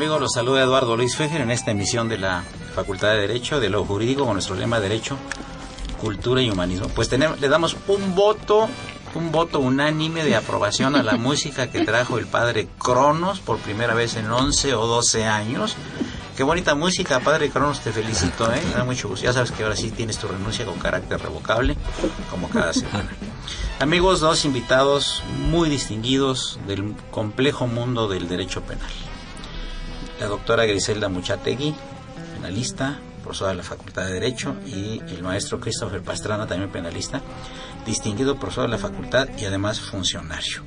Amigos? 0.00 0.18
Los 0.18 0.32
saluda 0.32 0.62
Eduardo 0.62 0.96
Luis 0.96 1.14
Fejer 1.14 1.42
en 1.42 1.50
esta 1.50 1.72
emisión 1.72 2.08
de 2.08 2.16
la 2.16 2.42
Facultad 2.74 3.10
de 3.10 3.18
Derecho, 3.18 3.60
de 3.60 3.68
lo 3.68 3.84
jurídico, 3.84 4.24
con 4.24 4.32
nuestro 4.32 4.54
lema 4.54 4.80
Derecho, 4.80 5.18
Cultura 6.00 6.40
y 6.40 6.48
Humanismo. 6.48 6.88
Pues 6.88 7.10
tenemos, 7.10 7.38
le 7.38 7.50
damos 7.50 7.76
un 7.86 8.14
voto, 8.14 8.66
un 9.14 9.30
voto 9.30 9.60
unánime 9.60 10.24
de 10.24 10.36
aprobación 10.36 10.96
a 10.96 11.02
la 11.02 11.16
música 11.18 11.70
que 11.70 11.84
trajo 11.84 12.16
el 12.16 12.26
padre 12.26 12.66
Cronos 12.78 13.40
por 13.40 13.58
primera 13.58 13.92
vez 13.92 14.16
en 14.16 14.30
11 14.30 14.72
o 14.72 14.86
12 14.86 15.26
años. 15.26 15.76
Qué 16.34 16.44
bonita 16.44 16.74
música, 16.74 17.20
padre 17.20 17.50
Cronos, 17.50 17.80
te 17.80 17.92
felicito, 17.92 18.50
¿eh? 18.54 18.62
Me 18.70 18.76
da 18.76 18.84
mucho 18.84 19.06
gusto. 19.06 19.26
Ya 19.26 19.34
sabes 19.34 19.52
que 19.52 19.64
ahora 19.64 19.76
sí 19.76 19.90
tienes 19.90 20.16
tu 20.16 20.28
renuncia 20.28 20.64
con 20.64 20.78
carácter 20.78 21.20
revocable, 21.20 21.76
como 22.30 22.48
cada 22.48 22.72
semana. 22.72 23.10
Amigos, 23.80 24.20
dos 24.20 24.46
invitados 24.46 25.22
muy 25.50 25.68
distinguidos 25.68 26.58
del 26.66 26.96
complejo 27.10 27.66
mundo 27.66 28.08
del 28.08 28.28
derecho 28.28 28.62
penal 28.62 28.88
la 30.20 30.26
doctora 30.26 30.66
Griselda 30.66 31.08
Muchategui, 31.08 31.74
penalista, 32.34 33.00
profesora 33.22 33.52
de 33.52 33.56
la 33.56 33.62
Facultad 33.62 34.04
de 34.04 34.12
Derecho, 34.12 34.54
y 34.66 35.00
el 35.08 35.22
maestro 35.22 35.58
Christopher 35.58 36.02
Pastrana, 36.02 36.46
también 36.46 36.70
penalista, 36.70 37.22
distinguido 37.86 38.38
profesor 38.38 38.64
de 38.64 38.70
la 38.70 38.78
facultad 38.78 39.28
y 39.38 39.46
además 39.46 39.80
funcionario. 39.80 40.62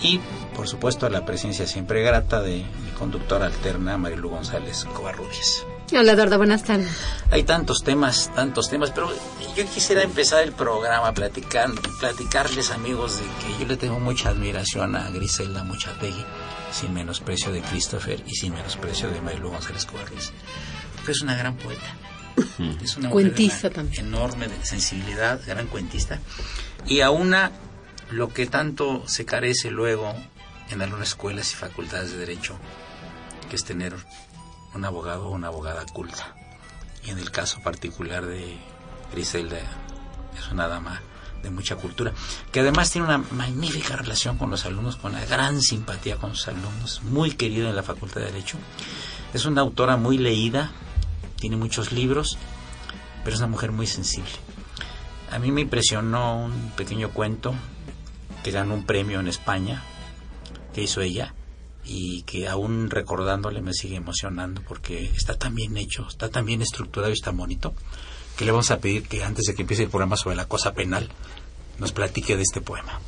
Y, 0.00 0.18
por 0.56 0.66
supuesto, 0.66 1.08
la 1.10 1.24
presencia 1.24 1.66
siempre 1.66 2.02
grata 2.02 2.40
de 2.40 2.64
mi 2.84 2.90
conductora 2.98 3.46
alterna, 3.46 3.98
Marilu 3.98 4.30
González 4.30 4.86
Covarrubias. 4.94 5.64
Hola, 5.92 6.12
Eduardo, 6.12 6.38
buenas 6.38 6.64
tardes. 6.64 6.90
Hay 7.30 7.42
tantos 7.42 7.82
temas, 7.84 8.32
tantos 8.34 8.70
temas, 8.70 8.90
pero 8.90 9.10
yo 9.54 9.66
quisiera 9.66 10.02
empezar 10.02 10.42
el 10.42 10.52
programa 10.52 11.12
platicando, 11.12 11.82
platicarles, 12.00 12.70
amigos, 12.70 13.18
de 13.18 13.24
que 13.24 13.60
yo 13.60 13.68
le 13.68 13.76
tengo 13.76 14.00
mucha 14.00 14.30
admiración 14.30 14.96
a 14.96 15.10
Griselda 15.10 15.62
Muchategui 15.62 16.24
sin 16.72 16.94
menosprecio 16.94 17.52
de 17.52 17.60
Christopher 17.60 18.22
y 18.26 18.34
sin 18.34 18.54
menosprecio 18.54 19.10
de 19.10 19.20
Marilu 19.20 19.50
González 19.50 19.84
Covarrubias. 19.86 20.32
Es 21.06 21.20
una 21.20 21.36
gran 21.36 21.56
poeta. 21.56 21.96
Es 22.82 22.96
una 22.96 23.10
Cuentista 23.10 23.68
mujer 23.68 23.72
también. 23.72 24.06
enorme 24.06 24.48
de 24.48 24.64
sensibilidad, 24.64 25.40
gran 25.46 25.66
cuentista. 25.66 26.18
Y 26.86 27.00
a 27.00 27.10
una, 27.10 27.52
lo 28.10 28.32
que 28.32 28.46
tanto 28.46 29.06
se 29.06 29.24
carece 29.24 29.70
luego 29.70 30.14
en 30.70 30.80
algunas 30.80 31.08
escuelas 31.08 31.52
y 31.52 31.56
facultades 31.56 32.12
de 32.12 32.18
Derecho, 32.18 32.56
que 33.50 33.56
es 33.56 33.64
tener 33.64 33.94
un 34.74 34.84
abogado 34.84 35.28
o 35.28 35.32
una 35.32 35.48
abogada 35.48 35.84
culta. 35.92 36.34
Y 37.04 37.10
en 37.10 37.18
el 37.18 37.30
caso 37.30 37.60
particular 37.62 38.24
de 38.24 38.56
Griselda, 39.12 39.58
es 40.38 40.48
una 40.50 40.68
dama 40.68 41.02
de 41.42 41.50
mucha 41.50 41.76
cultura, 41.76 42.12
que 42.50 42.60
además 42.60 42.90
tiene 42.90 43.06
una 43.06 43.18
magnífica 43.18 43.96
relación 43.96 44.38
con 44.38 44.50
los 44.50 44.64
alumnos, 44.64 44.96
con 44.96 45.12
la 45.12 45.24
gran 45.24 45.60
simpatía 45.60 46.16
con 46.16 46.34
sus 46.34 46.48
alumnos, 46.48 47.02
muy 47.02 47.32
querida 47.32 47.68
en 47.68 47.76
la 47.76 47.82
Facultad 47.82 48.20
de 48.20 48.26
Derecho. 48.26 48.58
Es 49.34 49.44
una 49.44 49.60
autora 49.60 49.96
muy 49.96 50.18
leída, 50.18 50.70
tiene 51.36 51.56
muchos 51.56 51.92
libros, 51.92 52.38
pero 53.24 53.34
es 53.34 53.40
una 53.40 53.48
mujer 53.48 53.72
muy 53.72 53.86
sensible. 53.86 54.32
A 55.30 55.38
mí 55.38 55.50
me 55.50 55.62
impresionó 55.62 56.44
un 56.44 56.72
pequeño 56.76 57.10
cuento 57.10 57.54
que 58.44 58.50
ganó 58.50 58.74
un 58.74 58.84
premio 58.84 59.20
en 59.20 59.28
España, 59.28 59.82
que 60.74 60.82
hizo 60.82 61.00
ella, 61.00 61.34
y 61.84 62.22
que 62.22 62.48
aún 62.48 62.90
recordándole 62.90 63.60
me 63.60 63.72
sigue 63.72 63.96
emocionando 63.96 64.62
porque 64.62 65.04
está 65.16 65.36
tan 65.36 65.54
bien 65.54 65.76
hecho, 65.76 66.06
está 66.08 66.28
tan 66.28 66.46
bien 66.46 66.62
estructurado 66.62 67.10
y 67.10 67.14
está 67.14 67.30
bonito, 67.30 67.74
que 68.36 68.44
le 68.44 68.50
vamos 68.50 68.70
a 68.70 68.78
pedir 68.78 69.06
que 69.08 69.22
antes 69.24 69.46
de 69.46 69.54
que 69.54 69.62
empiece 69.62 69.84
el 69.84 69.90
programa 69.90 70.16
sobre 70.16 70.36
la 70.36 70.46
cosa 70.46 70.72
penal, 70.72 71.08
nos 71.78 71.92
platique 71.92 72.36
de 72.36 72.42
este 72.42 72.60
poema. 72.60 73.00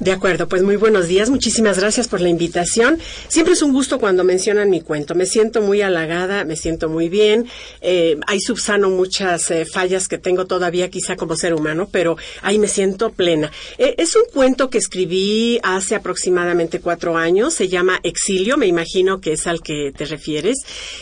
De 0.00 0.12
acuerdo, 0.12 0.48
pues 0.48 0.62
muy 0.62 0.76
buenos 0.76 1.08
días. 1.08 1.28
Muchísimas 1.28 1.76
gracias 1.80 2.06
por 2.06 2.20
la 2.20 2.28
invitación. 2.28 3.00
Siempre 3.26 3.54
es 3.54 3.62
un 3.62 3.72
gusto 3.72 3.98
cuando 3.98 4.22
mencionan 4.22 4.70
mi 4.70 4.80
cuento. 4.80 5.16
Me 5.16 5.26
siento 5.26 5.60
muy 5.60 5.82
halagada, 5.82 6.44
me 6.44 6.54
siento 6.54 6.88
muy 6.88 7.08
bien. 7.08 7.48
Eh, 7.80 8.16
ahí 8.28 8.40
subsano 8.40 8.90
muchas 8.90 9.50
eh, 9.50 9.66
fallas 9.66 10.06
que 10.06 10.16
tengo 10.16 10.46
todavía 10.46 10.88
quizá 10.88 11.16
como 11.16 11.34
ser 11.34 11.52
humano, 11.52 11.88
pero 11.90 12.16
ahí 12.42 12.60
me 12.60 12.68
siento 12.68 13.10
plena. 13.10 13.50
Eh, 13.76 13.96
es 13.98 14.14
un 14.14 14.22
cuento 14.32 14.70
que 14.70 14.78
escribí 14.78 15.58
hace 15.64 15.96
aproximadamente 15.96 16.78
cuatro 16.78 17.16
años. 17.16 17.54
Se 17.54 17.66
llama 17.66 17.98
Exilio, 18.04 18.56
me 18.56 18.68
imagino 18.68 19.20
que 19.20 19.32
es 19.32 19.48
al 19.48 19.62
que 19.62 19.92
te 19.96 20.04
refieres. 20.04 20.58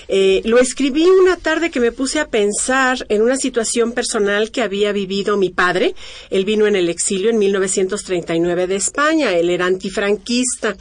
Eh, 0.08 0.40
lo 0.46 0.58
escribí 0.58 1.04
una 1.04 1.36
tarde 1.36 1.70
que 1.70 1.80
me 1.80 1.92
puse 1.92 2.18
a 2.18 2.28
pensar 2.28 3.04
en 3.10 3.20
una 3.20 3.36
situación 3.36 3.92
personal 3.92 4.50
que 4.50 4.62
había 4.62 4.92
vivido 4.92 5.36
mi 5.36 5.50
padre. 5.50 5.94
Él 6.30 6.46
vino 6.46 6.66
en 6.66 6.76
el 6.76 6.88
exilio 6.88 7.28
en 7.28 7.38
1939 7.38 8.66
de 8.66 8.85
España, 8.86 9.32
él 9.32 9.50
era 9.50 9.66
antifranquista. 9.66 10.76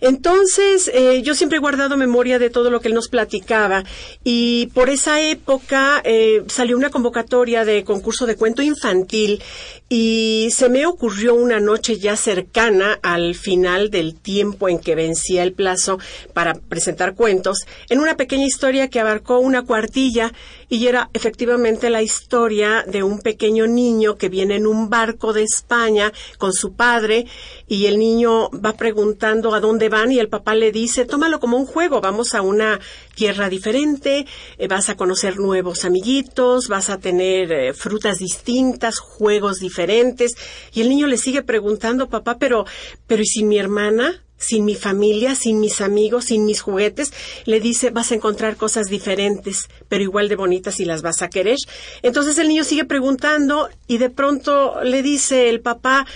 Entonces, 0.00 0.90
eh, 0.94 1.20
yo 1.22 1.34
siempre 1.34 1.58
he 1.58 1.60
guardado 1.60 1.96
memoria 1.96 2.38
de 2.38 2.48
todo 2.48 2.70
lo 2.70 2.80
que 2.80 2.88
él 2.88 2.94
nos 2.94 3.08
platicaba 3.08 3.84
y 4.24 4.68
por 4.68 4.88
esa 4.88 5.20
época 5.20 6.00
eh, 6.04 6.42
salió 6.48 6.76
una 6.76 6.90
convocatoria 6.90 7.64
de 7.64 7.84
concurso 7.84 8.24
de 8.24 8.36
cuento 8.36 8.62
infantil 8.62 9.42
y 9.90 10.48
se 10.52 10.68
me 10.68 10.86
ocurrió 10.86 11.34
una 11.34 11.60
noche 11.60 11.98
ya 11.98 12.16
cercana 12.16 12.98
al 13.02 13.34
final 13.34 13.90
del 13.90 14.14
tiempo 14.14 14.68
en 14.68 14.78
que 14.78 14.94
vencía 14.94 15.42
el 15.42 15.52
plazo 15.52 15.98
para 16.32 16.54
presentar 16.54 17.14
cuentos, 17.14 17.66
en 17.88 17.98
una 17.98 18.16
pequeña 18.16 18.46
historia 18.46 18.88
que 18.88 19.00
abarcó 19.00 19.40
una 19.40 19.62
cuartilla 19.62 20.32
y 20.68 20.86
era 20.86 21.10
efectivamente 21.12 21.90
la 21.90 22.02
historia 22.02 22.84
de 22.86 23.02
un 23.02 23.18
pequeño 23.18 23.66
niño 23.66 24.16
que 24.16 24.28
viene 24.28 24.54
en 24.54 24.66
un 24.66 24.88
barco 24.88 25.32
de 25.32 25.42
España 25.42 26.12
con 26.38 26.52
su 26.52 26.74
padre 26.74 27.26
y 27.68 27.86
el 27.86 27.98
niño 27.98 28.50
va 28.50 28.76
preguntando 28.76 29.54
a 29.54 29.60
dónde 29.60 29.88
van 29.88 30.12
y 30.12 30.18
el 30.18 30.28
papá 30.28 30.54
le 30.54 30.72
dice, 30.72 31.04
tómalo 31.04 31.40
como 31.40 31.56
un 31.56 31.66
juego, 31.66 32.00
vamos 32.00 32.34
a 32.34 32.42
una 32.42 32.80
tierra 33.14 33.48
diferente, 33.48 34.26
eh, 34.58 34.68
vas 34.68 34.88
a 34.88 34.96
conocer 34.96 35.38
nuevos 35.38 35.84
amiguitos, 35.84 36.68
vas 36.68 36.90
a 36.90 36.98
tener 36.98 37.52
eh, 37.52 37.74
frutas 37.74 38.18
distintas, 38.18 38.98
juegos 38.98 39.58
diferentes 39.58 40.32
y 40.72 40.80
el 40.80 40.88
niño 40.88 41.06
le 41.06 41.18
sigue 41.18 41.42
preguntando, 41.42 42.08
papá, 42.08 42.38
pero 42.38 42.64
pero 43.06 43.22
¿y 43.22 43.26
sin 43.26 43.48
mi 43.48 43.58
hermana? 43.58 44.22
sin 44.40 44.64
mi 44.64 44.74
familia, 44.74 45.34
sin 45.34 45.60
mis 45.60 45.80
amigos, 45.80 46.24
sin 46.24 46.46
mis 46.46 46.62
juguetes, 46.62 47.12
le 47.44 47.60
dice 47.60 47.90
vas 47.90 48.10
a 48.10 48.14
encontrar 48.14 48.56
cosas 48.56 48.86
diferentes, 48.86 49.68
pero 49.88 50.02
igual 50.02 50.28
de 50.28 50.36
bonitas 50.36 50.80
y 50.80 50.86
las 50.86 51.02
vas 51.02 51.22
a 51.22 51.28
querer. 51.28 51.58
Entonces 52.02 52.38
el 52.38 52.48
niño 52.48 52.64
sigue 52.64 52.86
preguntando 52.86 53.68
y 53.86 53.98
de 53.98 54.10
pronto 54.10 54.82
le 54.82 55.02
dice 55.02 55.50
el 55.50 55.60
papá, 55.60 56.06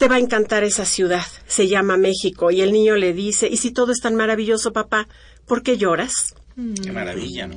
te 0.00 0.08
va 0.08 0.14
a 0.14 0.18
encantar 0.18 0.64
esa 0.64 0.86
ciudad, 0.86 1.26
se 1.46 1.68
llama 1.68 1.98
México. 1.98 2.50
Y 2.50 2.62
el 2.62 2.72
niño 2.72 2.96
le 2.96 3.12
dice, 3.12 3.48
¿y 3.48 3.58
si 3.58 3.70
todo 3.70 3.92
es 3.92 4.00
tan 4.00 4.14
maravilloso, 4.14 4.72
papá, 4.72 5.06
por 5.44 5.62
qué 5.62 5.76
lloras? 5.76 6.34
Qué 6.82 6.90
maravilla, 6.90 7.46
¿no? 7.46 7.56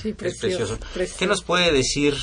Sí, 0.00 0.10
Es 0.10 0.14
precioso, 0.14 0.78
precioso. 0.94 1.18
¿Qué 1.18 1.26
nos 1.26 1.42
puede 1.42 1.72
decir 1.72 2.14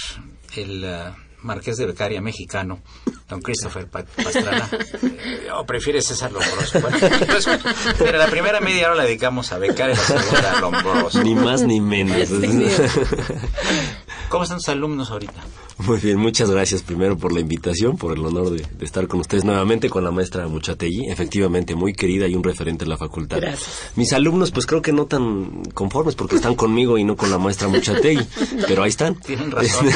el, 0.56 0.86
uh, 0.86 1.14
marqués 1.42 1.78
de 1.78 1.86
Becaria 1.86 2.22
mexicano, 2.22 2.82
don 3.28 3.42
Christopher 3.42 3.88
Pastrana, 3.88 4.70
o 5.58 5.66
prefiere 5.66 6.02
César 6.02 6.32
Lombroso. 6.32 6.80
Bueno, 6.82 6.98
pero 7.98 8.18
la 8.18 8.28
primera 8.28 8.60
media 8.60 8.88
hora 8.88 8.96
la 8.96 9.04
dedicamos 9.04 9.52
a 9.52 9.58
Becaria 9.58 9.94
y 9.94 9.98
la 9.98 10.04
segunda 10.04 10.58
a 10.58 10.62
Lombroso. 10.62 11.24
Ni 11.24 11.36
más 11.36 11.64
ni 11.64 11.82
menos. 11.82 12.30
¿Cómo 14.30 14.44
están 14.44 14.60
tus 14.60 14.70
alumnos 14.70 15.10
ahorita? 15.10 15.44
Muy 15.80 15.98
bien, 15.98 16.18
muchas 16.18 16.52
gracias 16.52 16.84
primero 16.84 17.18
por 17.18 17.32
la 17.32 17.40
invitación, 17.40 17.98
por 17.98 18.16
el 18.16 18.24
honor 18.26 18.50
de, 18.50 18.66
estar 18.86 19.08
con 19.08 19.22
ustedes 19.22 19.46
nuevamente 19.46 19.90
con 19.90 20.04
la 20.04 20.12
maestra 20.12 20.46
Muchategui, 20.46 21.10
efectivamente 21.10 21.74
muy 21.74 21.94
querida 21.94 22.28
y 22.28 22.36
un 22.36 22.44
referente 22.44 22.84
en 22.84 22.90
la 22.90 22.98
facultad. 22.98 23.38
Gracias. 23.38 23.92
Mis 23.96 24.12
alumnos, 24.12 24.52
pues 24.52 24.66
creo 24.66 24.82
que 24.82 24.92
no 24.92 25.06
tan 25.06 25.64
conformes 25.74 26.16
porque 26.16 26.36
están 26.36 26.56
conmigo 26.56 26.98
y 26.98 27.06
no 27.06 27.16
con 27.16 27.32
la 27.32 27.38
maestra 27.38 27.70
Muchategui, 27.70 28.28
pero 28.68 28.84
ahí 28.84 28.90
están. 28.90 29.16
Tienen 29.16 29.52
razón. 29.52 29.88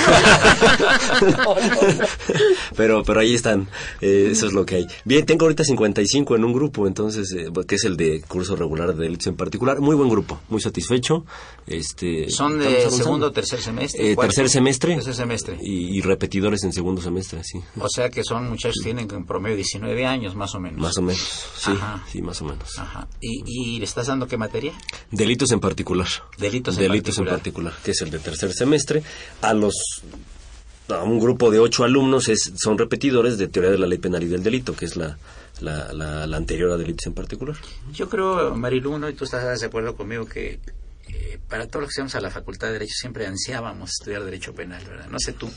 pero, 2.77 3.03
pero 3.03 3.19
ahí 3.19 3.36
están, 3.36 3.68
eh, 4.00 4.29
eso 4.31 4.47
es 4.47 4.53
lo 4.53 4.65
que 4.65 4.75
hay. 4.75 4.88
Bien, 5.03 5.25
tengo 5.25 5.45
ahorita 5.45 5.65
55 5.65 6.38
en 6.38 6.45
un 6.45 6.53
grupo, 6.53 6.88
entonces, 6.88 7.29
eh, 7.33 7.47
que 7.68 7.75
es 7.75 7.83
el 7.83 7.97
de 7.97 8.21
curso 8.21 8.56
regular 8.56 8.95
de 8.95 9.03
delitos 9.03 9.27
en 9.27 9.36
particular. 9.36 9.81
Muy 9.81 9.97
buen 9.97 10.09
grupo, 10.09 10.39
muy 10.47 10.62
satisfecho. 10.62 11.25
Este, 11.68 12.29
¿Son 12.29 12.57
de 12.57 12.89
segundo 12.89 13.27
o 13.27 13.31
tercer 13.31 13.59
semestre? 13.59 14.12
Eh, 14.12 14.15
tercer 14.27 14.49
semestre. 14.49 14.95
Tercer 14.95 15.15
semestre 15.15 15.57
y, 15.61 16.01
repetidores 16.01 16.63
en 16.63 16.73
segundo 16.73 17.01
semestre, 17.01 17.43
sí. 17.43 17.59
O 17.79 17.87
sea 17.89 18.09
que 18.09 18.23
son 18.23 18.49
muchachos 18.49 18.77
que 18.79 18.91
tienen 18.91 19.09
en 19.11 19.25
promedio 19.25 19.55
19 19.55 20.05
años, 20.05 20.35
más 20.35 20.53
o 20.55 20.59
menos. 20.59 20.79
Más 20.79 20.97
o 20.97 21.01
menos, 21.01 21.21
sí, 21.57 21.71
sí, 22.11 22.21
más 22.21 22.41
o 22.41 22.45
menos. 22.45 22.77
Ajá. 22.77 23.07
¿Y, 23.21 23.79
le 23.79 23.85
estás 23.85 24.07
dando 24.07 24.27
qué 24.27 24.37
materia? 24.37 24.73
Delitos 25.11 25.51
en 25.51 25.59
particular. 25.59 26.07
Delitos 26.37 26.77
en 26.77 26.83
Delitos 26.83 27.15
particular. 27.15 27.33
en 27.33 27.39
particular, 27.39 27.73
que 27.83 27.91
es 27.91 28.01
el 28.01 28.11
de 28.11 28.19
tercer 28.19 28.53
semestre. 28.53 29.03
A 29.41 29.53
los 29.53 29.73
a 30.89 31.03
un 31.03 31.19
grupo 31.19 31.49
de 31.49 31.59
ocho 31.59 31.83
alumnos 31.83 32.27
es, 32.27 32.53
son 32.57 32.77
repetidores 32.77 33.37
de 33.37 33.47
teoría 33.47 33.71
de 33.71 33.77
la 33.77 33.87
ley 33.87 33.99
penal 33.99 34.23
y 34.23 34.27
del 34.27 34.43
delito, 34.43 34.75
que 34.75 34.85
es 34.85 34.97
la, 34.97 35.17
la, 35.61 35.93
la, 35.93 36.37
anterior 36.37 36.71
a 36.71 36.77
delitos 36.77 37.07
en 37.07 37.13
particular. 37.13 37.55
Yo 37.93 38.09
creo, 38.09 38.53
Mariluno, 38.55 39.09
y 39.09 39.13
tú 39.13 39.23
estás 39.23 39.61
de 39.61 39.65
acuerdo 39.65 39.95
conmigo, 39.95 40.25
que 40.25 40.59
eh, 41.09 41.39
para 41.50 41.67
todos 41.67 41.81
los 41.81 41.89
que 41.89 41.94
estamos 41.94 42.15
a 42.15 42.21
la 42.21 42.31
Facultad 42.31 42.67
de 42.67 42.73
Derecho 42.73 42.95
siempre 42.95 43.25
ansiábamos 43.27 43.91
estudiar 43.91 44.23
Derecho 44.23 44.53
Penal, 44.53 44.83
¿verdad? 44.85 45.07
No 45.09 45.19
sé 45.19 45.33
tú. 45.33 45.50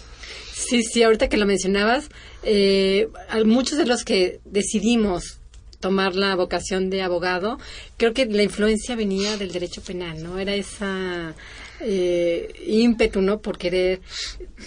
Sí, 0.52 0.82
sí, 0.82 1.02
ahorita 1.02 1.28
que 1.28 1.36
lo 1.36 1.46
mencionabas, 1.46 2.08
eh, 2.42 3.08
muchos 3.44 3.78
de 3.78 3.86
los 3.86 4.04
que 4.04 4.40
decidimos 4.44 5.38
tomar 5.80 6.16
la 6.16 6.34
vocación 6.34 6.90
de 6.90 7.02
abogado, 7.02 7.58
creo 7.96 8.12
que 8.12 8.26
la 8.26 8.42
influencia 8.42 8.96
venía 8.96 9.36
del 9.36 9.52
derecho 9.52 9.82
penal, 9.82 10.22
¿no? 10.22 10.38
Era 10.38 10.54
esa 10.54 11.34
eh, 11.80 12.48
ímpetu, 12.66 13.20
¿no? 13.20 13.40
Por 13.40 13.58
querer 13.58 14.00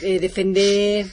eh, 0.01 0.19
defender 0.19 1.07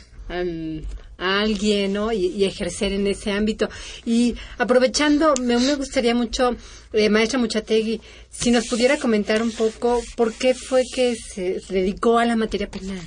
a 1.19 1.41
alguien, 1.41 1.95
¿no? 1.95 2.13
Y, 2.13 2.45
ejercer 2.45 2.93
en 2.93 3.07
ese 3.07 3.33
ámbito. 3.33 3.69
Y 4.05 4.35
aprovechando, 4.59 5.35
me, 5.41 5.59
me 5.59 5.75
gustaría 5.75 6.15
mucho, 6.15 6.57
eh, 6.93 7.09
maestra 7.09 7.39
Muchategui, 7.39 8.01
si 8.31 8.51
nos 8.51 8.67
pudiera 8.69 8.99
comentar 8.99 9.43
un 9.43 9.53
poco 9.53 10.03
por 10.17 10.33
qué 10.33 10.55
fue 10.55 10.83
que 10.95 11.15
se 11.17 11.61
dedicó 11.69 12.19
a 12.19 12.25
la 12.25 12.37
materia 12.37 12.69
penal. 12.69 13.01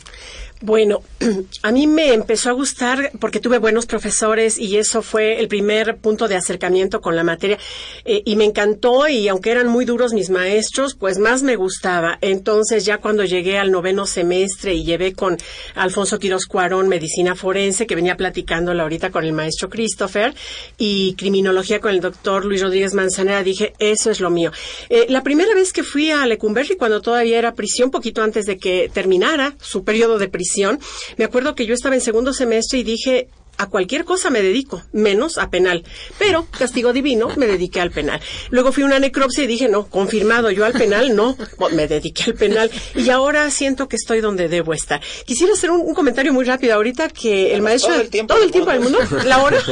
Bueno, 0.61 1.03
a 1.63 1.71
mí 1.71 1.87
me 1.87 2.13
empezó 2.13 2.49
a 2.49 2.53
gustar 2.53 3.13
porque 3.21 3.39
tuve 3.39 3.59
buenos 3.59 3.85
profesores 3.85 4.59
y 4.59 4.75
eso 4.75 5.01
fue 5.01 5.39
el 5.39 5.47
primer 5.47 5.95
punto 5.99 6.27
de 6.27 6.35
acercamiento 6.35 6.99
con 6.99 7.15
la 7.15 7.23
materia 7.23 7.57
eh, 8.03 8.23
y 8.25 8.35
me 8.35 8.43
encantó 8.43 9.07
y 9.07 9.29
aunque 9.29 9.51
eran 9.51 9.69
muy 9.69 9.85
duros 9.85 10.11
mis 10.11 10.29
maestros, 10.29 10.95
pues 10.95 11.17
más 11.17 11.43
me 11.43 11.55
gustaba. 11.55 12.17
Entonces 12.19 12.83
ya 12.83 12.97
cuando 12.97 13.23
llegué 13.23 13.57
al 13.57 13.71
noveno 13.71 14.05
semestre 14.05 14.73
y 14.73 14.83
llevé 14.83 15.13
con 15.13 15.37
Alfonso 15.75 16.19
Quiroz 16.19 16.45
Cuarón 16.45 16.89
medicina 16.89 17.35
forense 17.35 17.87
que 17.87 17.95
venía 17.95 18.17
platicándola 18.17 18.83
ahorita 18.83 19.11
con 19.11 19.23
el 19.23 19.31
maestro 19.31 19.69
Christopher 19.69 20.35
y 20.77 21.13
criminología 21.13 21.79
con 21.79 21.91
el 21.91 22.01
doctor 22.01 22.43
Luis 22.43 22.61
Rodríguez 22.61 22.93
Manzanera, 22.93 23.43
dije, 23.43 23.71
eso 23.79 24.11
es 24.11 24.19
lo 24.19 24.29
mío. 24.29 24.51
Eh, 24.89 25.05
la 25.07 25.23
primera 25.23 25.55
vez 25.55 25.71
que 25.71 25.83
fui 25.83 26.11
a 26.11 26.25
Lecumberri 26.25 26.75
cuando 26.75 27.01
todavía 27.01 27.37
era 27.37 27.53
prisión, 27.53 27.91
poquito 27.91 28.21
antes 28.21 28.45
de 28.45 28.57
que 28.57 28.91
terminara 28.93 29.55
su 29.61 29.85
periodo 29.85 30.17
de 30.17 30.27
prisión, 30.27 30.48
me 31.17 31.25
acuerdo 31.25 31.55
que 31.55 31.65
yo 31.65 31.73
estaba 31.73 31.95
en 31.95 32.01
segundo 32.01 32.33
semestre 32.33 32.79
y 32.79 32.83
dije, 32.83 33.29
a 33.59 33.67
cualquier 33.67 34.05
cosa 34.05 34.29
me 34.29 34.41
dedico, 34.41 34.81
menos 34.93 35.37
a 35.37 35.49
penal. 35.49 35.83
Pero, 36.17 36.47
castigo 36.57 36.93
divino, 36.93 37.27
me 37.35 37.45
dediqué 37.45 37.81
al 37.81 37.91
penal. 37.91 38.21
Luego 38.51 38.71
fui 38.71 38.83
a 38.83 38.85
una 38.85 38.99
necropsia 38.99 39.43
y 39.43 39.47
dije, 39.47 39.67
no, 39.67 39.87
confirmado, 39.87 40.49
yo 40.49 40.63
al 40.63 40.71
penal 40.71 41.13
no, 41.13 41.35
me 41.73 41.85
dediqué 41.85 42.23
al 42.23 42.35
penal. 42.35 42.71
Y 42.95 43.09
ahora 43.09 43.51
siento 43.51 43.89
que 43.89 43.97
estoy 43.97 44.21
donde 44.21 44.47
debo 44.47 44.73
estar. 44.73 45.01
Quisiera 45.25 45.53
hacer 45.53 45.71
un, 45.71 45.93
comentario 45.93 46.31
muy 46.31 46.45
rápido 46.45 46.73
ahorita 46.75 47.09
que 47.09 47.53
el 47.53 47.61
maestro... 47.61 47.91
Todo 47.91 48.01
el 48.01 48.09
tiempo, 48.09 48.33
¿todo 48.33 48.43
el 48.45 48.51
tiempo 48.51 48.71
del 48.71 48.79
mundo. 48.79 48.99
La 49.25 49.39
hora. 49.39 49.59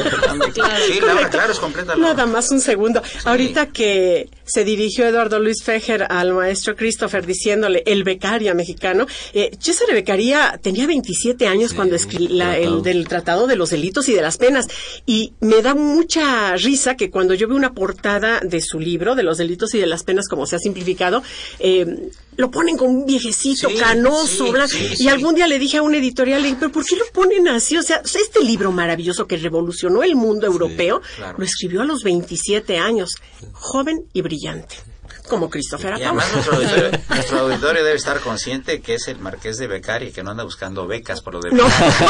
sí, 0.86 1.00
la 1.00 1.14
hora, 1.14 1.30
claro, 1.30 1.52
es 1.52 1.58
completa. 1.58 1.96
Nada 1.96 2.26
más 2.26 2.50
un 2.50 2.60
segundo. 2.60 3.00
Ahorita 3.24 3.68
que 3.68 4.28
se 4.48 4.64
dirigió 4.64 5.06
Eduardo 5.06 5.38
Luis 5.38 5.62
Fejer 5.62 6.06
al 6.08 6.32
maestro 6.32 6.74
Christopher 6.74 7.26
diciéndole 7.26 7.82
el 7.86 8.04
becaria 8.04 8.54
mexicano. 8.54 9.06
Eh, 9.32 9.50
César 9.60 9.88
Becaria 9.92 10.58
tenía 10.62 10.86
27 10.86 11.46
años 11.46 11.74
cuando 11.74 11.96
escribió 11.96 12.52
el 12.52 12.82
del 12.82 13.06
Tratado 13.06 13.46
de 13.46 13.56
los 13.56 13.70
Delitos 13.70 14.08
y 14.08 14.14
de 14.14 14.22
las 14.22 14.38
Penas. 14.38 14.66
Y 15.06 15.34
me 15.40 15.62
da 15.62 15.74
mucha 15.74 16.56
risa 16.56 16.96
que 16.96 17.10
cuando 17.10 17.34
yo 17.34 17.46
veo 17.48 17.56
una 17.56 17.74
portada 17.74 18.40
de 18.40 18.60
su 18.60 18.80
libro 18.80 19.14
de 19.14 19.22
los 19.22 19.38
delitos 19.38 19.74
y 19.74 19.78
de 19.78 19.86
las 19.86 20.04
penas 20.04 20.28
como 20.28 20.46
se 20.46 20.56
ha 20.56 20.58
simplificado, 20.58 21.22
eh, 21.58 22.10
lo 22.36 22.50
ponen 22.50 22.76
con 22.76 22.88
un 22.88 23.06
viejecito 23.06 23.68
canoso, 23.78 24.52
y 24.98 25.08
algún 25.08 25.34
día 25.34 25.48
le 25.48 25.58
dije 25.58 25.78
a 25.78 25.82
un 25.82 25.94
editorial, 25.94 26.56
pero 26.58 26.70
¿por 26.70 26.84
qué 26.84 26.94
lo 26.94 27.04
ponen 27.12 27.48
así? 27.48 27.76
O 27.76 27.82
sea, 27.82 28.00
este 28.04 28.44
libro 28.44 28.70
maravilloso 28.70 29.26
que 29.26 29.36
revolucionó 29.36 30.04
el 30.04 30.14
mundo 30.14 30.46
europeo, 30.46 31.02
lo 31.36 31.44
escribió 31.44 31.82
a 31.82 31.84
los 31.84 32.04
27 32.04 32.78
años, 32.78 33.16
joven 33.52 34.04
y 34.12 34.22
brillante 34.22 34.37
como 35.28 35.48
Christopher 35.48 35.98
Y 35.98 36.04
además 36.04 36.26
nuestro 37.08 37.38
auditorio, 37.38 37.84
debe 37.84 37.96
estar 37.96 38.20
consciente 38.20 38.80
que 38.80 38.94
es 38.94 39.08
el 39.08 39.18
marqués 39.18 39.58
de 39.58 39.66
Becari, 39.66 40.10
que 40.10 40.22
no 40.22 40.30
anda 40.30 40.42
buscando 40.42 40.86
becas 40.86 41.20
por 41.20 41.34
lo 41.34 41.40
de 41.40 41.52
no. 41.52 41.64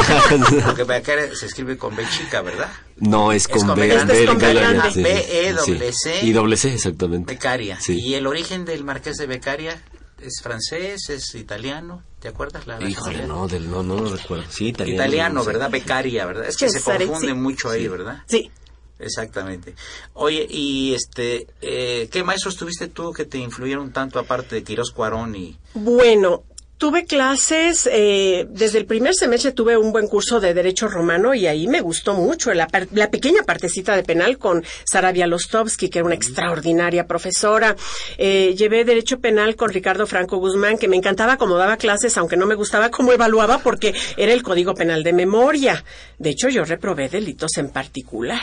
Porque 0.65 0.85
Becari 0.85 1.35
se 1.35 1.47
escribe 1.47 1.77
con 1.77 1.95
B 1.97 2.05
chica, 2.17 2.43
¿verdad? 2.43 2.71
No, 2.97 3.33
es 3.33 3.49
con, 3.49 3.75
B, 3.75 3.95
este 3.95 4.23
es 4.23 4.29
con 4.29 4.39
B, 4.39 4.55
B, 4.97 5.49
E, 5.49 5.93
C. 5.93 6.21
Y 6.25 6.33
doble 6.33 6.57
C, 6.57 6.75
exactamente. 6.75 7.35
Becaria. 7.35 7.79
¿Y 7.89 8.15
el 8.15 8.27
origen 8.27 8.65
del 8.65 8.85
marqués 8.85 9.17
de 9.17 9.27
Becaria? 9.27 9.83
¿Es 10.21 10.41
francés? 10.43 11.11
¿Es 11.11 11.35
italiano? 11.35 12.03
¿Te 12.19 12.29
acuerdas 12.29 12.67
la 12.67 12.83
Híjole, 12.83 13.25
no, 13.27 13.47
del, 13.47 13.71
no, 13.71 13.85
no 13.85 14.01
lo 14.01 14.17
recuerdo. 14.17 14.45
Sí, 14.51 14.69
italiano. 14.69 15.03
Italiano, 15.03 15.45
¿verdad? 15.45 15.71
Becaria, 15.71 16.27
¿verdad? 16.27 16.47
Es 16.49 16.57
que 16.57 16.69
se 16.69 16.81
confunde 16.81 17.35
mucho 17.35 17.71
ahí, 17.71 17.87
¿verdad? 17.87 18.23
Sí. 18.27 18.51
Exactamente. 18.99 19.75
Oye, 20.15 20.47
y 20.49 20.95
este, 20.95 21.47
eh, 21.63 22.09
¿qué 22.11 22.25
maestros 22.25 22.57
tuviste 22.57 22.89
tú 22.89 23.13
que 23.13 23.25
te 23.25 23.39
influyeron 23.39 23.93
tanto 23.93 24.19
aparte 24.19 24.57
de 24.57 24.65
Quirós 24.65 24.91
Cuarón 24.91 25.37
y... 25.37 25.57
Bueno, 25.75 26.43
Tuve 26.79 27.07
clases, 27.07 27.89
eh, 27.93 28.47
desde 28.51 28.79
el 28.79 28.87
primer 28.87 29.13
semestre 29.13 29.51
tuve 29.51 29.77
un 29.77 29.91
buen 29.91 30.07
curso 30.07 30.39
de 30.39 30.55
Derecho 30.55 30.87
Romano 30.87 31.35
y 31.35 31.49
ahí 31.49 31.67
me 31.67 31.81
gustó 31.81 32.15
mucho 32.15 32.55
la, 32.55 32.69
pequeña 32.69 33.43
partecita 33.43 33.97
de 33.97 34.05
penal 34.05 34.39
con 34.39 34.65
Sara 34.85 35.11
Bialostovsky, 35.11 35.89
que 35.89 35.99
era 35.99 36.07
una 36.07 36.15
extraordinaria 36.15 37.09
profesora. 37.09 37.75
Eh, 38.17 38.55
llevé 38.57 38.85
Derecho 38.85 39.19
Penal 39.19 39.57
con 39.57 39.71
Ricardo 39.71 40.07
Franco 40.07 40.37
Guzmán, 40.37 40.79
que 40.79 40.87
me 40.87 40.95
encantaba 40.95 41.37
cómo 41.37 41.57
daba 41.57 41.79
clases, 41.79 42.17
aunque 42.17 42.37
no 42.37 42.47
me 42.47 42.55
gustaba 42.55 42.93
cómo 42.93 43.13
evaluaba 43.13 43.59
porque 43.59 43.93
era 44.17 44.33
el 44.33 44.45
Código 44.45 44.75
Penal 44.75 45.03
de 45.03 45.13
memoria. 45.13 45.85
De 46.19 46.31
hecho, 46.31 46.49
yo 46.49 46.65
reprobé 46.65 47.09
delitos 47.09 47.57
en 47.57 47.71
particular. 47.71 48.43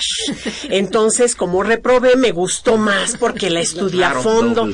Entonces, 0.69 1.35
como 1.35 1.63
reprobé, 1.63 2.17
me 2.17 2.31
gustó 2.31 2.75
más 2.75 3.15
porque 3.17 3.49
la 3.49 3.61
estudié 3.61 4.03
a 4.03 4.15
fondo. 4.15 4.67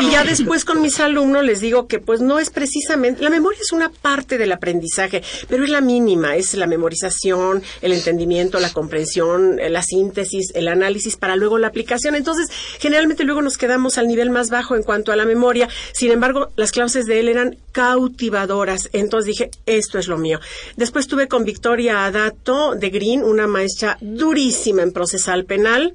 Y 0.00 0.10
ya 0.12 0.22
después 0.22 0.64
con 0.64 0.80
mis 0.80 1.00
alumnos 1.00 1.44
les 1.44 1.60
digo 1.60 1.88
que 1.88 1.98
pues 1.98 2.20
no 2.20 2.38
es 2.38 2.50
precisamente 2.50 3.07
la 3.18 3.30
memoria 3.30 3.60
es 3.60 3.72
una 3.72 3.90
parte 3.90 4.38
del 4.38 4.52
aprendizaje, 4.52 5.22
pero 5.48 5.64
es 5.64 5.70
la 5.70 5.80
mínima, 5.80 6.36
es 6.36 6.54
la 6.54 6.66
memorización, 6.66 7.62
el 7.82 7.92
entendimiento, 7.92 8.58
la 8.58 8.72
comprensión, 8.72 9.58
eh, 9.58 9.70
la 9.70 9.82
síntesis, 9.82 10.52
el 10.54 10.68
análisis 10.68 11.16
para 11.16 11.36
luego 11.36 11.58
la 11.58 11.68
aplicación. 11.68 12.14
Entonces, 12.14 12.48
generalmente 12.78 13.24
luego 13.24 13.42
nos 13.42 13.58
quedamos 13.58 13.98
al 13.98 14.08
nivel 14.08 14.30
más 14.30 14.50
bajo 14.50 14.76
en 14.76 14.82
cuanto 14.82 15.12
a 15.12 15.16
la 15.16 15.24
memoria. 15.24 15.68
Sin 15.92 16.10
embargo, 16.10 16.50
las 16.56 16.72
clases 16.72 17.06
de 17.06 17.20
él 17.20 17.28
eran 17.28 17.56
cautivadoras. 17.72 18.88
Entonces 18.92 19.26
dije, 19.26 19.50
esto 19.66 19.98
es 19.98 20.08
lo 20.08 20.18
mío. 20.18 20.40
Después 20.76 21.06
tuve 21.06 21.28
con 21.28 21.44
Victoria 21.44 22.04
Adato 22.04 22.74
de 22.74 22.90
Green, 22.90 23.22
una 23.22 23.46
maestra 23.46 23.98
durísima 24.00 24.82
en 24.82 24.92
procesal 24.92 25.44
penal 25.44 25.94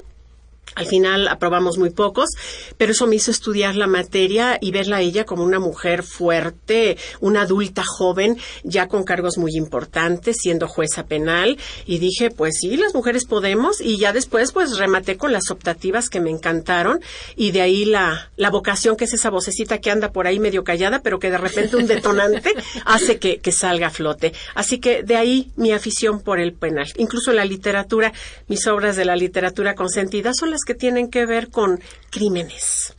Al 0.75 0.88
final 0.88 1.27
aprobamos 1.27 1.77
muy 1.77 1.91
pocos, 1.91 2.29
pero 2.77 2.93
eso 2.93 3.05
me 3.05 3.15
hizo 3.15 3.29
estudiar 3.29 3.75
la 3.75 3.86
materia 3.86 4.58
y 4.60 4.72
verla 4.72 4.98
a 4.98 5.01
ella 5.01 5.24
como 5.24 5.43
una 5.43 5.60
mujer 5.60 6.01
fuerte, 6.01 6.98
una 7.20 7.41
adulta 7.41 7.84
joven, 7.86 8.38
ya 8.63 8.88
con 8.88 9.03
cargos 9.03 9.38
muy 9.38 9.51
importantes, 9.55 10.38
siendo 10.41 10.67
jueza 10.67 11.05
penal. 11.05 11.60
Y 11.86 12.00
dije, 12.00 12.32
pues 12.32 12.55
sí, 12.60 12.75
las 12.75 12.96
mujeres 12.96 13.25
podemos. 13.25 13.82
Y 13.82 14.00
ya 14.00 14.13
después, 14.13 14.51
pues 14.51 14.77
rematé 14.77 15.15
con 15.15 15.32
las 15.32 15.51
optativas 15.51 16.10
que 16.10 16.20
me 16.20 16.32
encantaron. 16.32 17.01
Y 17.36 17.51
de 17.51 17.62
ahí 17.62 17.86
la, 17.86 18.32
la 18.36 18.50
vocación, 18.50 18.96
que 18.98 19.05
es 19.05 19.13
esa 19.13 19.29
vocecita 19.29 19.77
que 19.77 19.91
anda 19.91 20.12
por 20.12 20.25
ahí 20.25 20.39
medio 20.39 20.63
callada, 20.63 21.01
pero 21.03 21.20
que 21.20 21.29
de 21.29 21.38
repente 21.38 21.75
un 21.75 21.86
detonante 21.86 22.51
hace 22.86 23.20
que, 23.20 23.38
que 23.38 23.51
salga 23.51 23.88
a 23.88 23.91
flote. 23.91 24.34
Así 24.55 24.79
que 24.79 25.03
de 25.03 25.17
ahí 25.17 25.51
mi 25.55 25.72
afición 25.72 26.20
por 26.22 26.39
el 26.39 26.53
penal. 26.53 26.91
Incluso 26.98 27.32
la 27.32 27.46
literatura, 27.46 28.12
mis 28.48 28.65
obras 28.65 28.96
de 28.96 29.05
la 29.05 29.15
literatura 29.15 29.75
consentida 29.75 30.34
son 30.34 30.50
las 30.53 30.63
que 30.65 30.75
tienen 30.75 31.10
que 31.10 31.25
ver 31.25 31.50
con 31.50 31.81
crímenes. 32.10 32.93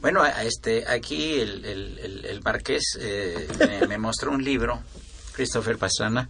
Bueno, 0.00 0.24
este, 0.24 0.86
aquí 0.88 1.34
el, 1.34 1.64
el, 1.64 2.24
el, 2.24 2.42
Marqués 2.42 2.98
eh, 2.98 3.46
me, 3.58 3.86
me, 3.86 3.98
mostró 3.98 4.30
un 4.30 4.42
libro, 4.42 4.80
Christopher 5.32 5.76
Pastrana, 5.76 6.26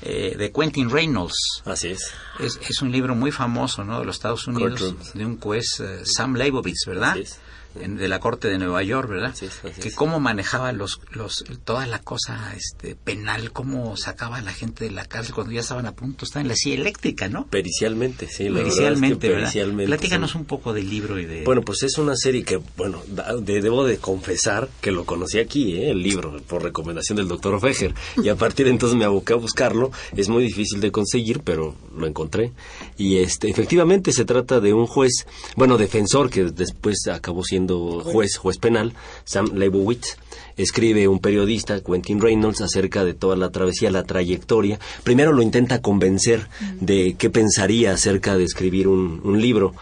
eh, 0.00 0.36
de 0.36 0.50
Quentin 0.50 0.88
Reynolds. 0.88 1.62
Así 1.66 1.88
es. 1.88 2.12
es. 2.40 2.58
es. 2.66 2.80
un 2.80 2.90
libro 2.90 3.14
muy 3.14 3.30
famoso, 3.30 3.84
¿no? 3.84 4.00
De 4.00 4.06
los 4.06 4.16
Estados 4.16 4.46
Unidos, 4.46 4.94
de 5.12 5.26
un 5.26 5.38
juez, 5.38 5.80
uh, 5.80 6.04
Sam 6.04 6.34
Leibovitz, 6.34 6.86
¿verdad? 6.86 7.10
Así 7.10 7.20
es 7.20 7.38
de 7.78 8.08
la 8.08 8.20
corte 8.20 8.48
de 8.48 8.58
Nueva 8.58 8.82
York, 8.82 9.08
¿verdad? 9.08 9.34
Sí, 9.34 9.46
sí, 9.48 9.68
sí, 9.74 9.80
que 9.80 9.92
cómo 9.92 10.20
manejaba 10.20 10.72
los, 10.72 11.00
los, 11.12 11.44
toda 11.64 11.86
la 11.86 12.00
cosa 12.00 12.54
este, 12.56 12.94
penal, 12.94 13.52
cómo 13.52 13.96
sacaba 13.96 14.38
a 14.38 14.42
la 14.42 14.52
gente 14.52 14.84
de 14.84 14.90
la 14.90 15.04
cárcel 15.04 15.34
cuando 15.34 15.52
ya 15.52 15.60
estaban 15.60 15.86
a 15.86 15.92
punto, 15.92 16.24
estaban 16.24 16.46
en 16.46 16.48
la 16.48 16.56
silla 16.56 16.76
eléctrica, 16.76 17.28
¿no? 17.28 17.46
Pericialmente, 17.46 18.28
sí. 18.28 18.48
La 18.48 18.60
pericialmente, 18.60 19.28
verdad, 19.28 19.44
es 19.48 19.52
que 19.52 19.60
pericialmente 19.60 19.88
Platícanos 19.88 20.34
un 20.34 20.44
poco 20.44 20.72
del 20.72 20.88
libro 20.88 21.18
y 21.18 21.26
de... 21.26 21.44
Bueno, 21.44 21.62
pues 21.62 21.82
es 21.82 21.98
una 21.98 22.16
serie 22.16 22.44
que, 22.44 22.60
bueno, 22.76 23.02
de, 23.06 23.60
debo 23.60 23.84
de 23.84 23.98
confesar 23.98 24.68
que 24.80 24.90
lo 24.90 25.04
conocí 25.04 25.38
aquí, 25.38 25.76
¿eh? 25.76 25.90
el 25.90 26.02
libro, 26.02 26.40
por 26.46 26.62
recomendación 26.62 27.16
del 27.16 27.28
doctor 27.28 27.60
Fejer, 27.60 27.94
y 28.22 28.28
a 28.28 28.36
partir 28.36 28.66
de 28.66 28.72
entonces 28.72 28.98
me 28.98 29.04
aboqué 29.04 29.32
a 29.32 29.36
buscarlo. 29.36 29.90
Es 30.16 30.28
muy 30.28 30.42
difícil 30.44 30.80
de 30.80 30.90
conseguir, 30.90 31.40
pero 31.40 31.74
lo 31.96 32.06
encontré. 32.06 32.52
Y 32.96 33.18
este, 33.18 33.48
efectivamente 33.50 34.12
se 34.12 34.24
trata 34.24 34.60
de 34.60 34.72
un 34.72 34.86
juez, 34.86 35.26
bueno, 35.56 35.76
defensor 35.76 36.30
que 36.30 36.44
después 36.44 37.06
acabó 37.12 37.44
siendo 37.44 37.67
juez, 37.76 38.36
juez 38.36 38.58
penal, 38.58 38.94
Sam 39.24 39.50
Leibowitz, 39.54 40.16
escribe 40.56 41.08
un 41.08 41.20
periodista, 41.20 41.80
Quentin 41.80 42.20
Reynolds, 42.20 42.60
acerca 42.60 43.04
de 43.04 43.14
toda 43.14 43.36
la 43.36 43.50
travesía, 43.50 43.90
la 43.90 44.04
trayectoria. 44.04 44.78
Primero 45.04 45.32
lo 45.32 45.42
intenta 45.42 45.80
convencer 45.80 46.48
de 46.80 47.16
qué 47.18 47.30
pensaría 47.30 47.92
acerca 47.92 48.36
de 48.36 48.44
escribir 48.44 48.88
un, 48.88 49.20
un 49.24 49.40
libro 49.40 49.74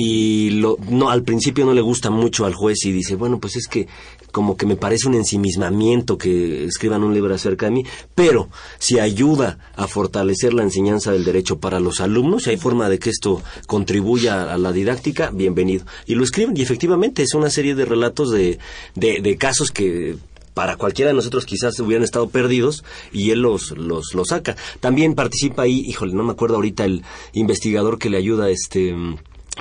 y 0.00 0.50
lo, 0.50 0.78
no 0.88 1.10
al 1.10 1.24
principio 1.24 1.66
no 1.66 1.74
le 1.74 1.80
gusta 1.80 2.08
mucho 2.08 2.46
al 2.46 2.54
juez 2.54 2.84
y 2.84 2.92
dice 2.92 3.16
bueno 3.16 3.40
pues 3.40 3.56
es 3.56 3.66
que 3.66 3.88
como 4.30 4.56
que 4.56 4.64
me 4.64 4.76
parece 4.76 5.08
un 5.08 5.14
ensimismamiento 5.14 6.16
que 6.16 6.64
escriban 6.64 7.02
un 7.02 7.12
libro 7.12 7.34
acerca 7.34 7.66
de 7.66 7.72
mí 7.72 7.84
pero 8.14 8.48
si 8.78 9.00
ayuda 9.00 9.58
a 9.74 9.88
fortalecer 9.88 10.54
la 10.54 10.62
enseñanza 10.62 11.10
del 11.10 11.24
derecho 11.24 11.58
para 11.58 11.80
los 11.80 12.00
alumnos 12.00 12.44
si 12.44 12.50
hay 12.50 12.58
forma 12.58 12.88
de 12.88 13.00
que 13.00 13.10
esto 13.10 13.42
contribuya 13.66 14.54
a 14.54 14.56
la 14.56 14.70
didáctica 14.70 15.30
bienvenido 15.32 15.84
y 16.06 16.14
lo 16.14 16.22
escriben 16.22 16.56
y 16.56 16.62
efectivamente 16.62 17.24
es 17.24 17.34
una 17.34 17.50
serie 17.50 17.74
de 17.74 17.84
relatos 17.84 18.30
de, 18.30 18.60
de, 18.94 19.20
de 19.20 19.36
casos 19.36 19.72
que 19.72 20.16
para 20.54 20.76
cualquiera 20.76 21.10
de 21.10 21.14
nosotros 21.14 21.44
quizás 21.44 21.78
hubieran 21.80 22.04
estado 22.04 22.28
perdidos 22.30 22.84
y 23.12 23.30
él 23.30 23.42
los, 23.42 23.70
los, 23.78 24.12
los 24.12 24.26
saca. 24.26 24.56
También 24.80 25.14
participa 25.14 25.62
ahí, 25.62 25.84
híjole, 25.86 26.14
no 26.14 26.24
me 26.24 26.32
acuerdo 26.32 26.56
ahorita 26.56 26.84
el 26.84 27.04
investigador 27.32 27.96
que 27.96 28.10
le 28.10 28.16
ayuda, 28.16 28.50
este 28.50 28.92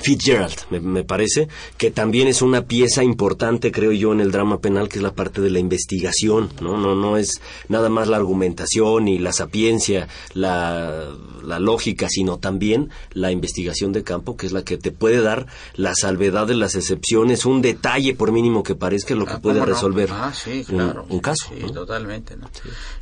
Fitzgerald, 0.01 0.55
me, 0.69 0.79
me, 0.79 1.03
parece, 1.03 1.47
que 1.77 1.91
también 1.91 2.27
es 2.27 2.41
una 2.41 2.65
pieza 2.65 3.03
importante, 3.03 3.71
creo 3.71 3.91
yo, 3.91 4.13
en 4.13 4.19
el 4.21 4.31
drama 4.31 4.59
penal, 4.61 4.89
que 4.89 4.97
es 4.99 5.03
la 5.03 5.13
parte 5.13 5.41
de 5.41 5.49
la 5.49 5.59
investigación, 5.59 6.49
¿no? 6.61 6.77
No, 6.77 6.95
no 6.95 7.17
es 7.17 7.41
nada 7.67 7.89
más 7.89 8.07
la 8.07 8.17
argumentación 8.17 9.07
y 9.07 9.17
la 9.19 9.33
sapiencia, 9.33 10.07
la, 10.33 11.09
la 11.43 11.59
lógica, 11.59 12.07
sino 12.09 12.37
también 12.37 12.89
la 13.11 13.31
investigación 13.31 13.91
de 13.91 14.03
campo, 14.03 14.37
que 14.37 14.45
es 14.45 14.51
la 14.51 14.63
que 14.63 14.77
te 14.77 14.91
puede 14.91 15.21
dar 15.21 15.47
la 15.75 15.93
salvedad 15.95 16.47
de 16.47 16.55
las 16.55 16.75
excepciones, 16.75 17.45
un 17.45 17.61
detalle, 17.61 18.13
por 18.13 18.31
mínimo 18.31 18.63
que 18.63 18.75
parezca, 18.75 19.15
lo 19.15 19.25
que 19.25 19.33
Ah, 19.33 19.41
puede 19.41 19.65
resolver 19.65 20.09
Ah, 20.11 20.31
sí, 20.33 20.63
claro. 20.67 21.05
un, 21.09 21.15
un 21.15 21.19
caso. 21.19 21.47
Sí, 21.49 21.61
¿no? 21.61 21.71
totalmente. 21.71 22.37
¿no? 22.37 22.49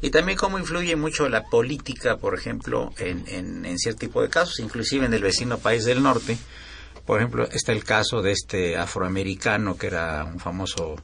Y 0.01 0.09
también 0.09 0.37
cómo 0.37 0.57
influye 0.59 0.95
mucho 0.95 1.27
la 1.29 1.43
política, 1.45 2.17
por 2.17 2.35
ejemplo, 2.35 2.91
en, 2.99 3.25
en, 3.27 3.65
en 3.65 3.77
cierto 3.77 3.99
tipo 3.99 4.21
de 4.21 4.29
casos, 4.29 4.59
inclusive 4.59 5.05
en 5.05 5.13
el 5.13 5.21
vecino 5.21 5.57
país 5.57 5.85
del 5.85 6.01
norte. 6.01 6.37
Por 7.05 7.19
ejemplo, 7.19 7.47
está 7.51 7.71
el 7.71 7.83
caso 7.83 8.21
de 8.21 8.31
este 8.31 8.77
afroamericano 8.77 9.77
que 9.77 9.87
era 9.87 10.23
un 10.23 10.39
famoso 10.39 10.95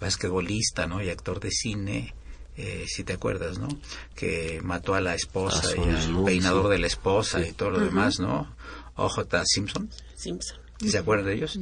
basquetbolista 0.00 0.86
¿no? 0.86 1.02
y 1.02 1.10
actor 1.10 1.40
de 1.40 1.50
cine, 1.50 2.14
eh, 2.56 2.84
si 2.86 3.04
te 3.04 3.12
acuerdas, 3.14 3.58
¿no? 3.58 3.68
Que 4.14 4.60
mató 4.62 4.94
a 4.94 5.00
la 5.00 5.14
esposa 5.14 5.62
Ah, 5.64 5.76
y 5.76 5.90
al 5.90 6.24
peinador 6.24 6.64
sí. 6.66 6.70
de 6.70 6.78
la 6.78 6.86
esposa 6.86 7.42
Sí. 7.42 7.50
y 7.50 7.52
todo 7.52 7.70
lo 7.70 7.80
demás, 7.80 8.18
¿no? 8.20 8.54
O.J. 8.96 9.42
Simpson. 9.46 9.90
Simpson. 10.16 10.58
¿Se 10.86 10.98
acuerdan 10.98 11.26
de 11.26 11.34
ellos? 11.34 11.58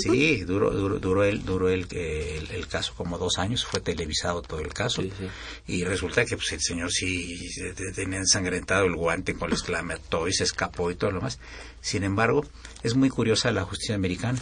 Sí, 0.00 0.44
duró, 0.44 0.70
duró, 0.70 1.00
duró, 1.00 1.24
el, 1.24 1.44
duró 1.44 1.68
el, 1.68 1.86
el, 1.90 2.50
el 2.52 2.66
caso 2.68 2.94
como 2.96 3.18
dos 3.18 3.38
años, 3.38 3.64
fue 3.64 3.80
televisado 3.80 4.42
todo 4.42 4.60
el 4.60 4.72
caso. 4.72 5.02
Sí, 5.02 5.10
sí. 5.18 5.26
Y 5.66 5.84
resulta 5.84 6.24
que 6.24 6.36
pues, 6.36 6.52
el 6.52 6.60
señor 6.60 6.92
sí 6.92 7.36
tenía 7.96 8.18
ensangrentado 8.18 8.84
el 8.84 8.94
guante 8.94 9.34
con 9.34 9.50
la 9.68 9.82
mató 9.82 10.28
y 10.28 10.32
se 10.32 10.44
escapó 10.44 10.90
y 10.90 10.94
todo 10.94 11.10
lo 11.10 11.18
demás. 11.18 11.40
Sin 11.80 12.04
embargo, 12.04 12.46
es 12.84 12.94
muy 12.94 13.08
curiosa 13.08 13.50
la 13.50 13.64
justicia 13.64 13.96
americana, 13.96 14.38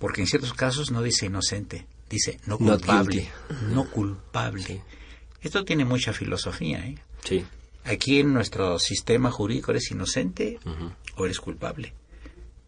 porque 0.00 0.20
en 0.22 0.26
ciertos 0.26 0.52
casos 0.52 0.90
no 0.90 1.00
dice 1.00 1.26
inocente, 1.26 1.86
dice 2.10 2.40
no 2.46 2.56
Not 2.58 2.80
culpable. 2.80 3.14
guilty. 3.14 3.30
No 3.72 3.88
culpable. 3.88 4.82
Esto 5.42 5.64
tiene 5.64 5.84
mucha 5.84 6.12
filosofía, 6.12 6.84
¿eh? 6.86 6.98
Sí. 7.24 7.44
Aquí 7.84 8.18
en 8.20 8.32
nuestro 8.32 8.78
sistema 8.80 9.30
jurídico 9.30 9.70
eres 9.70 9.90
inocente 9.92 10.58
o 11.16 11.24
eres 11.24 11.38
culpable. 11.40 11.94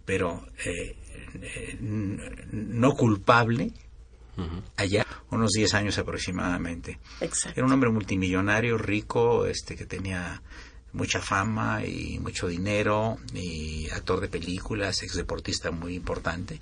Pero 0.04 0.46
eh, 0.64 0.96
eh, 1.40 1.76
no 1.80 2.92
culpable, 2.92 3.72
allá, 4.76 5.06
unos 5.30 5.52
10 5.52 5.74
años 5.74 5.98
aproximadamente. 5.98 6.98
Exacto. 7.20 7.58
Era 7.58 7.66
un 7.66 7.72
hombre 7.72 7.90
multimillonario, 7.90 8.78
rico, 8.78 9.46
este 9.46 9.76
que 9.76 9.86
tenía 9.86 10.42
mucha 10.92 11.20
fama 11.20 11.84
y 11.84 12.18
mucho 12.20 12.46
dinero, 12.46 13.18
y 13.32 13.88
actor 13.90 14.20
de 14.20 14.28
películas, 14.28 15.02
ex 15.02 15.14
deportista 15.14 15.70
muy 15.70 15.94
importante. 15.94 16.60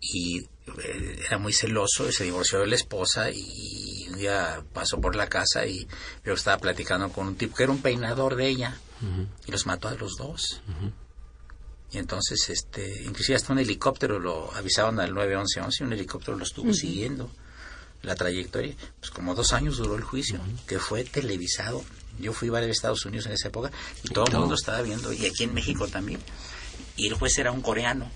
Y 0.00 0.38
eh, 0.38 1.22
era 1.26 1.38
muy 1.38 1.52
celoso, 1.52 2.08
y 2.08 2.12
se 2.12 2.24
divorció 2.24 2.60
de 2.60 2.68
la 2.68 2.76
esposa 2.76 3.30
y 3.30 4.06
un 4.08 4.18
día 4.18 4.62
pasó 4.72 5.00
por 5.00 5.16
la 5.16 5.28
casa 5.28 5.66
y 5.66 5.86
yo 6.24 6.34
estaba 6.34 6.58
platicando 6.58 7.10
con 7.10 7.26
un 7.26 7.36
tipo 7.36 7.56
que 7.56 7.64
era 7.64 7.72
un 7.72 7.82
peinador 7.82 8.36
de 8.36 8.48
ella 8.48 8.78
y 9.46 9.50
los 9.50 9.66
mató 9.66 9.88
a 9.88 9.94
los 9.94 10.12
dos. 10.16 10.62
Y 11.96 11.98
entonces, 11.98 12.50
este, 12.50 13.04
inclusive 13.04 13.36
hasta 13.36 13.54
un 13.54 13.58
helicóptero 13.58 14.18
lo 14.18 14.54
avisaron 14.54 15.00
al 15.00 15.14
911 15.14 15.82
y 15.82 15.86
un 15.86 15.94
helicóptero 15.94 16.36
lo 16.36 16.44
estuvo 16.44 16.74
siguiendo 16.74 17.30
la 18.02 18.14
trayectoria. 18.14 18.74
Pues 19.00 19.10
como 19.10 19.34
dos 19.34 19.54
años 19.54 19.78
duró 19.78 19.96
el 19.96 20.02
juicio, 20.02 20.38
que 20.66 20.78
fue 20.78 21.04
televisado. 21.04 21.82
Yo 22.20 22.34
fui 22.34 22.54
a 22.54 22.60
Estados 22.60 23.06
Unidos 23.06 23.24
en 23.24 23.32
esa 23.32 23.48
época 23.48 23.70
y 24.04 24.08
todo 24.10 24.26
el 24.26 24.36
mundo 24.36 24.56
estaba 24.56 24.82
viendo, 24.82 25.10
y 25.10 25.24
aquí 25.24 25.44
en 25.44 25.54
México 25.54 25.88
también. 25.88 26.20
Y 26.98 27.08
el 27.08 27.14
juez 27.14 27.38
era 27.38 27.50
un 27.50 27.62
coreano 27.62 28.10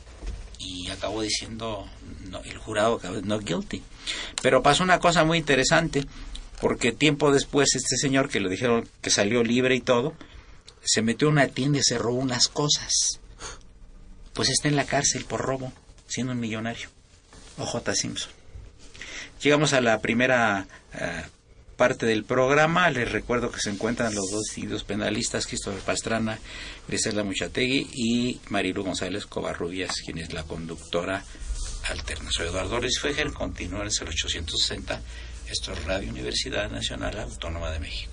y 0.58 0.90
acabó 0.90 1.22
diciendo, 1.22 1.88
no, 2.28 2.42
el 2.42 2.58
jurado 2.58 2.96
acabó 2.96 3.18
no 3.22 3.38
guilty. 3.38 3.82
Pero 4.42 4.62
pasó 4.62 4.84
una 4.84 5.00
cosa 5.00 5.25
muy 5.25 5.38
interesante, 5.38 6.04
porque 6.60 6.92
tiempo 6.92 7.32
después 7.32 7.70
este 7.75 7.96
señor 7.96 8.28
que 8.28 8.40
le 8.40 8.50
dijeron 8.50 8.87
que 9.00 9.08
salió 9.08 9.42
libre 9.42 9.75
y 9.75 9.80
todo, 9.80 10.12
se 10.84 11.00
metió 11.00 11.28
a 11.28 11.30
una 11.30 11.49
tienda 11.49 11.78
y 11.78 11.82
se 11.82 11.96
robó 11.96 12.18
unas 12.18 12.49
cosas. 12.49 13.19
Pues 14.32 14.49
está 14.49 14.68
en 14.68 14.76
la 14.76 14.87
cárcel 14.87 15.25
por 15.25 15.40
robo, 15.40 15.72
siendo 16.06 16.32
un 16.32 16.40
millonario. 16.40 16.88
O.J. 17.58 17.94
Simpson. 17.94 18.32
Llegamos 19.42 19.72
a 19.72 19.80
la 19.80 20.00
primera 20.00 20.66
eh, 20.94 21.22
parte 21.76 22.04
del 22.04 22.25
programa. 22.25 22.90
Les 22.90 23.10
recuerdo 23.10 23.50
que 23.50 23.58
se 23.58 23.70
encuentran 23.70 24.14
los 24.14 24.30
dos 24.30 24.42
distintos 24.42 24.84
penalistas, 24.84 25.46
Christopher 25.46 25.80
Pastrana, 25.80 26.38
Grisela 26.87 27.25
Muchategui 27.25 27.88
y 27.94 28.40
Marilu 28.50 28.84
González 28.84 29.25
Covarrubias, 29.25 29.96
quien 30.04 30.18
es 30.18 30.34
la 30.34 30.42
conductora 30.42 31.25
alterna. 31.88 32.28
Soy 32.30 32.49
Eduardo 32.49 32.80
Luis 32.80 33.00
Fejer, 33.00 33.32
continúa 33.32 33.80
en 33.80 33.87
el 33.87 33.92
0860. 33.92 35.00
Esto 35.49 35.72
es 35.72 35.84
Radio 35.84 36.10
Universidad 36.10 36.70
Nacional 36.70 37.18
Autónoma 37.18 37.70
de 37.70 37.80
México. 37.80 38.12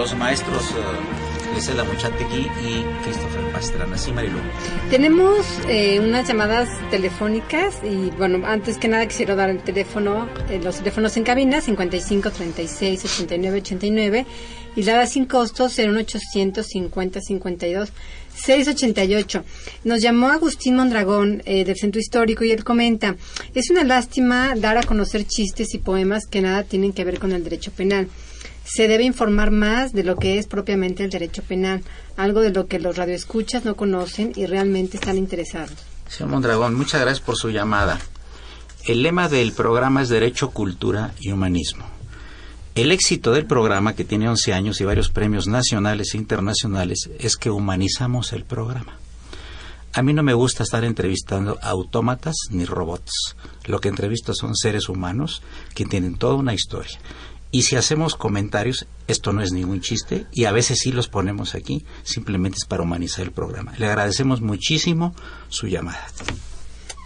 Los 0.00 0.16
maestros 0.16 0.62
uh, 0.70 1.54
Gisela 1.54 1.84
Muchategui 1.84 2.48
y 2.64 2.82
Christopher 3.04 3.52
Pastrana. 3.52 3.98
Sí, 3.98 4.10
Marilu. 4.12 4.38
Tenemos 4.88 5.44
eh, 5.68 6.00
unas 6.00 6.26
llamadas 6.26 6.70
telefónicas 6.90 7.74
y 7.84 8.08
bueno, 8.16 8.46
antes 8.46 8.78
que 8.78 8.88
nada 8.88 9.06
quisiera 9.06 9.34
dar 9.34 9.50
el 9.50 9.62
teléfono, 9.62 10.26
eh, 10.48 10.58
los 10.64 10.76
teléfonos 10.78 11.18
en 11.18 11.24
cabina 11.24 11.60
55 11.60 12.30
36 12.30 13.04
89 13.04 13.58
89 13.58 14.26
y 14.74 14.82
la 14.84 15.06
sin 15.06 15.26
costo 15.26 15.68
01800 15.68 16.66
50 16.66 17.20
52 17.20 17.92
688. 18.36 19.44
Nos 19.84 20.00
llamó 20.00 20.28
Agustín 20.28 20.76
Mondragón 20.76 21.42
eh, 21.44 21.66
del 21.66 21.76
Centro 21.76 22.00
Histórico 22.00 22.42
y 22.42 22.52
él 22.52 22.64
comenta, 22.64 23.16
es 23.54 23.68
una 23.68 23.84
lástima 23.84 24.54
dar 24.56 24.78
a 24.78 24.82
conocer 24.82 25.26
chistes 25.26 25.74
y 25.74 25.78
poemas 25.78 26.26
que 26.26 26.40
nada 26.40 26.62
tienen 26.62 26.94
que 26.94 27.04
ver 27.04 27.18
con 27.18 27.32
el 27.32 27.44
derecho 27.44 27.70
penal. 27.70 28.08
Se 28.72 28.86
debe 28.86 29.02
informar 29.02 29.50
más 29.50 29.92
de 29.92 30.04
lo 30.04 30.14
que 30.14 30.38
es 30.38 30.46
propiamente 30.46 31.02
el 31.02 31.10
derecho 31.10 31.42
penal, 31.42 31.82
algo 32.16 32.40
de 32.40 32.50
lo 32.50 32.68
que 32.68 32.78
los 32.78 32.96
radioescuchas 32.96 33.64
no 33.64 33.74
conocen 33.74 34.32
y 34.36 34.46
realmente 34.46 34.96
están 34.96 35.18
interesados. 35.18 35.74
Señor 36.06 36.30
Mondragón, 36.30 36.76
muchas 36.76 37.00
gracias 37.00 37.20
por 37.20 37.36
su 37.36 37.50
llamada. 37.50 37.98
El 38.86 39.02
lema 39.02 39.28
del 39.28 39.52
programa 39.52 40.02
es 40.02 40.08
Derecho, 40.08 40.50
Cultura 40.50 41.12
y 41.18 41.32
Humanismo. 41.32 41.84
El 42.76 42.92
éxito 42.92 43.32
del 43.32 43.44
programa, 43.44 43.96
que 43.96 44.04
tiene 44.04 44.28
11 44.28 44.52
años 44.52 44.80
y 44.80 44.84
varios 44.84 45.08
premios 45.08 45.48
nacionales 45.48 46.14
e 46.14 46.18
internacionales, 46.18 47.10
es 47.18 47.36
que 47.36 47.50
humanizamos 47.50 48.32
el 48.32 48.44
programa. 48.44 48.96
A 49.92 50.02
mí 50.02 50.12
no 50.12 50.22
me 50.22 50.34
gusta 50.34 50.62
estar 50.62 50.84
entrevistando 50.84 51.58
autómatas 51.60 52.36
ni 52.50 52.64
robots. 52.64 53.34
Lo 53.64 53.80
que 53.80 53.88
entrevisto 53.88 54.32
son 54.34 54.54
seres 54.54 54.88
humanos 54.88 55.42
que 55.74 55.84
tienen 55.84 56.14
toda 56.14 56.34
una 56.34 56.54
historia. 56.54 56.96
Y 57.52 57.62
si 57.62 57.76
hacemos 57.76 58.14
comentarios, 58.14 58.86
esto 59.08 59.32
no 59.32 59.42
es 59.42 59.52
ningún 59.52 59.80
chiste 59.80 60.26
y 60.32 60.44
a 60.44 60.52
veces 60.52 60.78
sí 60.78 60.92
los 60.92 61.08
ponemos 61.08 61.54
aquí, 61.54 61.84
simplemente 62.04 62.58
es 62.58 62.64
para 62.64 62.82
humanizar 62.82 63.24
el 63.24 63.32
programa. 63.32 63.74
Le 63.78 63.86
agradecemos 63.86 64.40
muchísimo 64.40 65.14
su 65.48 65.66
llamada. 65.66 66.06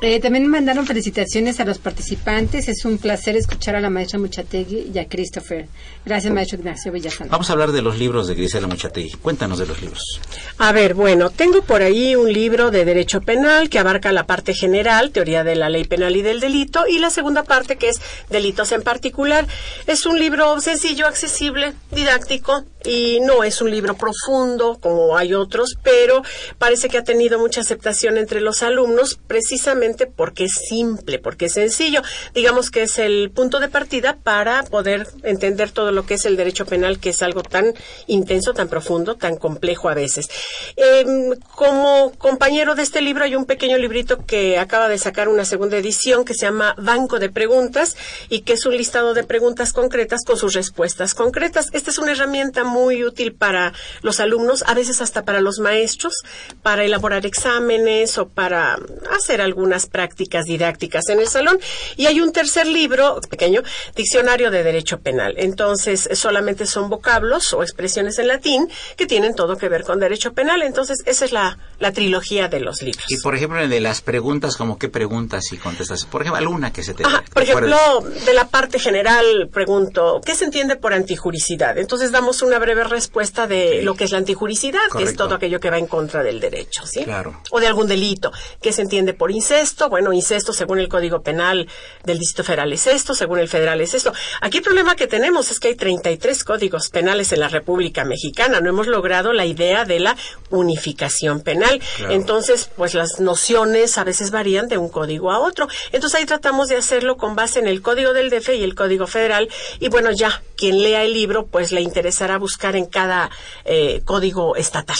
Eh, 0.07 0.21
también 0.21 0.47
mandaron 0.49 0.87
felicitaciones 0.87 1.61
a 1.61 1.65
los 1.65 1.79
participantes. 1.79 2.69
Es 2.69 2.85
un 2.85 2.99
placer 2.99 3.37
escuchar 3.37 3.75
a 3.75 3.81
la 3.81 3.89
maestra 3.89 4.19
Muchategui 4.19 4.91
y 4.95 4.99
a 4.99 5.09
Christopher. 5.09 5.67
Gracias, 6.05 6.31
maestro 6.31 6.59
Ignacio 6.59 6.93
Villasana. 6.93 7.31
Vamos 7.31 7.49
a 7.49 7.55
hablar 7.55 7.73
de 7.73 7.81
los 7.81 7.99
libros 7.99 8.29
de 8.29 8.35
Grisela 8.35 8.67
Muchategui. 8.67 9.13
Cuéntanos 9.13 9.59
de 9.59 9.67
los 9.67 9.81
libros. 9.81 10.21
A 10.59 10.73
ver, 10.73 10.93
bueno, 10.93 11.31
tengo 11.31 11.63
por 11.63 11.81
ahí 11.81 12.17
un 12.17 12.31
libro 12.31 12.71
de 12.71 12.85
Derecho 12.85 13.23
Penal 13.23 13.71
que 13.71 13.79
abarca 13.79 14.13
la 14.13 14.27
parte 14.27 14.53
general, 14.53 15.11
teoría 15.11 15.43
de 15.43 15.55
la 15.55 15.71
ley 15.71 15.85
penal 15.85 16.15
y 16.17 16.21
del 16.21 16.39
delito, 16.39 16.87
y 16.87 16.99
la 16.99 17.09
segunda 17.09 17.43
parte 17.43 17.77
que 17.77 17.89
es 17.89 18.03
delitos 18.29 18.73
en 18.73 18.83
particular. 18.83 19.47
Es 19.87 20.05
un 20.05 20.19
libro 20.19 20.61
sencillo, 20.61 21.07
accesible, 21.07 21.73
didáctico, 21.93 22.67
y 22.85 23.21
no 23.21 23.43
es 23.43 23.63
un 23.63 23.71
libro 23.71 23.97
profundo 23.97 24.79
como 24.83 25.17
hay 25.17 25.33
otros, 25.33 25.79
pero 25.83 26.23
parece 26.59 26.91
que 26.91 26.99
ha 26.99 27.05
tenido 27.05 27.39
mucha 27.39 27.63
aceptación 27.63 28.19
entre 28.19 28.43
los 28.43 28.63
alumnos 28.63 29.19
precisamente 29.27 29.94
porque 30.07 30.45
es 30.45 30.53
simple, 30.69 31.19
porque 31.19 31.47
es 31.47 31.55
sencillo. 31.55 32.03
Digamos 32.35 32.71
que 32.71 32.83
es 32.83 32.99
el 32.99 33.31
punto 33.31 33.61
de 33.61 33.69
partida 33.69 34.17
para 34.23 34.63
poder 34.65 35.07
entender 35.23 35.71
todo 35.71 35.93
lo 35.93 36.07
que 36.07 36.15
es 36.15 36.25
el 36.25 36.37
derecho 36.37 36.67
penal, 36.67 36.99
que 36.99 37.11
es 37.11 37.23
algo 37.23 37.43
tan 37.43 37.75
intenso, 38.07 38.55
tan 38.55 38.69
profundo, 38.69 39.17
tan 39.17 39.37
complejo 39.37 39.89
a 39.89 39.95
veces. 39.95 40.29
Em, 40.77 41.35
como 41.55 42.13
compañero 42.19 42.75
de 42.75 42.83
este 42.83 43.01
libro 43.01 43.25
hay 43.25 43.37
un 43.37 43.47
pequeño 43.47 43.79
librito 43.79 44.25
que 44.27 44.59
acaba 44.59 44.89
de 44.89 44.99
sacar 44.99 45.29
una 45.29 45.45
segunda 45.45 45.77
edición 45.77 46.25
que 46.25 46.35
se 46.35 46.47
llama 46.47 46.75
Banco 46.79 47.19
de 47.19 47.31
Preguntas 47.31 47.97
y 48.29 48.41
que 48.41 48.55
es 48.55 48.67
un 48.67 48.77
listado 48.77 49.15
de 49.15 49.25
preguntas 49.25 49.73
concretas 49.73 50.25
con 50.25 50.37
sus 50.37 50.55
respuestas 50.55 51.15
concretas. 51.15 51.69
Esta 51.73 51.91
es 51.91 51.99
una 51.99 52.13
herramienta 52.13 52.65
muy 52.65 53.05
útil 53.05 53.35
para 53.35 53.73
los 54.03 54.21
alumnos, 54.21 54.65
a 54.67 54.75
veces 54.75 55.01
hasta 55.01 55.25
para 55.25 55.41
los 55.41 55.59
maestros, 55.59 56.15
para 56.63 56.85
elaborar 56.85 57.27
exámenes 57.27 58.19
o 58.19 58.29
para 58.29 58.79
hacer 59.11 59.41
prácticas 59.87 60.47
didácticas 60.47 61.09
en 61.09 61.21
el 61.21 61.29
salón. 61.29 61.59
Y 61.97 62.07
hay 62.07 62.21
un 62.21 62.33
tercer 62.33 62.67
libro, 62.67 63.21
pequeño, 63.29 63.63
Diccionario 63.95 64.51
de 64.51 64.63
Derecho 64.63 65.01
Penal. 65.01 65.35
Entonces, 65.37 66.09
solamente 66.13 66.67
son 66.67 66.89
vocablos 66.89 67.53
o 67.53 67.63
expresiones 67.63 68.19
en 68.19 68.29
latín 68.29 68.69
que 68.97 69.07
tienen 69.07 69.35
todo 69.35 69.57
que 69.57 69.69
ver 69.69 69.85
con 69.85 70.01
derecho 70.01 70.33
penal. 70.33 70.63
Entonces, 70.63 71.03
esa 71.07 71.25
es 71.25 71.33
la, 71.33 71.59
la 71.79 71.93
trilogía 71.93 72.49
de 72.49 72.61
los 72.61 72.83
libros. 72.83 73.05
Y 73.09 73.19
por 73.19 73.35
ejemplo, 73.35 73.61
el 73.61 73.71
de 73.71 73.81
las 73.81 74.01
preguntas, 74.01 74.57
como 74.57 74.79
qué 74.79 74.89
preguntas 74.89 75.53
y 75.53 75.57
contestas. 75.57 76.05
Por 76.05 76.23
ejemplo, 76.23 76.39
alguna 76.39 76.73
que 76.73 76.83
se 76.83 76.95
te. 76.95 77.05
Ajá, 77.05 77.25
por 77.33 77.43
ejemplo, 77.43 77.77
de 78.25 78.35
la 78.35 78.49
parte 78.49 78.79
general 78.79 79.49
pregunto, 79.53 80.21
¿qué 80.25 80.35
se 80.35 80.45
entiende 80.45 80.77
por 80.77 80.93
antijuricidad? 80.93 81.79
Entonces 81.79 82.13
damos 82.13 82.43
una 82.43 82.59
breve 82.59 82.85
respuesta 82.85 83.47
de 83.47 83.83
lo 83.83 83.95
que 83.95 84.05
es 84.05 84.11
la 84.11 84.19
antijuricidad, 84.19 84.81
que 84.97 85.05
es 85.05 85.17
todo 85.17 85.35
aquello 85.35 85.61
que 85.61 85.71
va 85.71 85.79
en 85.79 85.87
contra 85.87 86.23
del 86.23 86.41
derecho, 86.41 86.87
¿sí? 86.87 87.05
Claro. 87.05 87.41
O 87.51 87.61
de 87.61 87.67
algún 87.67 87.87
delito. 87.89 88.33
¿Qué 88.61 88.73
se 88.73 88.83
entiende 88.83 89.15
por 89.15 89.31
incesto? 89.31 89.64
Bueno, 89.89 90.13
incesto 90.13 90.53
según 90.53 90.79
el 90.79 90.89
Código 90.89 91.23
Penal 91.23 91.69
del 92.05 92.19
Distrito 92.19 92.45
Federal 92.45 92.73
es 92.73 92.87
esto, 92.87 93.15
según 93.15 93.39
el 93.39 93.49
federal 93.49 93.81
es 93.81 93.95
esto. 93.95 94.13
Aquí 94.43 94.59
el 94.59 94.65
problema 94.65 94.95
que 94.95 95.07
tenemos 95.07 95.51
es 95.51 95.59
que 95.59 95.69
hay 95.69 95.75
33 95.75 96.45
códigos 96.45 96.91
penales 96.91 97.33
en 97.33 97.41
la 97.41 97.49
República 97.49 98.05
Mexicana. 98.05 98.61
No 98.61 98.69
hemos 98.69 98.87
logrado 98.87 99.33
la 99.33 99.47
idea 99.47 99.85
de 99.85 100.01
la 100.01 100.17
unificación 100.51 101.41
penal. 101.41 101.81
Claro. 101.97 102.13
Entonces, 102.13 102.71
pues 102.77 102.95
las 102.95 103.21
nociones 103.21 103.97
a 103.97 104.05
veces 104.05 104.31
varían 104.31 104.69
de 104.69 104.77
un 104.77 104.89
código 104.91 105.31
a 105.31 105.41
otro. 105.41 105.67
Entonces 105.93 106.21
ahí 106.21 106.27
tratamos 106.27 106.69
de 106.69 106.77
hacerlo 106.77 107.17
con 107.17 107.35
base 107.35 107.59
en 107.59 107.67
el 107.67 107.81
código 107.81 108.13
del 108.13 108.31
DF 108.31 108.51
y 108.51 108.65
el 108.65 108.75
código 108.75 109.07
federal. 109.07 109.49
Y 109.81 109.89
bueno, 109.89 110.11
ya, 110.13 110.43
quien 110.57 110.83
lea 110.83 111.05
el 111.05 111.15
libro, 111.15 111.47
pues 111.47 111.73
le 111.73 111.81
interesará 111.81 112.39
buscar 112.39 112.77
en 112.77 112.87
cada 112.87 113.31
eh, 113.65 114.03
código 114.05 114.57
estatal. 114.57 114.99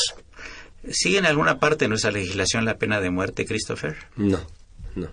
¿Sigue 0.91 1.19
en 1.19 1.27
alguna 1.27 1.59
parte 1.59 1.85
de 1.85 1.89
nuestra 1.89 2.11
legislación 2.11 2.65
la 2.65 2.79
pena 2.79 3.01
de 3.01 3.11
muerte, 3.11 3.47
Christopher? 3.47 3.97
No, 4.17 4.41
no. 4.95 5.09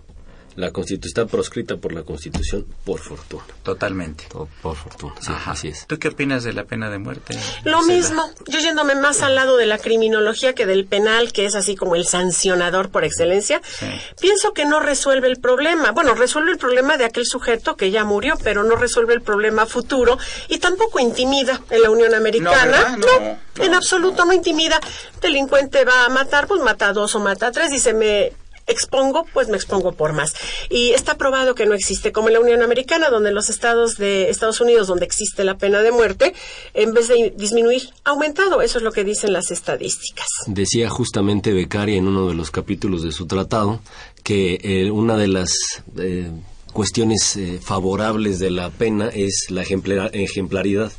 La 0.56 0.70
Constitución 0.70 1.08
está 1.08 1.26
proscrita 1.26 1.76
por 1.76 1.92
la 1.92 2.02
Constitución 2.02 2.66
por 2.84 3.00
fortuna. 3.00 3.44
Totalmente. 3.62 4.24
Por 4.30 4.76
fortuna, 4.76 5.14
sí, 5.20 5.32
Ajá. 5.32 5.52
así 5.52 5.68
es. 5.68 5.86
¿Tú 5.86 5.98
qué 5.98 6.08
opinas 6.08 6.44
de 6.44 6.52
la 6.52 6.64
pena 6.64 6.90
de 6.90 6.98
muerte? 6.98 7.38
Lo 7.64 7.78
Marcela? 7.78 7.94
mismo, 7.96 8.30
yo 8.48 8.58
yéndome 8.60 8.94
más 8.94 9.22
al 9.22 9.34
lado 9.34 9.56
de 9.56 9.66
la 9.66 9.78
criminología 9.78 10.54
que 10.54 10.66
del 10.66 10.84
penal, 10.86 11.32
que 11.32 11.46
es 11.46 11.54
así 11.54 11.74
como 11.76 11.96
el 11.96 12.06
sancionador 12.06 12.90
por 12.90 13.04
excelencia, 13.04 13.60
Sí. 13.64 13.86
pienso 14.20 14.52
que 14.52 14.64
no 14.66 14.80
resuelve 14.80 15.28
el 15.28 15.38
problema. 15.40 15.92
Bueno, 15.92 16.14
resuelve 16.14 16.52
el 16.52 16.58
problema 16.58 16.96
de 16.98 17.04
aquel 17.04 17.26
sujeto 17.26 17.76
que 17.76 17.90
ya 17.90 18.04
murió, 18.04 18.34
pero 18.42 18.62
no 18.64 18.76
resuelve 18.76 19.14
el 19.14 19.22
problema 19.22 19.66
futuro 19.66 20.18
y 20.48 20.58
tampoco 20.58 21.00
intimida 21.00 21.60
en 21.70 21.82
la 21.82 21.90
Unión 21.90 22.14
Americana. 22.14 22.96
No, 22.98 23.06
no, 23.06 23.38
en 23.64 23.74
absoluto 23.74 24.24
no 24.24 24.32
intimida. 24.32 24.80
Delincuente 25.20 25.84
va 25.84 26.04
a 26.06 26.08
matar, 26.08 26.46
pues 26.46 26.60
mata 26.62 26.88
a 26.88 26.92
dos 26.92 27.14
o 27.14 27.20
mata 27.20 27.48
a 27.48 27.52
tres, 27.52 27.70
dice 27.70 27.92
me 27.92 28.32
expongo, 28.72 29.26
pues 29.32 29.48
me 29.48 29.56
expongo 29.56 29.92
por 29.92 30.12
más. 30.12 30.34
Y 30.68 30.90
está 30.90 31.16
probado 31.16 31.54
que 31.54 31.66
no 31.66 31.74
existe, 31.74 32.10
como 32.12 32.28
en 32.28 32.34
la 32.34 32.40
Unión 32.40 32.62
Americana, 32.62 33.10
donde 33.10 33.30
los 33.32 33.50
estados 33.50 33.96
de 33.96 34.30
Estados 34.30 34.60
Unidos, 34.60 34.86
donde 34.88 35.04
existe 35.06 35.44
la 35.44 35.56
pena 35.58 35.82
de 35.82 35.92
muerte, 35.92 36.34
en 36.74 36.92
vez 36.92 37.08
de 37.08 37.32
disminuir, 37.36 37.90
ha 38.04 38.10
aumentado. 38.10 38.62
Eso 38.62 38.78
es 38.78 38.84
lo 38.84 38.92
que 38.92 39.04
dicen 39.04 39.32
las 39.32 39.50
estadísticas. 39.50 40.26
Decía 40.46 40.88
justamente 40.90 41.52
Beccaria 41.52 41.96
en 41.96 42.08
uno 42.08 42.28
de 42.28 42.34
los 42.34 42.50
capítulos 42.50 43.02
de 43.02 43.12
su 43.12 43.26
tratado 43.26 43.80
que 44.24 44.58
eh, 44.62 44.90
una 44.90 45.16
de 45.16 45.28
las 45.28 45.52
eh, 45.98 46.30
cuestiones 46.72 47.36
eh, 47.36 47.60
favorables 47.62 48.38
de 48.38 48.50
la 48.50 48.70
pena 48.70 49.08
es 49.12 49.46
la 49.50 49.62
ejemplar- 49.62 50.10
ejemplaridad. 50.14 50.92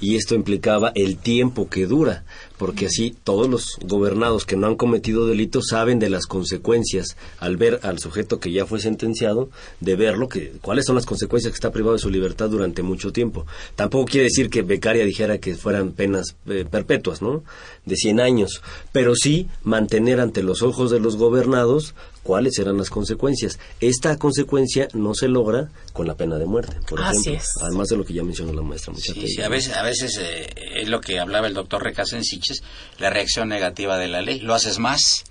Y 0.00 0.14
esto 0.14 0.36
implicaba 0.36 0.92
el 0.94 1.18
tiempo 1.18 1.68
que 1.68 1.86
dura, 1.86 2.24
porque 2.58 2.86
así 2.86 3.14
todos 3.24 3.48
los 3.48 3.78
gobernados 3.82 4.44
que 4.44 4.56
no 4.56 4.66
han 4.66 4.76
cometido 4.76 5.26
delitos 5.26 5.66
saben 5.70 5.98
de 5.98 6.10
las 6.10 6.26
consecuencias 6.26 7.16
al 7.38 7.56
ver 7.56 7.80
al 7.82 7.98
sujeto 7.98 8.40
que 8.40 8.52
ya 8.52 8.66
fue 8.66 8.80
sentenciado, 8.80 9.48
de 9.80 9.96
verlo, 9.96 10.28
que, 10.28 10.52
cuáles 10.60 10.84
son 10.84 10.96
las 10.96 11.06
consecuencias 11.06 11.52
que 11.52 11.56
está 11.56 11.70
privado 11.70 11.94
de 11.94 12.00
su 12.00 12.10
libertad 12.10 12.50
durante 12.50 12.82
mucho 12.82 13.12
tiempo. 13.12 13.46
Tampoco 13.76 14.06
quiere 14.06 14.24
decir 14.24 14.50
que 14.50 14.62
Becaria 14.62 15.04
dijera 15.04 15.38
que 15.38 15.54
fueran 15.54 15.92
penas 15.92 16.36
eh, 16.46 16.66
perpetuas, 16.68 17.22
¿no? 17.22 17.44
De 17.86 17.96
100 17.96 18.20
años, 18.20 18.62
pero 18.92 19.14
sí 19.14 19.48
mantener 19.62 20.20
ante 20.20 20.42
los 20.42 20.62
ojos 20.62 20.90
de 20.90 21.00
los 21.00 21.16
gobernados 21.16 21.94
cuáles 22.22 22.54
serán 22.54 22.76
las 22.76 22.90
consecuencias. 22.90 23.58
Esta 23.80 24.16
consecuencia 24.18 24.88
no 24.94 25.14
se 25.14 25.28
logra 25.28 25.70
con 25.92 26.06
la 26.06 26.16
pena 26.16 26.38
de 26.38 26.46
muerte, 26.46 26.76
por 26.88 27.00
Así 27.02 27.20
ejemplo. 27.30 27.40
es. 27.42 27.48
Además 27.62 27.88
de 27.88 27.96
lo 27.96 28.04
que 28.04 28.14
ya 28.14 28.22
mencionó 28.22 28.52
la 28.52 28.62
maestra 28.62 28.94
Sí, 28.96 29.26
sí, 29.28 29.42
a 29.42 29.48
veces, 29.48 29.74
a 29.74 29.82
veces 29.82 30.18
eh, 30.20 30.48
es 30.76 30.88
lo 30.88 31.00
que 31.00 31.18
hablaba 31.18 31.46
el 31.46 31.54
doctor 31.54 31.82
Recasensiches, 31.82 32.62
la 32.98 33.10
reacción 33.10 33.48
negativa 33.48 33.98
de 33.98 34.08
la 34.08 34.22
ley. 34.22 34.40
Lo 34.40 34.54
haces 34.54 34.78
más, 34.78 35.24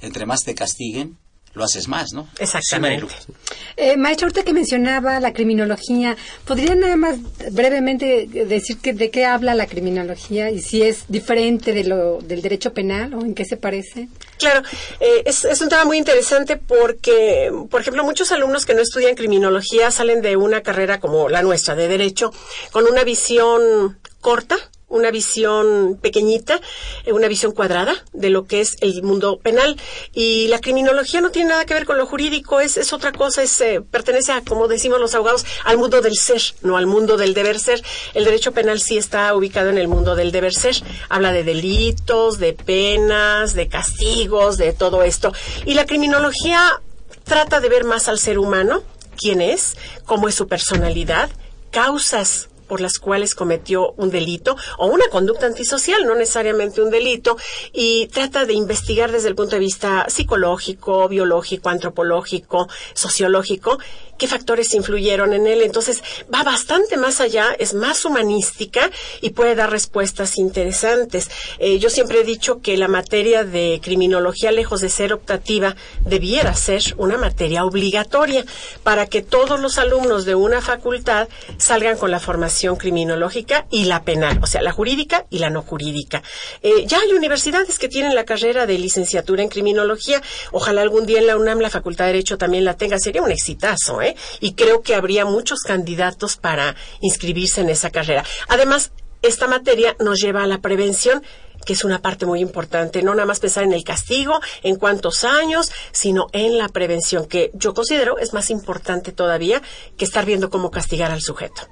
entre 0.00 0.26
más 0.26 0.40
te 0.44 0.54
castiguen, 0.54 1.16
lo 1.54 1.64
haces 1.64 1.88
más, 1.88 2.12
¿no? 2.12 2.28
Exactamente. 2.38 3.06
Sí. 3.26 3.32
Eh, 3.76 3.96
maestro, 3.96 4.26
ahorita 4.26 4.44
que 4.44 4.52
mencionaba 4.52 5.20
la 5.20 5.32
criminología, 5.32 6.16
¿podría 6.44 6.74
nada 6.74 6.96
más 6.96 7.18
brevemente 7.52 8.26
decir 8.26 8.78
que, 8.78 8.92
de 8.92 9.10
qué 9.10 9.24
habla 9.24 9.54
la 9.54 9.66
criminología 9.66 10.50
y 10.50 10.60
si 10.60 10.82
es 10.82 11.04
diferente 11.08 11.72
de 11.72 11.84
lo, 11.84 12.18
del 12.18 12.42
derecho 12.42 12.72
penal 12.72 13.14
o 13.14 13.20
en 13.22 13.34
qué 13.34 13.44
se 13.44 13.56
parece? 13.56 14.08
Claro, 14.38 14.62
eh, 15.00 15.22
es, 15.24 15.44
es 15.44 15.60
un 15.60 15.68
tema 15.68 15.84
muy 15.84 15.98
interesante 15.98 16.56
porque, 16.56 17.50
por 17.70 17.80
ejemplo, 17.80 18.04
muchos 18.04 18.32
alumnos 18.32 18.66
que 18.66 18.74
no 18.74 18.82
estudian 18.82 19.14
criminología 19.14 19.90
salen 19.90 20.22
de 20.22 20.36
una 20.36 20.62
carrera 20.62 21.00
como 21.00 21.28
la 21.28 21.42
nuestra, 21.42 21.74
de 21.74 21.88
derecho, 21.88 22.32
con 22.70 22.86
una 22.86 23.04
visión 23.04 23.98
corta, 24.20 24.56
una 24.88 25.10
visión 25.10 25.98
pequeñita, 26.00 26.60
eh, 27.04 27.12
una 27.12 27.28
visión 27.28 27.52
cuadrada 27.52 27.94
de 28.12 28.30
lo 28.30 28.46
que 28.46 28.60
es 28.60 28.76
el 28.80 29.02
mundo 29.02 29.38
penal. 29.38 29.76
Y 30.12 30.48
la 30.48 30.60
criminología 30.60 31.20
no 31.20 31.30
tiene 31.30 31.50
nada 31.50 31.66
que 31.66 31.74
ver 31.74 31.86
con 31.86 31.98
lo 31.98 32.06
jurídico, 32.06 32.60
es, 32.60 32.76
es 32.76 32.92
otra 32.92 33.12
cosa, 33.12 33.42
es, 33.42 33.60
eh, 33.60 33.80
pertenece 33.80 34.32
a, 34.32 34.42
como 34.42 34.68
decimos 34.68 35.00
los 35.00 35.14
abogados, 35.14 35.44
al 35.64 35.78
mundo 35.78 36.00
del 36.00 36.16
ser, 36.16 36.42
no 36.62 36.76
al 36.76 36.86
mundo 36.86 37.16
del 37.16 37.34
deber 37.34 37.58
ser. 37.58 37.82
El 38.14 38.24
derecho 38.24 38.52
penal 38.52 38.80
sí 38.80 38.98
está 38.98 39.34
ubicado 39.34 39.70
en 39.70 39.78
el 39.78 39.88
mundo 39.88 40.14
del 40.14 40.32
deber 40.32 40.54
ser. 40.54 40.76
Habla 41.08 41.32
de 41.32 41.44
delitos, 41.44 42.38
de 42.38 42.54
penas, 42.54 43.54
de 43.54 43.68
castigos, 43.68 44.56
de 44.56 44.72
todo 44.72 45.02
esto. 45.02 45.32
Y 45.66 45.74
la 45.74 45.86
criminología 45.86 46.80
trata 47.24 47.60
de 47.60 47.68
ver 47.68 47.84
más 47.84 48.08
al 48.08 48.18
ser 48.18 48.38
humano, 48.38 48.82
quién 49.16 49.40
es, 49.40 49.76
cómo 50.06 50.28
es 50.28 50.34
su 50.34 50.48
personalidad, 50.48 51.30
causas 51.70 52.48
por 52.68 52.80
las 52.80 52.98
cuales 52.98 53.34
cometió 53.34 53.92
un 53.96 54.10
delito 54.10 54.56
o 54.76 54.86
una 54.86 55.08
conducta 55.08 55.46
antisocial, 55.46 56.04
no 56.06 56.14
necesariamente 56.14 56.82
un 56.82 56.90
delito, 56.90 57.36
y 57.72 58.06
trata 58.08 58.44
de 58.44 58.52
investigar 58.52 59.10
desde 59.10 59.28
el 59.28 59.34
punto 59.34 59.56
de 59.56 59.60
vista 59.60 60.06
psicológico, 60.08 61.08
biológico, 61.08 61.68
antropológico, 61.68 62.68
sociológico, 62.94 63.78
qué 64.18 64.26
factores 64.26 64.74
influyeron 64.74 65.32
en 65.32 65.46
él. 65.46 65.62
Entonces, 65.62 66.02
va 66.32 66.42
bastante 66.42 66.96
más 66.96 67.20
allá, 67.20 67.54
es 67.58 67.74
más 67.74 68.04
humanística 68.04 68.90
y 69.20 69.30
puede 69.30 69.54
dar 69.54 69.70
respuestas 69.70 70.36
interesantes. 70.36 71.30
Eh, 71.58 71.78
yo 71.78 71.88
siempre 71.88 72.20
he 72.20 72.24
dicho 72.24 72.60
que 72.60 72.76
la 72.76 72.88
materia 72.88 73.44
de 73.44 73.80
criminología, 73.82 74.52
lejos 74.52 74.80
de 74.80 74.90
ser 74.90 75.12
optativa, 75.12 75.76
debiera 76.04 76.54
ser 76.54 76.82
una 76.96 77.16
materia 77.16 77.64
obligatoria 77.64 78.44
para 78.82 79.06
que 79.06 79.22
todos 79.22 79.60
los 79.60 79.78
alumnos 79.78 80.24
de 80.24 80.34
una 80.34 80.60
facultad 80.60 81.28
salgan 81.56 81.96
con 81.96 82.10
la 82.10 82.20
formación 82.20 82.76
criminológica 82.76 83.66
y 83.70 83.84
la 83.84 84.02
penal, 84.02 84.38
o 84.42 84.46
sea, 84.46 84.62
la 84.62 84.72
jurídica 84.72 85.26
y 85.30 85.38
la 85.38 85.50
no 85.50 85.62
jurídica. 85.62 86.22
Eh, 86.62 86.86
ya 86.86 87.00
hay 87.00 87.12
universidades 87.12 87.78
que 87.78 87.88
tienen 87.88 88.14
la 88.14 88.24
carrera 88.24 88.66
de 88.66 88.78
licenciatura 88.78 89.42
en 89.42 89.48
criminología. 89.48 90.22
Ojalá 90.52 90.82
algún 90.82 91.06
día 91.06 91.18
en 91.18 91.26
la 91.26 91.36
UNAM 91.36 91.60
la 91.60 91.70
Facultad 91.70 92.06
de 92.06 92.12
Derecho 92.12 92.38
también 92.38 92.64
la 92.64 92.76
tenga. 92.76 92.98
Sería 92.98 93.22
un 93.22 93.30
exitazo, 93.30 94.02
¿eh? 94.02 94.07
Y 94.40 94.54
creo 94.54 94.82
que 94.82 94.94
habría 94.94 95.24
muchos 95.24 95.60
candidatos 95.60 96.36
para 96.36 96.76
inscribirse 97.00 97.60
en 97.60 97.70
esa 97.70 97.90
carrera. 97.90 98.24
Además, 98.48 98.92
esta 99.22 99.48
materia 99.48 99.96
nos 99.98 100.20
lleva 100.20 100.42
a 100.42 100.46
la 100.46 100.60
prevención 100.60 101.22
que 101.64 101.74
es 101.74 101.84
una 101.84 102.00
parte 102.00 102.24
muy 102.24 102.40
importante, 102.40 103.02
no 103.02 103.14
nada 103.14 103.26
más 103.26 103.40
pensar 103.40 103.64
en 103.64 103.72
el 103.72 103.84
castigo, 103.84 104.40
en 104.62 104.76
cuántos 104.76 105.24
años, 105.24 105.70
sino 105.92 106.28
en 106.32 106.56
la 106.56 106.68
prevención, 106.68 107.26
que 107.26 107.50
yo 107.52 107.74
considero 107.74 108.16
es 108.16 108.32
más 108.32 108.48
importante 108.48 109.12
todavía 109.12 109.60
que 109.98 110.06
estar 110.06 110.24
viendo 110.24 110.48
cómo 110.48 110.70
castigar 110.70 111.10
al 111.10 111.20
sujeto. 111.20 111.68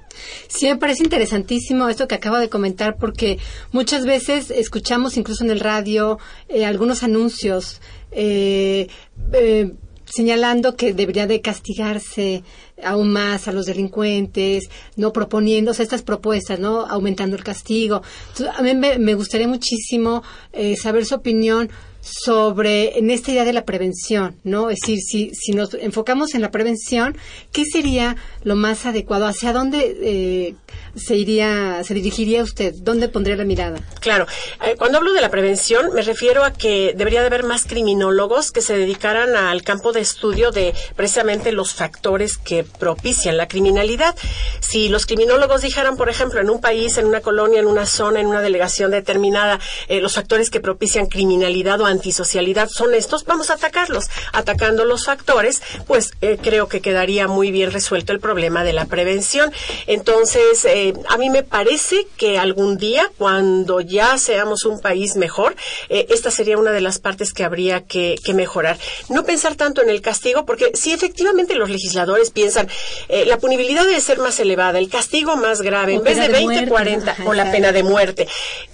Sí, 0.49 0.67
me 0.67 0.77
parece 0.77 1.03
interesantísimo 1.03 1.89
esto 1.89 2.07
que 2.07 2.13
acaba 2.13 2.39
de 2.39 2.49
comentar 2.49 2.97
porque 2.97 3.39
muchas 3.71 4.05
veces 4.05 4.51
escuchamos 4.51 5.17
incluso 5.17 5.43
en 5.43 5.49
el 5.49 5.59
radio 5.59 6.19
eh, 6.47 6.65
algunos 6.65 7.01
anuncios 7.01 7.81
eh, 8.11 8.89
eh, 9.33 9.73
señalando 10.07 10.75
que 10.75 10.93
debería 10.93 11.27
de 11.27 11.41
castigarse 11.41 12.43
aún 12.83 13.11
más 13.11 13.47
a 13.47 13.51
los 13.51 13.65
delincuentes, 13.65 14.69
no 14.95 15.11
proponiendo 15.11 15.71
estas 15.71 16.01
propuestas, 16.01 16.59
no 16.59 16.85
aumentando 16.85 17.35
el 17.35 17.43
castigo. 17.43 18.01
A 18.55 18.61
mí 18.61 18.75
me, 18.75 18.97
me 18.97 19.13
gustaría 19.15 19.47
muchísimo 19.47 20.23
eh, 20.53 20.75
saber 20.75 21.05
su 21.05 21.15
opinión 21.15 21.69
sobre 22.01 22.97
en 22.97 23.09
esta 23.09 23.31
idea 23.31 23.43
de 23.43 23.53
la 23.53 23.65
prevención, 23.65 24.35
¿no? 24.43 24.69
Es 24.69 24.79
decir, 24.79 24.99
si, 24.99 25.31
si 25.33 25.51
nos 25.51 25.73
enfocamos 25.73 26.35
en 26.35 26.41
la 26.41 26.51
prevención, 26.51 27.17
¿qué 27.51 27.65
sería 27.65 28.15
lo 28.43 28.55
más 28.55 28.85
adecuado? 28.85 29.25
¿Hacia 29.25 29.51
dónde 29.51 29.97
eh, 30.01 30.55
se 30.97 31.15
iría, 31.15 31.83
se 31.83 31.93
dirigiría 31.93 32.43
usted? 32.43 32.73
¿Dónde 32.77 33.09
pondría 33.09 33.35
la 33.35 33.43
mirada? 33.43 33.79
Claro, 33.99 34.27
eh, 34.65 34.75
cuando 34.77 34.97
hablo 34.97 35.13
de 35.13 35.21
la 35.21 35.29
prevención 35.29 35.93
me 35.93 36.01
refiero 36.01 36.43
a 36.43 36.51
que 36.51 36.93
debería 36.95 37.21
de 37.21 37.27
haber 37.27 37.43
más 37.43 37.65
criminólogos 37.65 38.51
que 38.51 38.61
se 38.61 38.77
dedicaran 38.77 39.35
al 39.35 39.63
campo 39.63 39.91
de 39.91 40.01
estudio 40.01 40.51
de 40.51 40.73
precisamente 40.95 41.51
los 41.51 41.73
factores 41.73 42.37
que 42.37 42.63
propician 42.63 43.37
la 43.37 43.47
criminalidad. 43.47 44.15
Si 44.59 44.89
los 44.89 45.05
criminólogos 45.05 45.61
dijeran, 45.61 45.97
por 45.97 46.09
ejemplo, 46.09 46.39
en 46.39 46.49
un 46.49 46.61
país, 46.61 46.97
en 46.97 47.05
una 47.05 47.21
colonia, 47.21 47.59
en 47.59 47.67
una 47.67 47.85
zona, 47.85 48.19
en 48.19 48.27
una 48.27 48.41
delegación 48.41 48.91
determinada, 48.91 49.59
eh, 49.87 50.01
los 50.01 50.15
factores 50.15 50.49
que 50.49 50.59
propician 50.59 51.07
criminalidad 51.07 51.79
o 51.81 51.85
antisocialidad 51.85 52.69
son 52.69 52.93
estos, 52.93 53.25
vamos 53.25 53.49
a 53.49 53.55
atacarlos. 53.55 54.05
Atacando 54.33 54.85
los 54.85 55.05
factores, 55.05 55.61
pues 55.87 56.11
eh, 56.21 56.37
creo 56.41 56.67
que 56.67 56.81
quedaría 56.81 57.27
muy 57.27 57.51
bien 57.51 57.71
resuelto 57.71 58.13
el 58.13 58.19
problema 58.19 58.63
de 58.63 58.73
la 58.73 58.85
prevención. 58.85 59.51
Entonces, 59.85 60.65
eh, 60.65 60.86
a 61.09 61.17
mí 61.17 61.29
me 61.29 61.43
parece 61.43 62.07
que 62.17 62.37
algún 62.37 62.77
día, 62.77 63.09
cuando 63.17 63.81
ya 63.81 64.17
seamos 64.17 64.65
un 64.65 64.79
país 64.79 65.15
mejor, 65.15 65.55
eh, 65.89 66.07
esta 66.09 66.31
sería 66.31 66.57
una 66.57 66.71
de 66.71 66.81
las 66.81 66.99
partes 66.99 67.33
que 67.33 67.43
habría 67.43 67.81
que, 67.81 68.15
que 68.23 68.33
mejorar. 68.33 68.77
No 69.09 69.23
pensar 69.23 69.55
tanto 69.55 69.81
en 69.81 69.89
el 69.89 70.01
castigo, 70.01 70.45
porque 70.45 70.71
si 70.73 70.91
efectivamente 70.91 71.55
los 71.55 71.69
legisladores 71.69 72.31
piensan, 72.31 72.69
eh, 73.09 73.25
la 73.25 73.37
punibilidad 73.37 73.85
debe 73.85 74.01
ser 74.01 74.19
más 74.19 74.39
elevada, 74.39 74.79
el 74.79 74.89
castigo 74.89 75.35
más 75.35 75.61
grave, 75.61 75.95
O 75.95 75.97
en 75.97 76.03
vez 76.03 76.17
de 76.17 76.25
pena 76.25 76.39
de 76.39 76.45
20, 76.45 76.53
muerte, 76.53 76.69
40, 76.69 77.11
ajá, 77.11 77.23
o 77.25 77.33
la 77.33 77.51
pena 77.51 77.71
de 77.71 77.83
muerte. 77.83 78.27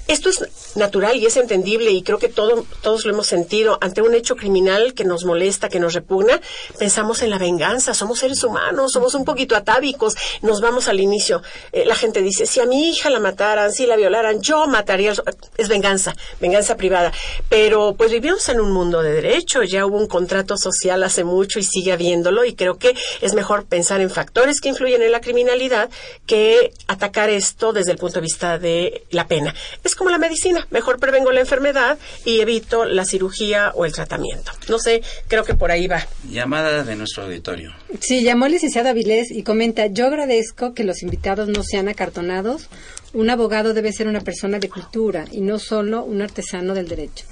Esto 0.08 0.30
es 0.30 0.76
natural 0.76 1.18
y 1.18 1.26
es 1.26 1.38
entendible 1.38 1.92
y 1.92 2.04
creo 2.04 2.20
que 2.20 2.28
todo, 2.28 2.66
todos 2.82 3.06
lo 3.06 3.14
hemos 3.14 3.28
sentido. 3.28 3.78
Ante 3.80 4.02
un 4.02 4.14
hecho 4.14 4.36
criminal 4.36 4.94
que 4.94 5.06
nos 5.06 5.24
molesta, 5.24 5.70
que 5.70 5.80
nos 5.80 5.94
repugna, 5.94 6.42
pensamos 6.78 7.22
en 7.22 7.30
la 7.30 7.38
venganza. 7.38 7.94
Somos 7.94 8.20
seres 8.20 8.44
humanos, 8.44 8.92
somos 8.92 9.16
un 9.16 9.24
poquito 9.24 9.56
atávicos. 9.56 10.16
Nos 10.42 10.60
vamos 10.60 10.90
al 10.90 11.00
inicio. 11.00 11.42
Eh, 11.72 11.86
la 11.86 11.96
gente 11.96 12.22
dice, 12.22 12.46
si 12.46 12.60
a 12.60 12.66
mi 12.66 12.90
hija 12.90 13.10
la 13.10 13.20
mataran, 13.20 13.72
si 13.72 13.86
la 13.86 13.96
violaran, 13.96 14.42
yo 14.42 14.68
mataría. 14.68 15.14
Es 15.58 15.70
venganza, 15.70 16.16
venganza 16.42 16.76
privada. 16.76 17.14
Pero 17.48 17.96
pues 17.98 18.12
vivimos 18.12 18.48
en 18.50 18.60
un 18.60 18.72
mundo 18.72 19.02
de 19.02 19.14
derecho. 19.14 19.64
Ya 19.64 19.86
hubo 19.86 19.98
un 19.98 20.08
contrato 20.08 20.58
social 20.58 21.02
hace 21.04 21.24
mucho 21.24 21.60
y 21.60 21.64
sigue 21.64 21.94
habiéndolo 21.94 22.44
y 22.44 22.56
creo 22.56 22.78
que 22.78 22.94
es 23.22 23.34
mejor 23.34 23.66
pensar 23.66 24.02
en 24.02 24.10
factores 24.10 24.60
que 24.60 24.70
influyen 24.70 25.02
en 25.02 25.12
la 25.12 25.22
criminalidad 25.22 25.90
que 26.26 26.74
atacar 26.88 27.30
esto 27.30 27.72
desde 27.72 27.94
el 27.94 27.98
punto 27.98 28.16
de 28.16 28.22
vista 28.22 28.60
de 28.60 29.06
la 29.10 29.28
pena. 29.28 29.54
Como 29.96 30.10
la 30.10 30.18
medicina, 30.18 30.68
mejor 30.70 31.00
prevengo 31.00 31.32
la 31.32 31.42
enfermedad 31.42 31.98
y 32.26 32.40
evito 32.40 32.86
la 32.86 33.06
cirugía 33.06 33.72
o 33.76 33.86
el 33.86 33.94
tratamiento. 33.94 34.52
No 34.70 34.80
sé, 34.80 35.02
creo 35.28 35.44
que 35.44 35.54
por 35.54 35.72
ahí 35.72 35.88
va. 35.88 36.06
Llamada 36.30 36.84
de 36.84 36.96
nuestro 36.96 37.24
auditorio. 37.24 37.72
Sí, 38.00 38.24
llamó 38.24 38.46
el 38.46 38.54
licenciado 38.54 38.90
Avilés 38.90 39.32
y 39.32 39.44
comenta, 39.44 39.88
yo 39.88 40.08
agradezco 40.08 40.74
que 40.74 40.84
los 40.84 41.04
invitados 41.04 41.48
no 41.48 41.64
sean 41.64 41.88
acartonados. 41.88 42.70
Un 43.14 43.30
abogado 43.30 43.74
debe 43.74 43.94
ser 43.94 44.08
una 44.08 44.22
persona 44.22 44.60
de 44.60 44.70
cultura 44.70 45.26
y 45.32 45.42
no 45.42 45.60
solo 45.60 46.04
un 46.04 46.22
artesano 46.22 46.74
del 46.74 46.88
derecho. 46.88 47.26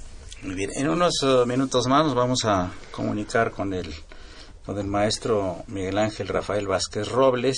Muy 0.43 0.55
bien, 0.55 0.71
en 0.75 0.89
unos 0.89 1.13
eh, 1.23 1.43
minutos 1.45 1.85
más 1.87 2.05
nos 2.05 2.15
vamos 2.15 2.45
a 2.45 2.71
comunicar 2.91 3.51
con 3.51 3.73
el, 3.73 3.93
con 4.65 4.77
el 4.79 4.87
maestro 4.87 5.63
Miguel 5.67 5.99
Ángel 5.99 6.27
Rafael 6.27 6.67
Vázquez 6.67 7.07
Robles, 7.09 7.57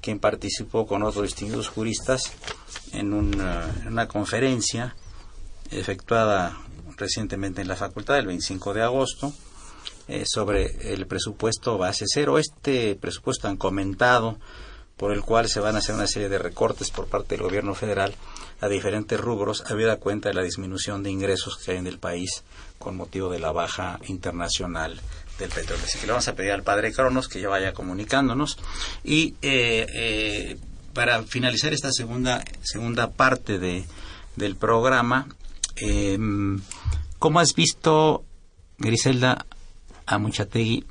quien 0.00 0.18
participó 0.18 0.86
con 0.86 1.02
otros 1.02 1.24
distinguidos 1.24 1.68
juristas 1.68 2.32
en 2.92 3.12
una, 3.12 3.68
en 3.80 3.88
una 3.88 4.08
conferencia 4.08 4.94
efectuada 5.70 6.58
recientemente 6.96 7.62
en 7.62 7.68
la 7.68 7.76
facultad 7.76 8.18
el 8.18 8.26
25 8.26 8.74
de 8.74 8.82
agosto 8.82 9.32
eh, 10.08 10.24
sobre 10.26 10.92
el 10.92 11.06
presupuesto 11.06 11.78
base 11.78 12.04
cero. 12.12 12.38
Este 12.38 12.96
presupuesto 12.96 13.48
han 13.48 13.56
comentado 13.56 14.38
por 14.96 15.12
el 15.12 15.22
cual 15.22 15.48
se 15.48 15.60
van 15.60 15.76
a 15.76 15.78
hacer 15.78 15.94
una 15.94 16.06
serie 16.06 16.28
de 16.28 16.38
recortes 16.38 16.90
por 16.90 17.06
parte 17.06 17.36
del 17.36 17.44
gobierno 17.44 17.74
federal 17.74 18.14
a 18.60 18.68
diferentes 18.68 19.18
rubros, 19.18 19.64
habida 19.70 19.96
cuenta 19.96 20.28
de 20.28 20.34
la 20.34 20.42
disminución 20.42 21.02
de 21.02 21.10
ingresos 21.10 21.56
que 21.56 21.70
hay 21.70 21.78
en 21.78 21.86
el 21.86 21.98
país 21.98 22.44
con 22.78 22.96
motivo 22.96 23.30
de 23.30 23.38
la 23.38 23.52
baja 23.52 23.98
internacional 24.08 25.00
del 25.40 25.50
petróleo. 25.50 25.84
Así 25.84 25.98
que 25.98 26.06
le 26.06 26.12
vamos 26.12 26.28
a 26.28 26.34
pedir 26.34 26.52
al 26.52 26.62
padre 26.62 26.92
Cronos 26.92 27.28
que 27.28 27.40
ya 27.40 27.48
vaya 27.48 27.72
comunicándonos. 27.72 28.58
Y 29.02 29.34
eh, 29.42 29.86
eh, 29.92 30.56
para 30.92 31.22
finalizar 31.24 31.72
esta 31.72 31.90
segunda, 31.92 32.44
segunda 32.62 33.10
parte 33.10 33.58
de, 33.58 33.84
del 34.36 34.56
programa, 34.56 35.26
eh, 35.76 36.18
¿cómo 37.18 37.40
has 37.40 37.54
visto, 37.54 38.24
Griselda, 38.78 39.46
a 40.06 40.18
Muchategui 40.18 40.84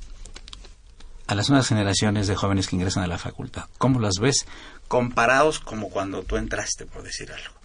a 1.26 1.34
las 1.36 1.48
nuevas 1.48 1.68
generaciones 1.68 2.26
de 2.26 2.34
jóvenes 2.34 2.66
que 2.66 2.76
ingresan 2.76 3.04
a 3.04 3.06
la 3.06 3.18
facultad? 3.18 3.66
¿Cómo 3.78 4.00
las 4.00 4.18
ves 4.20 4.46
comparados 4.88 5.60
como 5.60 5.88
cuando 5.88 6.22
tú 6.22 6.36
entraste, 6.36 6.86
por 6.86 7.04
decir 7.04 7.30
algo? 7.30 7.60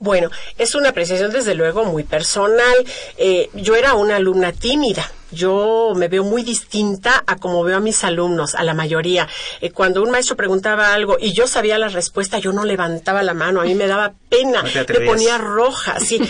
Bueno, 0.00 0.30
es 0.58 0.74
una 0.74 0.88
apreciación 0.88 1.30
desde 1.32 1.54
luego 1.54 1.84
muy 1.84 2.02
personal. 2.02 2.74
Eh, 3.16 3.50
yo 3.54 3.76
era 3.76 3.94
una 3.94 4.16
alumna 4.16 4.52
tímida. 4.52 5.10
Yo 5.34 5.92
me 5.96 6.08
veo 6.08 6.24
muy 6.24 6.42
distinta 6.42 7.22
a 7.26 7.36
como 7.36 7.62
veo 7.62 7.76
a 7.76 7.80
mis 7.80 8.04
alumnos, 8.04 8.54
a 8.54 8.62
la 8.62 8.74
mayoría. 8.74 9.28
Eh, 9.60 9.70
cuando 9.70 10.02
un 10.02 10.10
maestro 10.10 10.36
preguntaba 10.36 10.92
algo 10.94 11.16
y 11.20 11.32
yo 11.32 11.46
sabía 11.46 11.78
la 11.78 11.88
respuesta, 11.88 12.38
yo 12.38 12.52
no 12.52 12.64
levantaba 12.64 13.22
la 13.22 13.34
mano. 13.34 13.60
A 13.60 13.64
mí 13.64 13.74
me 13.74 13.86
daba 13.86 14.14
pena, 14.28 14.62
No 14.62 14.84
me 15.00 15.06
ponía 15.06 15.38
roja. 15.38 16.00
Sí. 16.00 16.20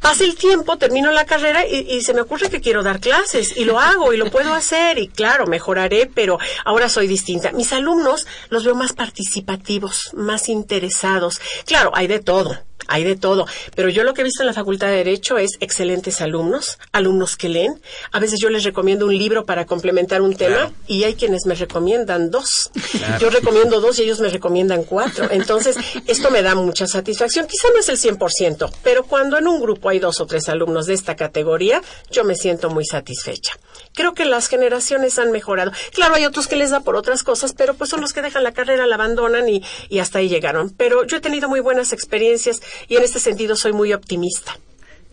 Pasa 0.00 0.24
el 0.24 0.36
tiempo, 0.36 0.78
termino 0.78 1.12
la 1.12 1.24
carrera 1.24 1.66
y, 1.66 1.86
y 1.90 2.02
se 2.02 2.14
me 2.14 2.20
ocurre 2.20 2.50
que 2.50 2.60
quiero 2.60 2.82
dar 2.82 3.00
clases 3.00 3.56
y 3.56 3.64
lo 3.64 3.78
hago 3.78 4.12
y 4.12 4.16
lo 4.16 4.30
puedo 4.30 4.52
hacer 4.54 4.98
y 4.98 5.08
claro, 5.08 5.46
mejoraré, 5.46 6.10
pero 6.12 6.38
ahora 6.64 6.88
soy 6.88 7.06
distinta. 7.06 7.52
Mis 7.52 7.72
alumnos 7.72 8.26
los 8.50 8.64
veo 8.64 8.74
más 8.74 8.92
participativos, 8.92 10.10
más 10.14 10.48
interesados. 10.48 11.40
Claro, 11.66 11.92
hay 11.94 12.06
de 12.06 12.20
todo. 12.20 12.56
Hay 12.88 13.04
de 13.04 13.16
todo, 13.16 13.46
pero 13.74 13.88
yo 13.88 14.04
lo 14.04 14.14
que 14.14 14.20
he 14.22 14.24
visto 14.24 14.42
en 14.42 14.46
la 14.46 14.52
Facultad 14.54 14.88
de 14.88 14.96
Derecho 14.96 15.38
es 15.38 15.52
excelentes 15.60 16.20
alumnos, 16.20 16.78
alumnos 16.92 17.36
que 17.36 17.48
leen. 17.48 17.80
A 18.12 18.20
veces 18.20 18.40
yo 18.40 18.50
les 18.50 18.64
recomiendo 18.64 19.06
un 19.06 19.16
libro 19.16 19.44
para 19.44 19.64
complementar 19.66 20.20
un 20.22 20.34
tema 20.36 20.56
Claro. 20.56 20.72
y 20.86 21.04
hay 21.04 21.14
quienes 21.14 21.46
me 21.46 21.54
recomiendan 21.54 22.30
dos. 22.30 22.70
Claro. 22.92 23.18
Yo 23.20 23.30
recomiendo 23.30 23.80
dos 23.80 23.98
y 23.98 24.02
ellos 24.02 24.20
me 24.20 24.28
recomiendan 24.28 24.84
cuatro. 24.84 25.28
Entonces, 25.30 25.76
esto 26.06 26.30
me 26.30 26.42
da 26.42 26.54
mucha 26.54 26.86
satisfacción. 26.86 27.46
Quizá 27.46 27.68
no 27.72 27.78
es 27.80 27.88
el 27.88 27.96
100%, 27.98 28.70
pero 28.82 29.04
cuando 29.04 29.38
en 29.38 29.46
un 29.48 29.60
grupo 29.60 29.88
hay 29.88 29.98
dos 29.98 30.20
o 30.20 30.26
tres 30.26 30.48
alumnos 30.48 30.86
de 30.86 30.94
esta 30.94 31.16
categoría, 31.16 31.80
yo 32.10 32.24
me 32.24 32.34
siento 32.34 32.70
muy 32.70 32.84
satisfecha. 32.84 33.52
Creo 33.94 34.14
que 34.14 34.24
las 34.24 34.48
generaciones 34.48 35.18
han 35.18 35.30
mejorado. 35.32 35.72
Claro, 35.92 36.14
hay 36.14 36.24
otros 36.24 36.46
que 36.46 36.56
les 36.56 36.70
da 36.70 36.80
por 36.80 36.96
otras 36.96 37.22
cosas, 37.22 37.52
pero 37.56 37.74
pues 37.74 37.90
son 37.90 38.00
los 38.00 38.12
que 38.12 38.22
dejan 38.22 38.42
la 38.44 38.52
carrera, 38.52 38.86
la 38.86 38.94
abandonan 38.94 39.48
y, 39.48 39.62
y 39.88 39.98
hasta 39.98 40.18
ahí 40.18 40.28
llegaron. 40.28 40.70
Pero 40.70 41.04
yo 41.06 41.16
he 41.18 41.20
tenido 41.20 41.48
muy 41.48 41.60
buenas 41.60 41.92
experiencias 41.92 42.60
y 42.88 42.96
en 42.96 43.02
este 43.02 43.20
sentido 43.20 43.56
soy 43.56 43.72
muy 43.72 43.92
optimista. 43.92 44.58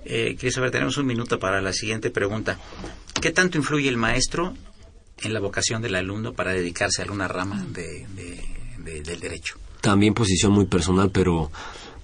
Eh, 0.05 0.35
quería 0.37 0.51
saber, 0.51 0.71
tenemos 0.71 0.97
un 0.97 1.05
minuto 1.05 1.39
para 1.39 1.61
la 1.61 1.73
siguiente 1.73 2.09
pregunta. 2.09 2.57
¿Qué 3.21 3.31
tanto 3.31 3.57
influye 3.57 3.89
el 3.89 3.97
maestro 3.97 4.55
en 5.21 5.33
la 5.33 5.39
vocación 5.39 5.81
del 5.81 5.95
alumno 5.95 6.33
para 6.33 6.53
dedicarse 6.53 7.01
a 7.01 7.05
alguna 7.05 7.27
rama 7.27 7.65
de, 7.69 8.07
de- 8.15 8.43
de- 8.79 9.01
del 9.01 9.19
derecho? 9.19 9.55
También 9.81 10.13
posición 10.13 10.51
muy 10.53 10.65
personal, 10.65 11.09
pero 11.11 11.51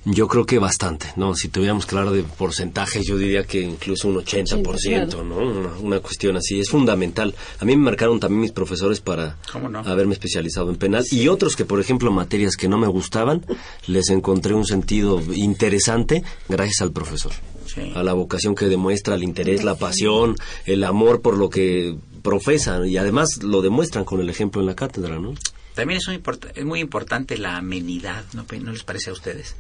yo 0.06 0.28
creo 0.28 0.46
que 0.46 0.60
bastante, 0.60 1.08
¿no? 1.16 1.36
Si 1.36 1.48
tuviéramos 1.50 1.86
claro 1.88 2.12
de 2.12 2.24
porcentajes, 2.24 3.06
yo 3.08 3.18
diría 3.18 3.44
que 3.44 3.62
incluso 3.62 4.08
un 4.08 4.16
80%, 4.18 5.24
¿no? 5.26 5.38
Una, 5.38 5.70
una 5.80 6.00
cuestión 6.00 6.38
así. 6.38 6.60
Es 6.60 6.70
fundamental. 6.70 7.34
A 7.60 7.66
mí 7.66 7.76
me 7.76 7.84
marcaron 7.84 8.20
también 8.20 8.42
mis 8.42 8.52
profesores 8.52 9.00
para 9.02 9.38
¿Cómo 9.52 9.68
no? 9.68 9.80
haberme 9.80 10.14
especializado 10.14 10.70
en 10.70 10.76
penal 10.76 11.04
y 11.12 11.28
otros 11.28 11.56
que, 11.56 11.66
por 11.66 11.80
ejemplo, 11.80 12.12
materias 12.12 12.56
que 12.56 12.68
no 12.68 12.78
me 12.78 12.88
gustaban, 12.88 13.46
les 13.88 14.10
encontré 14.10 14.54
un 14.54 14.66
sentido 14.66 15.22
interesante 15.34 16.24
gracias 16.50 16.82
al 16.82 16.92
profesor. 16.92 17.32
Sí. 17.66 17.92
A 17.96 18.04
la 18.04 18.14
vocación 18.14 18.54
que 18.56 18.66
demuestra, 18.68 19.16
el 19.16 19.24
interés, 19.24 19.64
la 19.64 19.76
pasión, 19.76 20.36
el 20.66 20.84
amor 20.84 21.22
por 21.22 21.36
lo 21.38 21.50
que 21.50 21.96
profesan 22.22 22.86
y 22.88 22.98
además 22.98 23.42
lo 23.44 23.62
demuestran 23.62 24.06
con 24.06 24.20
el 24.22 24.30
ejemplo 24.30 24.62
en 24.62 24.68
la 24.68 24.76
cátedra, 24.76 25.20
¿no? 25.20 25.34
También 25.74 25.98
es 26.00 26.08
muy, 26.08 26.18
import- 26.18 26.52
es 26.56 26.64
muy 26.64 26.80
importante 26.80 27.38
la 27.38 27.58
amenidad, 27.58 28.24
¿no, 28.34 28.46
pe- 28.46 28.60
¿no 28.60 28.72
les 28.72 28.84
parece 28.84 29.10
a 29.10 29.14
ustedes? 29.14 29.56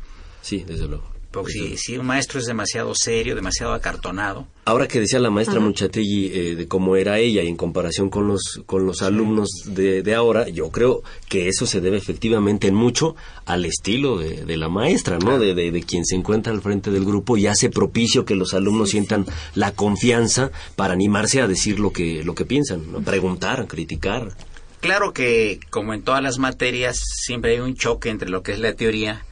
Sí, 0.45 0.63
desde 0.65 0.88
luego. 0.88 1.03
Porque 1.31 1.51
si, 1.51 1.77
si 1.77 1.97
un 1.97 2.05
maestro 2.05 2.39
es 2.39 2.45
demasiado 2.45 2.93
serio, 2.95 3.34
demasiado 3.36 3.73
acartonado, 3.73 4.47
Ahora 4.63 4.88
que 4.88 4.99
decía 4.99 5.19
la 5.19 5.31
maestra 5.31 5.60
Muchategui 5.60 6.27
eh, 6.27 6.55
de 6.55 6.67
cómo 6.67 6.95
era 6.95 7.17
ella 7.17 7.41
y 7.41 7.47
en 7.47 7.58
comparación 7.58 8.10
con 8.10 8.27
los, 8.27 8.62
con 8.67 8.86
los 8.86 9.01
alumnos 9.01 9.49
de, 9.65 10.01
de 10.01 10.15
ahora, 10.15 10.47
yo 10.47 10.69
creo 10.69 11.01
que 11.27 11.49
eso 11.49 11.65
se 11.65 11.81
debe 11.81 11.97
efectivamente 11.97 12.67
en 12.67 12.75
mucho 12.75 13.15
al 13.45 13.65
estilo 13.65 14.17
de, 14.17 14.45
de 14.45 14.58
la 14.58 14.69
maestra, 14.69 15.17
¿no? 15.17 15.39
De, 15.39 15.55
de, 15.55 15.71
de 15.71 15.84
quien 15.84 16.05
se 16.05 16.15
encuentra 16.15 16.53
al 16.53 16.62
frente 16.62 16.89
del 16.91 17.05
grupo 17.05 17.38
y 17.38 17.47
hace 17.47 17.69
propicio 17.69 18.23
que 18.23 18.36
los 18.36 18.53
alumnos 18.53 18.91
sientan 18.91 19.25
la 19.55 19.71
confianza 19.73 20.51
para 20.75 20.93
animarse 20.93 21.41
a 21.41 21.47
decir 21.47 21.79
lo 21.79 21.91
que, 21.91 22.23
lo 22.23 22.34
que 22.34 22.45
piensan, 22.45 22.91
¿no? 22.91 23.01
preguntar, 23.01 23.67
criticar. 23.67 24.36
claro 24.79 25.12
que 25.12 25.60
como 25.69 25.93
en 25.93 26.03
todas 26.03 26.23
las 26.23 26.38
materias 26.38 26.97
siempre 27.25 27.53
hay 27.53 27.60
un 27.60 27.75
choque 27.75 28.10
entre 28.10 28.29
lo 28.29 28.41
que 28.41 28.53
es 28.53 28.60
la 28.60 28.73
teoría 28.73 29.25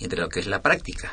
entre 0.00 0.20
lo 0.20 0.28
que 0.28 0.40
es 0.40 0.46
la 0.46 0.62
práctica. 0.62 1.12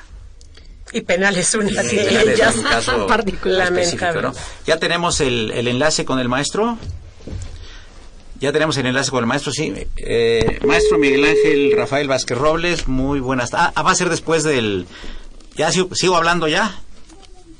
Y 0.93 1.01
penal 1.01 1.35
es 1.35 1.53
una 1.55 1.81
Sí, 1.83 1.95
de 1.95 2.03
penal 2.05 2.27
es 2.29 2.39
ellas. 2.39 2.55
un 2.55 2.63
caso 2.63 3.07
particularmente. 3.07 3.97
¿no? 4.21 4.33
Ya 4.65 4.77
tenemos 4.77 5.19
el, 5.21 5.51
el 5.51 5.67
enlace 5.67 6.05
con 6.05 6.19
el 6.19 6.29
maestro. 6.29 6.77
Ya 8.39 8.51
tenemos 8.51 8.77
el 8.77 8.85
enlace 8.85 9.11
con 9.11 9.21
el 9.21 9.25
maestro, 9.27 9.51
sí. 9.51 9.73
Eh, 9.95 10.59
maestro 10.65 10.97
Miguel 10.99 11.23
Ángel 11.25 11.73
Rafael 11.75 12.07
Vázquez 12.07 12.37
Robles, 12.37 12.87
muy 12.87 13.19
buenas. 13.19 13.53
Ah, 13.53 13.71
ah, 13.75 13.81
va 13.81 13.91
a 13.91 13.95
ser 13.95 14.09
después 14.09 14.43
del. 14.43 14.85
Ya 15.55 15.71
sigo, 15.71 15.95
sigo 15.95 16.15
hablando 16.17 16.47
ya. 16.47 16.79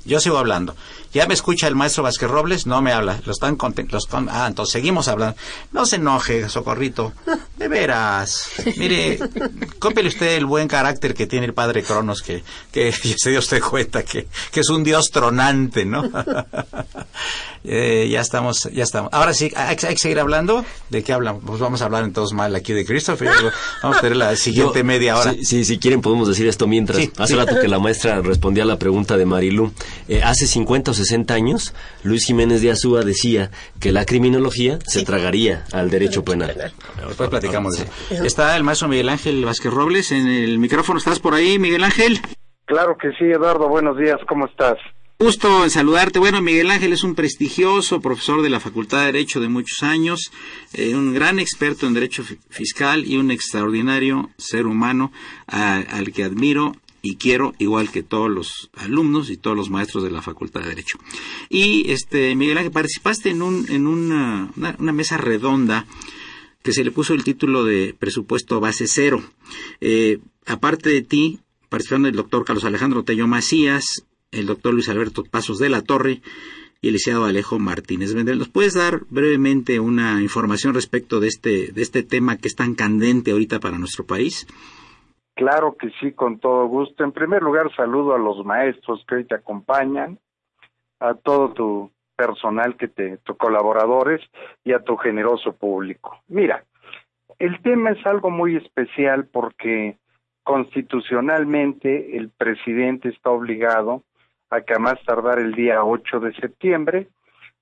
Yo 0.04 0.20
sigo 0.20 0.38
hablando. 0.38 0.76
¿Ya 1.16 1.26
me 1.28 1.34
escucha 1.34 1.68
el 1.68 1.76
maestro 1.76 2.04
Vázquez 2.04 2.30
Robles? 2.30 2.68
No 2.68 2.82
me 2.82 2.92
habla. 2.92 3.22
Lo 3.26 3.32
están 3.32 3.58
los 3.90 4.06
con- 4.06 4.28
Ah, 4.30 4.46
entonces 4.48 4.74
seguimos 4.74 5.08
hablando. 5.08 5.38
No 5.72 5.86
se 5.86 5.96
enoje, 5.96 6.50
Socorrito. 6.50 7.14
De 7.58 7.70
veras. 7.70 8.50
Mire, 8.76 9.18
cópiele 9.80 10.10
usted 10.10 10.36
el 10.36 10.46
buen 10.46 10.68
carácter 10.68 11.14
que 11.14 11.26
tiene 11.26 11.46
el 11.46 11.54
padre 11.54 11.84
Cronos, 11.84 12.22
que, 12.22 12.44
que 12.72 12.92
se 13.18 13.30
dio 13.30 13.40
usted 13.40 13.62
cuenta 13.62 14.04
que, 14.04 14.28
que 14.52 14.60
es 14.60 14.70
un 14.70 14.84
dios 14.84 15.10
tronante, 15.12 15.86
¿no? 15.86 16.04
Eh, 17.68 18.08
ya 18.12 18.22
estamos, 18.22 18.70
ya 18.72 18.84
estamos. 18.84 19.12
Ahora 19.12 19.34
sí, 19.34 19.52
hay, 19.56 19.76
que- 19.76 19.88
hay 19.88 19.96
que 19.96 20.00
seguir 20.00 20.20
hablando. 20.20 20.64
¿De 20.92 21.02
qué 21.04 21.14
hablamos? 21.14 21.42
Pues 21.44 21.60
vamos 21.60 21.82
a 21.82 21.86
hablar 21.86 22.04
entonces 22.04 22.36
mal 22.36 22.56
aquí 22.56 22.74
de 22.74 22.86
Christopher. 22.86 23.32
Vamos 23.82 23.98
a 23.98 24.02
tener 24.02 24.18
la 24.18 24.36
siguiente 24.36 24.80
Yo- 24.80 24.86
media 24.86 25.18
hora. 25.18 25.34
Sí, 25.34 25.46
sí, 25.46 25.66
si 25.66 25.80
quieren 25.80 26.02
podemos 26.02 26.28
decir 26.28 26.46
esto 26.48 26.68
mientras. 26.68 27.00
Sí, 27.00 27.12
Hace 27.18 27.34
sí. 27.34 27.40
rato 27.40 27.60
que 27.60 27.68
la 27.68 27.80
maestra 27.80 28.22
respondía 28.22 28.62
a 28.62 28.68
la 28.68 28.78
pregunta 28.78 29.18
de 29.18 29.26
Marilú. 29.26 29.72
Eh, 30.08 30.22
hace 30.24 30.46
50 30.46 30.92
o 30.92 30.94
60 30.94 31.05
años, 31.12 31.74
Luis 32.04 32.26
Jiménez 32.26 32.62
de 32.62 32.72
Azúa 32.72 33.04
decía 33.04 33.52
que 33.80 33.92
la 33.92 34.06
criminología 34.06 34.80
se 34.86 35.04
tragaría 35.04 35.66
al 35.72 35.90
derecho 35.90 36.24
penal. 36.24 36.74
Después 37.08 37.30
platicamos 37.30 37.78
de 37.78 37.84
eso. 38.16 38.24
Está 38.26 38.56
el 38.58 38.64
maestro 38.64 38.88
Miguel 38.88 39.10
Ángel 39.10 39.44
Vázquez 39.46 39.72
Robles 39.74 40.12
en 40.12 40.28
el 40.28 40.58
micrófono. 40.60 41.00
¿Estás 41.00 41.20
por 41.20 41.34
ahí, 41.34 41.60
Miguel 41.60 41.84
Ángel? 41.84 42.20
Claro 42.66 42.98
que 43.00 43.10
sí, 43.20 43.26
Eduardo. 43.26 43.68
Buenos 43.70 43.98
días. 43.98 44.18
¿Cómo 44.28 44.46
estás? 44.46 44.78
Gusto 45.18 45.64
en 45.64 45.70
saludarte. 45.70 46.20
Bueno, 46.20 46.42
Miguel 46.42 46.70
Ángel 46.72 46.92
es 46.92 47.04
un 47.04 47.16
prestigioso 47.16 48.02
profesor 48.02 48.42
de 48.42 48.50
la 48.50 48.60
Facultad 48.60 49.00
de 49.00 49.06
Derecho 49.14 49.40
de 49.40 49.48
muchos 49.48 49.82
años, 49.82 50.30
eh, 50.74 50.94
un 50.94 51.14
gran 51.14 51.40
experto 51.40 51.88
en 51.88 51.94
Derecho 51.94 52.24
fi- 52.24 52.38
Fiscal 52.50 53.06
y 53.06 53.16
un 53.16 53.32
extraordinario 53.32 54.30
ser 54.38 54.66
humano 54.68 55.14
a- 55.48 55.78
al 55.78 56.12
que 56.12 56.26
admiro 56.26 56.74
y 57.06 57.18
quiero, 57.18 57.54
igual 57.60 57.92
que 57.92 58.02
todos 58.04 58.30
los 58.32 58.70
alumnos 58.74 59.30
y 59.30 59.38
todos 59.38 59.56
los 59.56 59.70
maestros 59.70 60.04
de 60.04 60.10
la 60.12 60.22
Facultad 60.24 60.62
de 60.62 60.70
Derecho. 60.70 60.98
Y, 61.50 61.92
este, 61.92 62.36
Miguel 62.36 62.58
Ángel, 62.58 62.72
participaste 62.72 63.30
en, 63.30 63.42
un, 63.42 63.66
en 63.70 63.86
una, 63.86 64.52
una- 64.56 64.92
mesa 64.92 65.18
redonda 65.18 65.86
que 66.64 66.74
se 66.74 66.84
le 66.84 66.90
puso 66.92 67.14
el 67.14 67.24
título 67.24 67.64
de 67.64 67.96
presupuesto 67.98 68.60
base 68.60 68.88
cero. 68.88 69.24
Eh, 69.82 70.18
aparte 70.48 70.90
de 70.90 71.04
ti, 71.04 71.40
participaron 71.70 72.08
el 72.08 72.16
doctor 72.16 72.44
Carlos 72.44 72.64
Alejandro 72.66 73.04
Tello 73.04 73.28
Macías, 73.28 74.04
el 74.32 74.48
doctor 74.48 74.74
Luis 74.74 74.90
Alberto 74.90 75.24
Pasos 75.24 75.60
de 75.60 75.70
la 75.70 75.82
Torre 75.84 76.22
y 76.82 76.88
el 76.88 76.94
licenciado 76.94 77.26
Alejo 77.26 77.60
Martínez 77.60 78.14
Vendel. 78.14 78.40
¿Nos 78.40 78.50
puedes 78.50 78.74
dar 78.74 79.06
brevemente 79.12 79.80
una 79.80 80.22
información 80.24 80.74
respecto 80.74 81.20
de 81.20 81.28
este, 81.28 81.72
de 81.72 81.82
este 81.84 82.02
tema 82.02 82.38
que 82.38 82.48
es 82.48 82.56
tan 82.56 82.74
candente 82.74 83.30
ahorita 83.32 83.60
para 83.60 83.78
nuestro 83.78 84.06
país? 84.06 84.48
Claro 85.36 85.76
que 85.76 85.90
sí, 86.00 86.14
con 86.14 86.40
todo 86.40 86.66
gusto. 86.68 87.04
En 87.04 87.12
primer 87.12 87.44
lugar, 87.44 87.74
saludo 87.76 88.16
a 88.16 88.18
los 88.18 88.46
maestros 88.46 89.06
que 89.06 89.16
hoy 89.16 89.26
te 89.26 89.36
acompañan, 89.36 90.18
a 91.00 91.14
todo 91.14 91.52
tu 91.52 91.92
personal 92.16 92.78
que 92.78 92.88
te, 92.88 93.18
tus 93.18 93.36
colaboradores 93.36 94.22
y 94.64 94.72
a 94.72 94.80
tu 94.80 94.96
generoso 94.96 95.54
público. 95.54 96.22
Mira, 96.30 96.64
el 97.38 97.62
tema 97.62 97.92
es 97.92 98.06
algo 98.06 98.30
muy 98.30 98.56
especial 98.56 99.26
porque 99.26 99.98
constitucionalmente 100.44 102.16
el 102.16 102.30
presidente 102.30 103.10
está 103.10 103.32
obligado 103.32 104.04
a 104.50 104.62
que 104.62 104.74
a 104.74 104.80
más 104.80 105.04
tardar 105.04 105.40
el 105.40 105.54
día 105.54 105.84
8 105.84 106.22
de 106.22 106.34
septiembre 106.36 107.10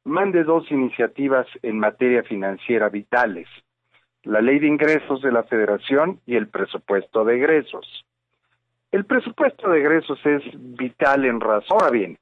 mande 0.03 0.43
dos 0.43 0.69
iniciativas 0.69 1.47
en 1.63 1.79
materia 1.79 2.21
financiera 2.23 2.89
vitales 2.89 3.47
la 4.23 4.41
ley 4.41 4.59
de 4.59 4.67
ingresos 4.67 5.21
de 5.21 5.31
la 5.31 5.43
federación 5.43 6.19
y 6.25 6.35
el 6.35 6.47
presupuesto 6.47 7.25
de 7.25 7.35
egresos. 7.35 8.05
El 8.91 9.05
presupuesto 9.05 9.69
de 9.69 9.79
egresos 9.79 10.19
es 10.25 10.43
vital 10.53 11.25
en 11.25 11.39
razón. 11.39 11.77
Ahora 11.79 11.89
bien, 11.89 12.17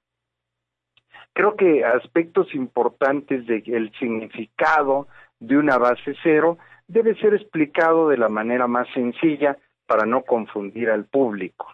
creo 1.33 1.55
que 1.55 1.83
aspectos 1.83 2.53
importantes 2.55 3.45
del 3.45 3.91
significado 3.99 5.07
de 5.39 5.57
una 5.57 5.77
base 5.77 6.15
cero 6.23 6.57
debe 6.87 7.15
ser 7.15 7.33
explicado 7.33 8.09
de 8.09 8.17
la 8.17 8.29
manera 8.29 8.67
más 8.67 8.87
sencilla 8.93 9.57
para 9.85 10.05
no 10.05 10.23
confundir 10.23 10.89
al 10.89 11.05
público. 11.05 11.67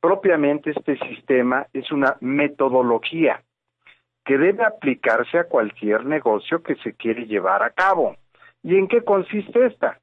Propiamente 0.00 0.70
este 0.70 0.96
sistema 0.98 1.66
es 1.72 1.90
una 1.90 2.16
metodología 2.20 3.42
que 4.24 4.38
debe 4.38 4.64
aplicarse 4.64 5.38
a 5.38 5.44
cualquier 5.44 6.04
negocio 6.04 6.62
que 6.62 6.76
se 6.76 6.94
quiere 6.94 7.26
llevar 7.26 7.62
a 7.62 7.70
cabo. 7.70 8.16
¿Y 8.62 8.76
en 8.76 8.88
qué 8.88 9.02
consiste 9.04 9.66
esta? 9.66 9.98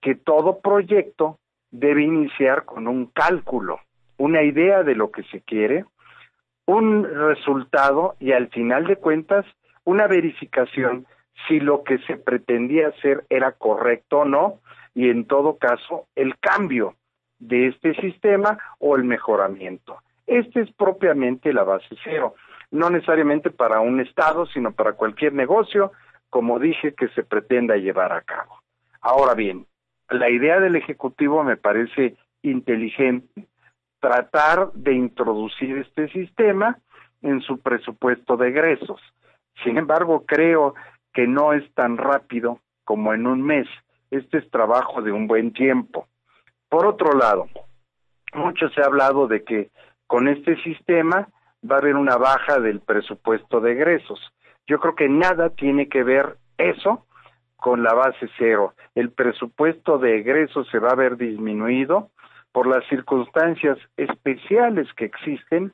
Que 0.00 0.14
todo 0.14 0.60
proyecto 0.60 1.38
debe 1.70 2.02
iniciar 2.02 2.64
con 2.64 2.88
un 2.88 3.06
cálculo, 3.06 3.80
una 4.16 4.42
idea 4.42 4.82
de 4.82 4.94
lo 4.94 5.10
que 5.10 5.22
se 5.24 5.40
quiere, 5.42 5.84
un 6.66 7.04
resultado 7.04 8.16
y 8.20 8.32
al 8.32 8.48
final 8.48 8.86
de 8.86 8.96
cuentas 8.96 9.46
una 9.84 10.06
verificación 10.06 11.06
si 11.46 11.60
lo 11.60 11.82
que 11.82 11.98
se 12.00 12.16
pretendía 12.16 12.88
hacer 12.88 13.24
era 13.30 13.52
correcto 13.52 14.20
o 14.20 14.24
no 14.24 14.60
y 14.94 15.08
en 15.08 15.24
todo 15.24 15.56
caso 15.56 16.06
el 16.14 16.38
cambio 16.38 16.94
de 17.38 17.68
este 17.68 17.94
sistema 17.94 18.58
o 18.78 18.96
el 18.96 19.04
mejoramiento. 19.04 19.98
Este 20.26 20.60
es 20.60 20.70
propiamente 20.72 21.52
la 21.52 21.62
base 21.62 21.96
cero, 22.04 22.34
no 22.70 22.90
necesariamente 22.90 23.50
para 23.50 23.80
un 23.80 24.00
Estado, 24.00 24.44
sino 24.46 24.72
para 24.72 24.92
cualquier 24.92 25.32
negocio, 25.32 25.92
como 26.30 26.58
dije, 26.58 26.94
que 26.94 27.08
se 27.08 27.22
pretenda 27.22 27.76
llevar 27.76 28.12
a 28.12 28.22
cabo. 28.22 28.60
Ahora 29.00 29.34
bien, 29.34 29.66
la 30.10 30.30
idea 30.30 30.60
del 30.60 30.76
Ejecutivo 30.76 31.42
me 31.44 31.56
parece 31.56 32.16
inteligente, 32.42 33.46
tratar 34.00 34.72
de 34.72 34.92
introducir 34.92 35.78
este 35.78 36.08
sistema 36.08 36.78
en 37.22 37.40
su 37.40 37.58
presupuesto 37.58 38.36
de 38.36 38.48
egresos. 38.48 39.00
Sin 39.64 39.76
embargo, 39.76 40.24
creo 40.26 40.74
que 41.12 41.26
no 41.26 41.52
es 41.52 41.72
tan 41.74 41.96
rápido 41.96 42.60
como 42.84 43.12
en 43.12 43.26
un 43.26 43.42
mes. 43.42 43.66
Este 44.10 44.38
es 44.38 44.50
trabajo 44.50 45.02
de 45.02 45.12
un 45.12 45.26
buen 45.26 45.52
tiempo. 45.52 46.06
Por 46.68 46.86
otro 46.86 47.12
lado, 47.12 47.48
mucho 48.34 48.68
se 48.70 48.80
ha 48.80 48.86
hablado 48.86 49.26
de 49.26 49.42
que 49.42 49.70
con 50.06 50.28
este 50.28 50.56
sistema 50.62 51.28
va 51.68 51.76
a 51.76 51.78
haber 51.78 51.96
una 51.96 52.16
baja 52.16 52.60
del 52.60 52.80
presupuesto 52.80 53.60
de 53.60 53.72
egresos. 53.72 54.20
Yo 54.68 54.78
creo 54.78 54.94
que 54.94 55.08
nada 55.08 55.48
tiene 55.48 55.88
que 55.88 56.04
ver 56.04 56.36
eso 56.58 57.06
con 57.56 57.82
la 57.82 57.94
base 57.94 58.28
cero. 58.36 58.74
El 58.94 59.10
presupuesto 59.10 59.98
de 59.98 60.18
egresos 60.18 60.68
se 60.70 60.78
va 60.78 60.90
a 60.90 60.94
ver 60.94 61.16
disminuido 61.16 62.10
por 62.52 62.66
las 62.66 62.86
circunstancias 62.88 63.78
especiales 63.96 64.86
que 64.94 65.06
existen 65.06 65.72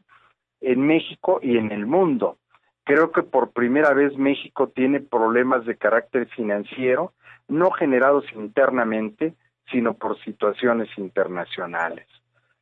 en 0.61 0.87
México 0.87 1.41
y 1.43 1.59
en 1.59 1.73
el 1.73 1.87
mundo. 1.87 2.39
Creo 2.85 3.11
que 3.11 3.23
por 3.23 3.51
primera 3.51 3.93
vez 3.95 4.17
México 4.17 4.69
tiene 4.69 5.01
problemas 5.01 5.67
de 5.67 5.77
carácter 5.77 6.29
financiero, 6.29 7.13
no 7.49 7.73
generados 7.73 8.25
internamente, 8.35 9.35
sino 9.73 9.95
por 9.95 10.19
situaciones 10.21 10.89
internacionales. 10.99 12.07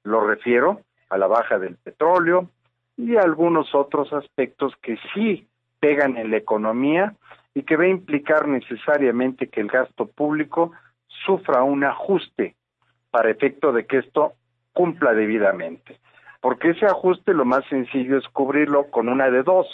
Lo 0.03 0.27
refiero 0.27 0.81
a 1.11 1.19
la 1.19 1.27
baja 1.27 1.59
del 1.59 1.77
petróleo 1.77 2.49
y 2.97 3.17
a 3.17 3.21
algunos 3.21 3.75
otros 3.75 4.13
aspectos 4.13 4.73
que 4.81 4.97
sí 5.13 5.49
pegan 5.83 6.17
en 6.17 6.31
la 6.31 6.37
economía 6.37 7.17
y 7.55 7.65
que 7.65 7.77
va 7.77 7.83
a 7.83 7.89
implicar 7.89 8.47
necesariamente 8.47 9.49
que 9.49 9.61
el 9.61 9.67
gasto 9.67 10.07
público 10.07 10.71
sufra 11.27 11.65
un 11.65 11.83
ajuste 11.83 12.55
para 13.11 13.31
efecto 13.31 13.73
de 13.73 13.85
que 13.85 13.99
esto 13.99 14.35
cumpla 14.73 15.13
debidamente. 15.13 15.99
Porque 16.41 16.71
ese 16.71 16.87
ajuste 16.87 17.35
lo 17.35 17.45
más 17.45 17.65
sencillo 17.69 18.17
es 18.17 18.29
cubrirlo 18.29 18.91
con 18.93 19.09
una 19.09 19.29
de 19.29 19.43
dos, 19.43 19.67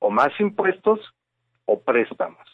o 0.00 0.10
más 0.10 0.30
impuestos 0.40 0.98
o 1.66 1.80
préstamos. 1.82 2.44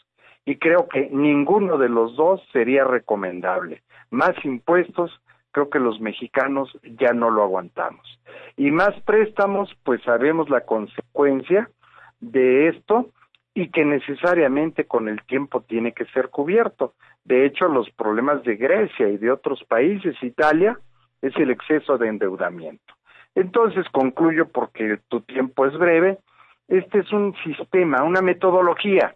Y 0.45 0.57
creo 0.57 0.87
que 0.87 1.09
ninguno 1.11 1.79
de 1.79 1.89
los 1.89 2.15
dos 2.15 2.39
sería 2.53 2.83
recomendable. 2.83 3.81
Más 4.11 4.33
impuestos 4.45 5.11
creo 5.51 5.71
que 5.71 5.79
los 5.79 5.99
mexicanos 5.99 6.69
ya 6.99 7.13
no 7.13 7.31
lo 7.31 7.41
aguantamos. 7.41 8.19
Y 8.57 8.69
más 8.69 8.93
préstamos, 9.05 9.75
pues 9.83 10.03
sabemos 10.03 10.51
la 10.51 10.61
consecuencia 10.61 11.71
de 12.19 12.69
esto 12.69 13.09
y 13.53 13.69
que 13.69 13.85
necesariamente 13.85 14.85
con 14.85 15.07
el 15.07 15.23
tiempo 15.23 15.61
tiene 15.61 15.93
que 15.93 16.05
ser 16.05 16.29
cubierto. 16.29 16.93
De 17.23 17.45
hecho, 17.45 17.67
los 17.67 17.89
problemas 17.91 18.43
de 18.43 18.55
Grecia 18.57 19.07
y 19.07 19.17
de 19.17 19.31
otros 19.31 19.63
países, 19.63 20.15
Italia, 20.21 20.77
es 21.21 21.35
el 21.37 21.49
exceso 21.49 21.97
de 21.97 22.07
endeudamiento. 22.07 22.93
Entonces, 23.33 23.85
concluyo 23.91 24.47
porque 24.49 24.99
tu 25.07 25.21
tiempo 25.21 25.65
es 25.65 25.77
breve, 25.77 26.19
este 26.67 26.99
es 26.99 27.11
un 27.11 27.35
sistema, 27.43 28.03
una 28.03 28.21
metodología 28.21 29.15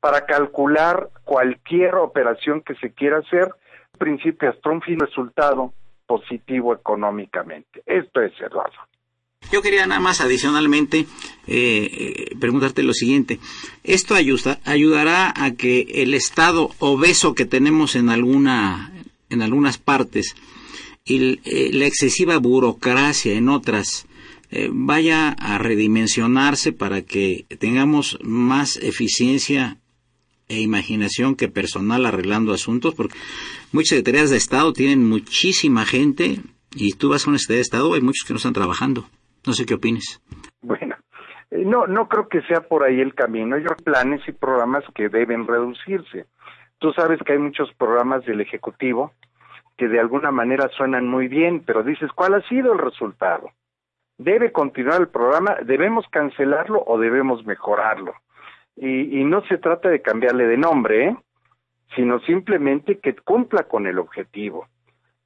para 0.00 0.24
calcular 0.24 1.08
cualquier 1.24 1.94
operación 1.96 2.62
que 2.62 2.74
se 2.76 2.92
quiera 2.92 3.18
hacer, 3.18 3.52
principio 3.98 4.48
hasta 4.48 4.70
un 4.70 4.80
fin 4.80 4.98
resultado 4.98 5.72
positivo 6.06 6.72
económicamente. 6.74 7.82
Esto 7.86 8.22
es, 8.22 8.32
Eduardo. 8.40 8.78
Yo 9.52 9.62
quería 9.62 9.86
nada 9.86 10.00
más 10.00 10.20
adicionalmente 10.20 11.06
eh, 11.46 12.36
preguntarte 12.38 12.84
lo 12.84 12.94
siguiente. 12.94 13.40
¿Esto 13.82 14.14
ayuda, 14.14 14.60
ayudará 14.64 15.32
a 15.34 15.52
que 15.54 15.88
el 15.94 16.14
estado 16.14 16.70
obeso 16.78 17.34
que 17.34 17.46
tenemos 17.46 17.96
en, 17.96 18.10
alguna, 18.10 18.92
en 19.28 19.42
algunas 19.42 19.78
partes 19.78 20.36
y 21.04 21.40
eh, 21.44 21.70
la 21.72 21.86
excesiva 21.86 22.38
burocracia 22.38 23.32
en 23.34 23.48
otras 23.48 24.06
eh, 24.52 24.68
vaya 24.72 25.30
a 25.30 25.58
redimensionarse 25.58 26.72
para 26.72 27.02
que 27.02 27.46
tengamos 27.58 28.18
más 28.22 28.76
eficiencia 28.76 29.78
e 30.48 30.60
imaginación 30.60 31.34
que 31.34 31.48
personal 31.48 32.06
arreglando 32.06 32.52
asuntos? 32.52 32.94
Porque 32.94 33.16
muchas 33.72 33.90
secretarías 33.90 34.30
de 34.30 34.36
Estado 34.36 34.72
tienen 34.72 35.08
muchísima 35.08 35.86
gente 35.86 36.40
y 36.74 36.92
tú 36.92 37.08
vas 37.08 37.26
a 37.26 37.30
una 37.30 37.38
secretaría 37.38 37.58
de 37.58 37.62
Estado, 37.62 37.94
hay 37.94 38.00
muchos 38.00 38.24
que 38.26 38.32
no 38.32 38.38
están 38.38 38.52
trabajando. 38.52 39.08
No 39.46 39.52
sé 39.52 39.64
qué 39.66 39.74
opines. 39.74 40.22
Bueno, 40.62 40.96
eh, 41.50 41.64
no, 41.64 41.86
no 41.86 42.08
creo 42.08 42.28
que 42.28 42.42
sea 42.42 42.60
por 42.60 42.84
ahí 42.84 43.00
el 43.00 43.14
camino. 43.14 43.56
Hay 43.56 43.64
planes 43.84 44.20
y 44.28 44.32
programas 44.32 44.84
que 44.94 45.08
deben 45.08 45.46
reducirse. 45.46 46.26
Tú 46.78 46.92
sabes 46.92 47.20
que 47.24 47.32
hay 47.32 47.38
muchos 47.38 47.72
programas 47.74 48.24
del 48.24 48.40
Ejecutivo 48.40 49.12
que 49.76 49.88
de 49.88 49.98
alguna 49.98 50.30
manera 50.30 50.68
suenan 50.76 51.08
muy 51.08 51.28
bien, 51.28 51.62
pero 51.64 51.82
dices, 51.82 52.10
¿cuál 52.14 52.34
ha 52.34 52.42
sido 52.48 52.72
el 52.72 52.78
resultado? 52.78 53.50
¿Debe 54.18 54.52
continuar 54.52 55.00
el 55.00 55.08
programa? 55.08 55.56
¿Debemos 55.64 56.04
cancelarlo 56.10 56.82
o 56.86 56.98
debemos 56.98 57.46
mejorarlo? 57.46 58.12
Y, 58.76 59.20
y 59.20 59.24
no 59.24 59.42
se 59.46 59.56
trata 59.56 59.88
de 59.88 60.02
cambiarle 60.02 60.46
de 60.46 60.58
nombre, 60.58 61.08
¿eh? 61.08 61.16
sino 61.96 62.20
simplemente 62.20 62.98
que 62.98 63.14
cumpla 63.16 63.64
con 63.64 63.86
el 63.86 63.98
objetivo 63.98 64.66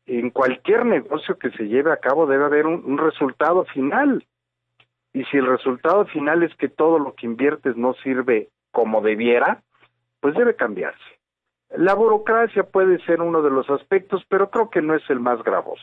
en 0.07 0.31
cualquier 0.31 0.85
negocio 0.85 1.39
que 1.39 1.51
se 1.51 1.65
lleve 1.65 1.93
a 1.93 1.99
cabo 1.99 2.27
debe 2.27 2.45
haber 2.45 2.67
un, 2.67 2.99
resultado 2.99 3.65
final. 3.67 4.27
Y 5.13 5.25
si 5.25 5.37
el 5.37 5.47
resultado 5.47 6.07
final 6.07 6.43
es 6.43 6.55
que 6.57 6.69
todo 6.69 6.99
lo 6.99 7.15
que 7.15 7.27
inviertes 7.27 7.77
no 7.77 7.95
sirve 7.95 8.49
como 8.73 9.01
debiera, 9.01 9.63
pues 10.21 10.35
debe 10.35 10.57
cambiarse. 10.57 11.03
La 11.77 11.95
burocracia 11.95 12.65
puede 12.65 12.99
ser 13.05 13.21
uno 13.21 13.43
de 13.43 13.51
los 13.51 13.69
aspectos, 13.71 14.25
pero 14.29 14.51
creo 14.51 14.71
que 14.71 14.83
no 14.83 14.95
es 14.95 15.09
el 15.09 15.21
más 15.21 15.43
gravoso 15.43 15.83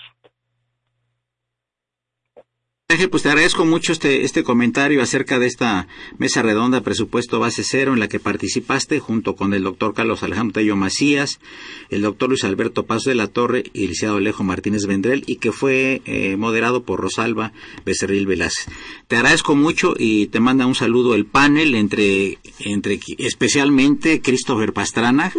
pues 3.10 3.24
te 3.24 3.30
agradezco 3.30 3.64
mucho 3.64 3.94
este, 3.94 4.24
este 4.24 4.44
comentario 4.44 5.02
acerca 5.02 5.40
de 5.40 5.48
esta 5.48 5.88
mesa 6.18 6.42
redonda 6.42 6.82
presupuesto 6.82 7.40
base 7.40 7.64
cero 7.64 7.94
en 7.94 8.00
la 8.00 8.10
que 8.10 8.20
participaste 8.20 9.00
junto 9.00 9.38
con 9.38 9.54
el 9.54 9.64
doctor 9.64 9.94
Carlos 9.94 10.24
Alejandro 10.24 10.56
Tello 10.56 10.76
Macías, 10.76 11.40
el 11.90 12.02
doctor 12.02 12.28
Luis 12.30 12.44
Alberto 12.44 12.86
Paso 12.86 13.10
de 13.10 13.16
la 13.16 13.28
Torre 13.28 13.64
y 13.74 13.84
el 13.84 13.90
licenciado 13.92 14.18
Alejo 14.18 14.44
Martínez 14.44 14.88
Vendrell 14.88 15.24
y 15.26 15.38
que 15.38 15.54
fue 15.54 16.02
eh, 16.06 16.36
moderado 16.36 16.84
por 16.84 17.00
Rosalba 17.00 17.54
Becerril 17.86 18.28
Velázquez. 18.28 18.68
Te 19.08 19.16
agradezco 19.16 19.56
mucho 19.56 19.96
y 19.98 20.28
te 20.28 20.42
manda 20.42 20.66
un 20.66 20.76
saludo 20.76 21.16
el 21.16 21.26
panel 21.26 21.76
entre, 21.76 22.40
entre 22.60 23.00
especialmente 23.20 24.22
Christopher 24.22 24.74
Pastrana 24.74 25.32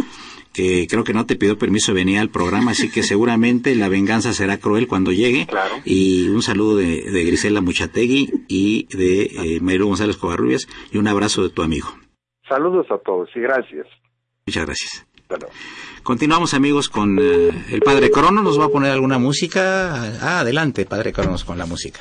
que 0.52 0.86
creo 0.88 1.04
que 1.04 1.14
no 1.14 1.26
te 1.26 1.36
pidió 1.36 1.58
permiso 1.58 1.92
de 1.92 1.96
venir 1.96 2.18
al 2.18 2.28
programa, 2.30 2.72
así 2.72 2.90
que 2.90 3.02
seguramente 3.02 3.74
la 3.74 3.88
venganza 3.88 4.32
será 4.32 4.58
cruel 4.58 4.86
cuando 4.86 5.12
llegue. 5.12 5.46
Y 5.84 6.28
un 6.28 6.42
saludo 6.42 6.76
de, 6.76 7.02
de 7.02 7.24
Grisela 7.24 7.60
Muchategui 7.60 8.44
y 8.48 8.86
de 8.96 9.22
eh, 9.22 9.78
González 9.78 10.16
Covarrubias 10.16 10.66
y 10.90 10.98
un 10.98 11.08
abrazo 11.08 11.42
de 11.42 11.50
tu 11.50 11.62
amigo. 11.62 11.88
Saludos 12.48 12.86
a 12.90 12.98
todos 12.98 13.28
y 13.34 13.40
gracias. 13.40 13.86
Muchas 14.46 14.66
gracias. 14.66 15.06
Continuamos 16.02 16.52
amigos 16.52 16.88
con 16.88 17.18
eh, 17.18 17.50
el 17.70 17.80
Padre 17.80 18.10
Crono, 18.10 18.42
nos 18.42 18.58
va 18.58 18.66
a 18.66 18.68
poner 18.68 18.90
alguna 18.90 19.18
música. 19.18 20.18
Ah, 20.20 20.40
adelante, 20.40 20.84
Padre 20.84 21.12
Cronos, 21.12 21.44
con 21.44 21.56
la 21.58 21.66
música. 21.66 22.00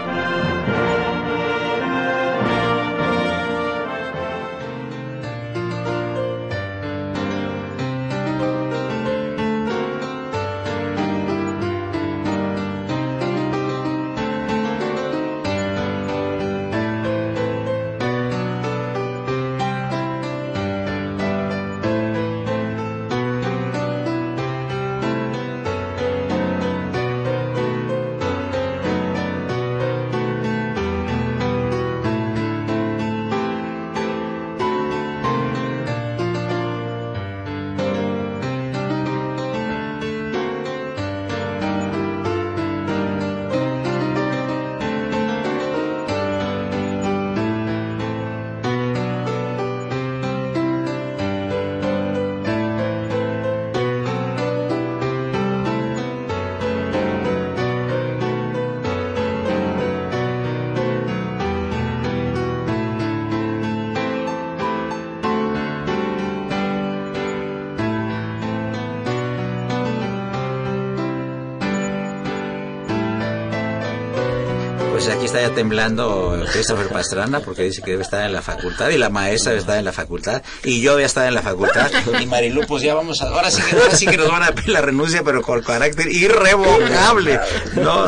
Está 75.31 75.47
ya 75.47 75.55
temblando 75.55 76.43
Christopher 76.51 76.89
Pastrana 76.89 77.39
porque 77.39 77.63
dice 77.63 77.81
que 77.81 77.91
debe 77.91 78.03
estar 78.03 78.25
en 78.25 78.33
la 78.33 78.41
facultad 78.41 78.89
y 78.89 78.97
la 78.97 79.09
maestra 79.09 79.51
debe 79.51 79.61
estar 79.61 79.77
en 79.77 79.85
la 79.85 79.93
facultad 79.93 80.43
y 80.65 80.81
yo 80.81 80.93
voy 80.95 81.03
a 81.03 81.05
estar 81.05 81.25
en 81.25 81.33
la 81.33 81.41
facultad. 81.41 81.89
Y 82.19 82.25
Marilu 82.25 82.67
pues 82.67 82.83
ya 82.83 82.95
vamos 82.95 83.21
a, 83.21 83.29
ahora 83.29 83.49
sí 83.49 83.61
que, 83.61 83.77
ahora 83.77 83.95
sí 83.95 84.05
que 84.07 84.17
nos 84.17 84.29
van 84.29 84.43
a 84.43 84.51
pedir 84.51 84.71
la 84.71 84.81
renuncia 84.81 85.23
pero 85.23 85.41
con 85.41 85.61
carácter 85.61 86.11
irrevocable. 86.11 87.39
No 87.75 88.07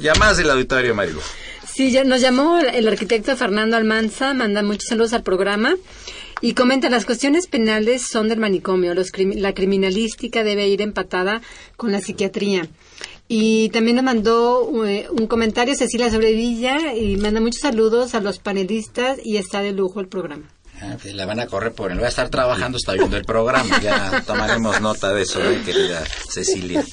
llamadas 0.00 0.38
del 0.38 0.50
auditorio 0.50 0.96
Marilu. 0.96 1.20
Sí, 1.72 1.92
ya 1.92 2.02
nos 2.02 2.20
llamó 2.20 2.58
el 2.58 2.88
arquitecto 2.88 3.36
Fernando 3.36 3.76
Almanza, 3.76 4.34
manda 4.34 4.64
muchos 4.64 4.88
saludos 4.88 5.12
al 5.12 5.22
programa. 5.22 5.76
Y 6.40 6.54
comenta, 6.54 6.90
las 6.90 7.04
cuestiones 7.04 7.46
penales 7.46 8.02
son 8.08 8.28
del 8.28 8.40
manicomio, 8.40 8.94
los, 8.94 9.12
la 9.16 9.54
criminalística 9.54 10.42
debe 10.42 10.66
ir 10.66 10.82
empatada 10.82 11.40
con 11.76 11.92
la 11.92 12.00
psiquiatría 12.00 12.68
Y 13.30 13.68
también 13.68 13.96
nos 13.96 14.04
mandó 14.06 14.86
eh, 14.86 15.06
un 15.10 15.26
comentario 15.26 15.74
Cecilia 15.74 16.10
Sobrevilla 16.10 16.94
y 16.94 17.16
manda 17.18 17.40
muchos 17.40 17.60
saludos 17.60 18.14
a 18.14 18.20
los 18.20 18.38
panelistas 18.38 19.18
y 19.22 19.36
está 19.36 19.60
de 19.60 19.72
lujo 19.72 20.00
el 20.00 20.08
programa. 20.08 20.44
Ah, 20.80 20.96
la 21.12 21.26
van 21.26 21.40
a 21.40 21.46
correr 21.46 21.72
por 21.72 21.90
él. 21.90 22.00
Va 22.00 22.06
a 22.06 22.08
estar 22.08 22.28
trabajando, 22.30 22.78
está 22.78 22.92
viendo 22.92 23.16
el 23.16 23.24
programa. 23.24 23.80
Ya 23.82 24.22
tomaremos 24.26 24.80
nota 24.80 25.12
de 25.12 25.22
eso, 25.22 25.42
¿eh, 25.42 25.60
querida 25.64 26.02
Cecilia. 26.30 26.84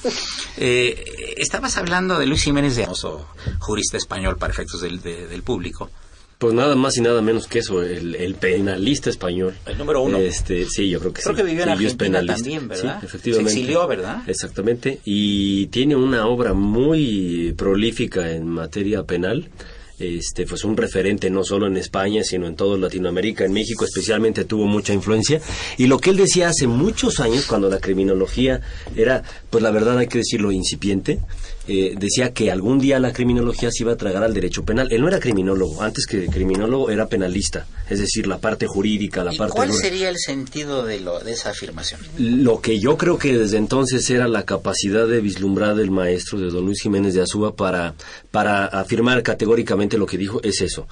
Eh, 0.57 1.36
estabas 1.38 1.77
hablando 1.77 2.17
de 2.19 2.25
Luis 2.25 2.41
Jiménez 2.43 2.75
de 2.75 2.86
Amoso, 2.86 3.27
jurista 3.59 3.95
español 3.97 4.38
para 4.38 4.51
efectos 4.51 4.81
del, 4.81 5.01
de- 5.01 5.27
del 5.27 5.43
público. 5.43 5.89
Pues 6.38 6.53
nada 6.53 6.75
más 6.75 6.97
y 6.97 7.01
nada 7.01 7.21
menos 7.21 7.47
que 7.47 7.59
eso, 7.59 7.81
el, 7.81 8.13
el 8.15 8.36
penalista 8.36 9.09
español. 9.09 9.55
El 9.65 9.77
número 9.77 10.01
uno. 10.01 10.17
Este, 10.17 10.65
sí, 10.65 10.89
yo 10.89 10.99
creo 10.99 11.13
que 11.13 11.21
Creo 11.21 11.33
sí. 11.36 11.41
que 11.41 11.47
vivió 11.47 11.63
en 11.63 11.69
Argentina 11.69 12.25
también, 12.25 12.67
¿verdad? 12.67 12.97
Sí, 12.99 13.05
efectivamente. 13.05 13.51
Se 13.51 13.57
exilió, 13.59 13.88
¿verdad? 13.88 14.21
Exactamente. 14.27 14.99
Y 15.05 15.67
tiene 15.67 15.95
una 15.95 16.27
obra 16.27 16.53
muy 16.53 17.53
prolífica 17.57 18.31
en 18.31 18.47
materia 18.47 19.03
penal. 19.03 19.49
Este, 19.97 20.45
pues 20.45 20.65
un 20.65 20.75
referente 20.75 21.29
no 21.29 21.45
solo 21.45 21.67
en 21.67 21.77
España, 21.77 22.21
sino 22.25 22.47
en 22.47 22.57
toda 22.57 22.77
Latinoamérica, 22.77 23.45
en 23.45 23.53
México 23.53 23.86
especialmente 23.86 24.43
tuvo 24.43 24.65
mucha 24.65 24.93
influencia. 24.93 25.39
Y 25.77 25.88
lo 25.88 25.99
que 25.99 26.09
él 26.09 26.17
decía 26.17 26.49
hace 26.49 26.67
muchos 26.67 27.21
años, 27.21 27.45
cuando 27.45 27.69
la 27.69 27.79
criminología 27.79 28.59
era, 28.97 29.23
pues 29.49 29.63
la 29.63 29.71
verdad 29.71 29.97
hay 29.97 30.07
que 30.07 30.17
decirlo, 30.17 30.51
incipiente, 30.51 31.19
eh, 31.68 31.95
decía 31.97 32.34
que 32.34 32.51
algún 32.51 32.80
día 32.80 32.99
la 32.99 33.11
criminología 33.11 33.72
se 33.72 33.84
iba 33.84 33.93
a 33.93 33.97
tragar 33.97 34.24
al 34.24 34.34
derecho 34.34 34.63
penal. 34.63 34.91
Él 34.91 35.01
no 35.01 35.07
era 35.07 35.20
criminólogo, 35.20 35.82
antes 35.82 36.05
que 36.05 36.28
criminólogo 36.28 36.89
era 36.91 37.07
penalista, 37.07 37.66
es 37.89 37.99
decir, 37.99 38.28
la 38.28 38.38
parte 38.38 38.68
jurídica, 38.68 39.24
la 39.24 39.34
¿Y 39.34 39.38
parte... 39.38 39.53
cuál 39.53 39.74
sería 39.74 40.09
el 40.09 40.18
sentido 40.18 40.84
de, 40.84 40.99
lo, 40.99 41.20
de 41.20 41.32
esa 41.32 41.49
afirmación? 41.49 41.99
Lo 42.18 42.61
que 42.61 42.80
yo 42.80 42.97
creo 42.97 43.18
que 43.18 43.38
desde 43.38 43.57
entonces 43.57 44.09
era 44.09 44.28
la 44.28 44.43
capacidad 44.43 45.07
de 45.07 45.22
vislumbrar 45.22 45.76
del 45.76 45.91
maestro, 45.91 46.39
de 46.39 46.49
don 46.51 46.66
Luis 46.66 46.82
Jiménez 46.82 47.13
de 47.13 47.22
Azúa, 47.22 47.55
para, 47.55 47.95
para 48.32 48.66
afirmar 48.66 49.24
categóricamente 49.24 49.97
lo 49.97 50.05
que 50.05 50.18
dijo, 50.18 50.41
es 50.43 50.61
eso. 50.61 50.88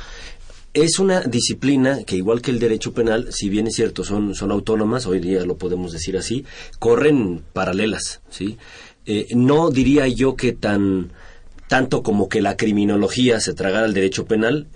Es 0.74 0.98
una 0.98 1.22
disciplina 1.22 2.04
que, 2.04 2.16
igual 2.16 2.42
que 2.42 2.50
el 2.50 2.58
derecho 2.58 2.94
penal, 2.94 3.28
si 3.32 3.48
bien 3.48 3.68
es 3.68 3.76
cierto, 3.76 4.04
son, 4.04 4.34
son 4.34 4.50
autónomas, 4.50 5.06
hoy 5.06 5.20
día 5.20 5.46
lo 5.46 5.56
podemos 5.56 5.92
decir 5.92 6.18
así, 6.18 6.46
corren 6.80 7.44
paralelas, 7.54 8.22
¿sí? 8.32 8.58
Eh, 9.06 9.28
no 9.36 9.70
diría 9.70 10.08
yo 10.08 10.36
que 10.36 10.54
tan 10.54 11.12
tanto 11.68 12.04
como 12.04 12.30
que 12.30 12.42
la 12.42 12.56
criminología 12.56 13.40
se 13.40 13.54
tragara 13.54 13.86
al 13.86 13.94
derecho 13.94 14.26
penal, 14.26 14.68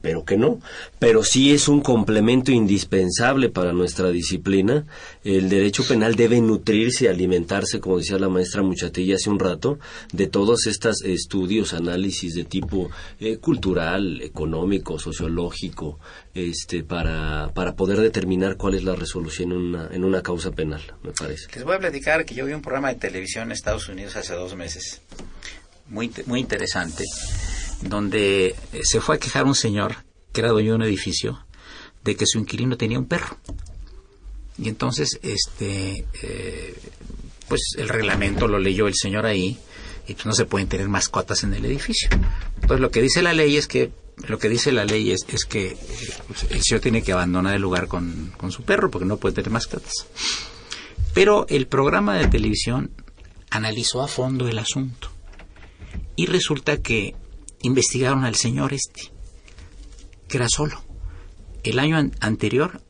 espero 0.00 0.24
que 0.24 0.38
no, 0.38 0.60
pero 0.98 1.22
sí 1.22 1.52
es 1.52 1.68
un 1.68 1.82
complemento 1.82 2.50
indispensable 2.50 3.50
para 3.50 3.74
nuestra 3.74 4.08
disciplina. 4.08 4.86
El 5.24 5.50
derecho 5.50 5.86
penal 5.86 6.14
debe 6.14 6.40
nutrirse, 6.40 7.10
alimentarse, 7.10 7.80
como 7.80 7.98
decía 7.98 8.18
la 8.18 8.30
maestra 8.30 8.62
Muchatilla 8.62 9.16
hace 9.16 9.28
un 9.28 9.38
rato, 9.38 9.78
de 10.14 10.26
todos 10.26 10.66
estos 10.66 11.02
estudios, 11.04 11.74
análisis 11.74 12.34
de 12.34 12.44
tipo 12.44 12.90
eh, 13.20 13.36
cultural, 13.36 14.22
económico, 14.22 14.98
sociológico, 14.98 15.98
este, 16.32 16.82
para, 16.82 17.50
para 17.52 17.76
poder 17.76 18.00
determinar 18.00 18.56
cuál 18.56 18.76
es 18.76 18.84
la 18.84 18.94
resolución 18.94 19.52
en 19.52 19.58
una, 19.58 19.88
en 19.92 20.04
una 20.04 20.22
causa 20.22 20.50
penal, 20.50 20.80
me 21.02 21.12
parece. 21.12 21.48
Les 21.54 21.64
voy 21.64 21.76
a 21.76 21.78
platicar 21.78 22.24
que 22.24 22.34
yo 22.34 22.46
vi 22.46 22.54
un 22.54 22.62
programa 22.62 22.88
de 22.88 22.94
televisión 22.94 23.48
en 23.48 23.52
Estados 23.52 23.86
Unidos 23.90 24.16
hace 24.16 24.32
dos 24.32 24.56
meses, 24.56 25.02
muy, 25.88 26.10
muy 26.24 26.40
interesante, 26.40 27.04
donde 27.82 28.54
eh, 28.72 28.80
se 28.82 29.00
fue 29.00 29.16
a 29.16 29.18
quejar 29.18 29.44
un 29.44 29.54
señor 29.54 29.96
que 30.32 30.40
era 30.40 30.50
dueño 30.50 30.70
de 30.70 30.76
un 30.76 30.82
edificio 30.82 31.44
de 32.04 32.16
que 32.16 32.26
su 32.26 32.38
inquilino 32.38 32.76
tenía 32.76 32.98
un 32.98 33.06
perro. 33.06 33.36
Y 34.58 34.68
entonces, 34.68 35.18
este, 35.22 36.04
eh, 36.22 36.78
pues 37.48 37.74
el 37.78 37.88
reglamento 37.88 38.46
lo 38.46 38.58
leyó 38.58 38.86
el 38.86 38.94
señor 38.94 39.26
ahí 39.26 39.58
y 40.06 40.14
pues 40.14 40.26
no 40.26 40.32
se 40.32 40.44
pueden 40.44 40.68
tener 40.68 40.88
mascotas 40.88 41.44
en 41.44 41.54
el 41.54 41.64
edificio. 41.64 42.08
Entonces 42.56 42.80
lo 42.80 42.90
que 42.90 43.02
dice 43.02 43.22
la 43.22 43.32
ley 43.32 43.56
es 43.56 43.66
que 43.66 43.90
lo 44.28 44.38
que 44.38 44.50
dice 44.50 44.70
la 44.70 44.84
ley 44.84 45.12
es, 45.12 45.24
es 45.28 45.44
que 45.44 45.68
eh, 45.68 45.78
pues, 46.26 46.44
el 46.50 46.62
señor 46.62 46.80
tiene 46.80 47.02
que 47.02 47.12
abandonar 47.12 47.54
el 47.54 47.62
lugar 47.62 47.88
con, 47.88 48.32
con 48.36 48.52
su 48.52 48.62
perro 48.62 48.90
porque 48.90 49.06
no 49.06 49.16
puede 49.16 49.34
tener 49.34 49.50
mascotas. 49.50 49.92
Pero 51.14 51.46
el 51.48 51.66
programa 51.66 52.16
de 52.16 52.28
televisión 52.28 52.90
analizó 53.50 54.02
a 54.02 54.08
fondo 54.08 54.46
el 54.46 54.58
asunto 54.58 55.10
y 56.16 56.26
resulta 56.26 56.82
que 56.82 57.14
investigaron 57.62 58.24
al 58.24 58.34
señor 58.36 58.72
este, 58.72 59.12
que 60.28 60.36
era 60.36 60.48
solo. 60.48 60.82
El 61.62 61.78
año 61.78 61.96
an- 61.96 62.12
anterior 62.20 62.80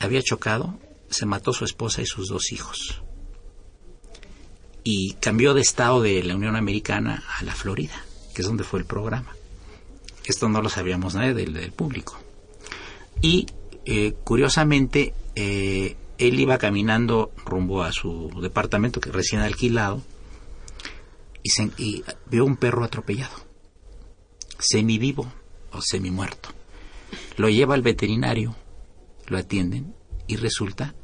había 0.00 0.22
chocado, 0.22 0.78
se 1.10 1.26
mató 1.26 1.52
su 1.52 1.64
esposa 1.64 2.02
y 2.02 2.06
sus 2.06 2.28
dos 2.28 2.52
hijos. 2.52 3.02
Y 4.82 5.14
cambió 5.14 5.54
de 5.54 5.62
estado 5.62 6.02
de 6.02 6.22
la 6.22 6.36
Unión 6.36 6.56
Americana 6.56 7.24
a 7.38 7.44
la 7.44 7.54
Florida, 7.54 7.94
que 8.34 8.42
es 8.42 8.46
donde 8.48 8.64
fue 8.64 8.80
el 8.80 8.86
programa. 8.86 9.34
Esto 10.26 10.48
no 10.48 10.60
lo 10.60 10.68
sabíamos 10.68 11.14
nadie 11.14 11.32
del, 11.34 11.54
del 11.54 11.72
público. 11.72 12.18
Y 13.22 13.46
eh, 13.86 14.12
curiosamente, 14.24 15.14
eh, 15.36 15.96
él 16.18 16.38
iba 16.40 16.58
caminando 16.58 17.32
rumbo 17.46 17.82
a 17.82 17.92
su 17.92 18.30
departamento 18.42 19.00
que 19.00 19.10
recién 19.10 19.40
alquilado 19.40 20.02
y, 21.42 21.50
se- 21.50 21.70
y 21.78 22.04
vio 22.26 22.44
un 22.44 22.56
perro 22.56 22.84
atropellado, 22.84 23.34
semivivo 24.64 25.32
o 25.72 25.80
semimuerto. 25.82 26.50
Lo 27.36 27.48
lleva 27.48 27.74
al 27.74 27.82
veterinario, 27.82 28.54
lo 29.26 29.38
atienden 29.38 29.94
y 30.26 30.36
resulta 30.36 30.94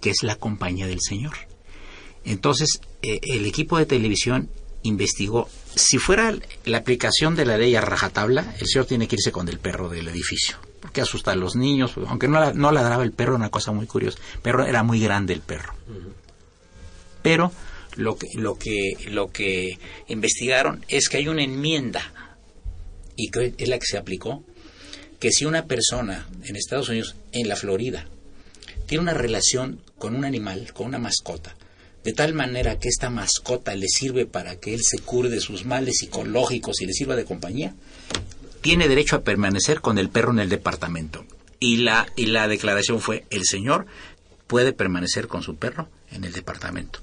que 0.00 0.10
es 0.10 0.22
la 0.22 0.36
compañía 0.36 0.86
del 0.86 1.00
señor. 1.00 1.34
Entonces, 2.24 2.80
eh, 3.02 3.20
el 3.22 3.46
equipo 3.46 3.78
de 3.78 3.86
televisión 3.86 4.50
investigó. 4.82 5.48
Si 5.74 5.98
fuera 5.98 6.34
la 6.64 6.78
aplicación 6.78 7.34
de 7.36 7.44
la 7.44 7.58
ley 7.58 7.74
a 7.74 7.80
rajatabla, 7.80 8.54
el 8.58 8.66
señor 8.66 8.86
tiene 8.86 9.08
que 9.08 9.16
irse 9.16 9.32
con 9.32 9.48
el 9.48 9.58
perro 9.58 9.88
del 9.88 10.08
edificio. 10.08 10.56
Porque 10.80 11.00
asusta 11.00 11.32
a 11.32 11.36
los 11.36 11.56
niños, 11.56 11.92
aunque 12.08 12.28
no, 12.28 12.52
no 12.54 12.72
ladraba 12.72 13.04
el 13.04 13.12
perro, 13.12 13.36
una 13.36 13.50
cosa 13.50 13.72
muy 13.72 13.86
curiosa. 13.86 14.18
Pero 14.42 14.64
era 14.64 14.82
muy 14.82 15.00
grande 15.00 15.34
el 15.34 15.40
perro. 15.40 15.74
Pero 17.22 17.52
lo 17.96 18.16
que, 18.16 18.28
lo 18.34 18.54
que, 18.54 18.94
lo 19.08 19.30
que 19.30 19.78
investigaron 20.08 20.84
es 20.88 21.08
que 21.08 21.18
hay 21.18 21.28
una 21.28 21.42
enmienda, 21.42 22.29
y 23.20 23.30
que 23.30 23.54
es 23.56 23.68
la 23.68 23.78
que 23.78 23.86
se 23.86 23.98
aplicó, 23.98 24.44
que 25.18 25.30
si 25.30 25.44
una 25.44 25.66
persona 25.66 26.28
en 26.44 26.56
Estados 26.56 26.88
Unidos, 26.88 27.16
en 27.32 27.48
la 27.48 27.56
Florida, 27.56 28.06
tiene 28.86 29.02
una 29.02 29.14
relación 29.14 29.80
con 29.98 30.16
un 30.16 30.24
animal, 30.24 30.72
con 30.72 30.86
una 30.86 30.98
mascota, 30.98 31.54
de 32.02 32.12
tal 32.14 32.32
manera 32.32 32.78
que 32.78 32.88
esta 32.88 33.10
mascota 33.10 33.74
le 33.74 33.86
sirve 33.88 34.24
para 34.24 34.56
que 34.56 34.72
él 34.72 34.80
se 34.82 34.98
cure 34.98 35.28
de 35.28 35.40
sus 35.40 35.66
males 35.66 35.98
psicológicos 35.98 36.80
y 36.80 36.86
le 36.86 36.94
sirva 36.94 37.16
de 37.16 37.26
compañía, 37.26 37.74
tiene 38.62 38.88
derecho 38.88 39.16
a 39.16 39.22
permanecer 39.22 39.80
con 39.80 39.98
el 39.98 40.08
perro 40.08 40.32
en 40.32 40.38
el 40.38 40.48
departamento. 40.48 41.24
Y 41.58 41.78
la, 41.78 42.06
y 42.16 42.26
la 42.26 42.48
declaración 42.48 43.00
fue, 43.00 43.26
el 43.30 43.44
señor 43.44 43.86
puede 44.46 44.72
permanecer 44.72 45.28
con 45.28 45.42
su 45.42 45.56
perro 45.56 45.88
en 46.10 46.24
el 46.24 46.32
departamento. 46.32 47.00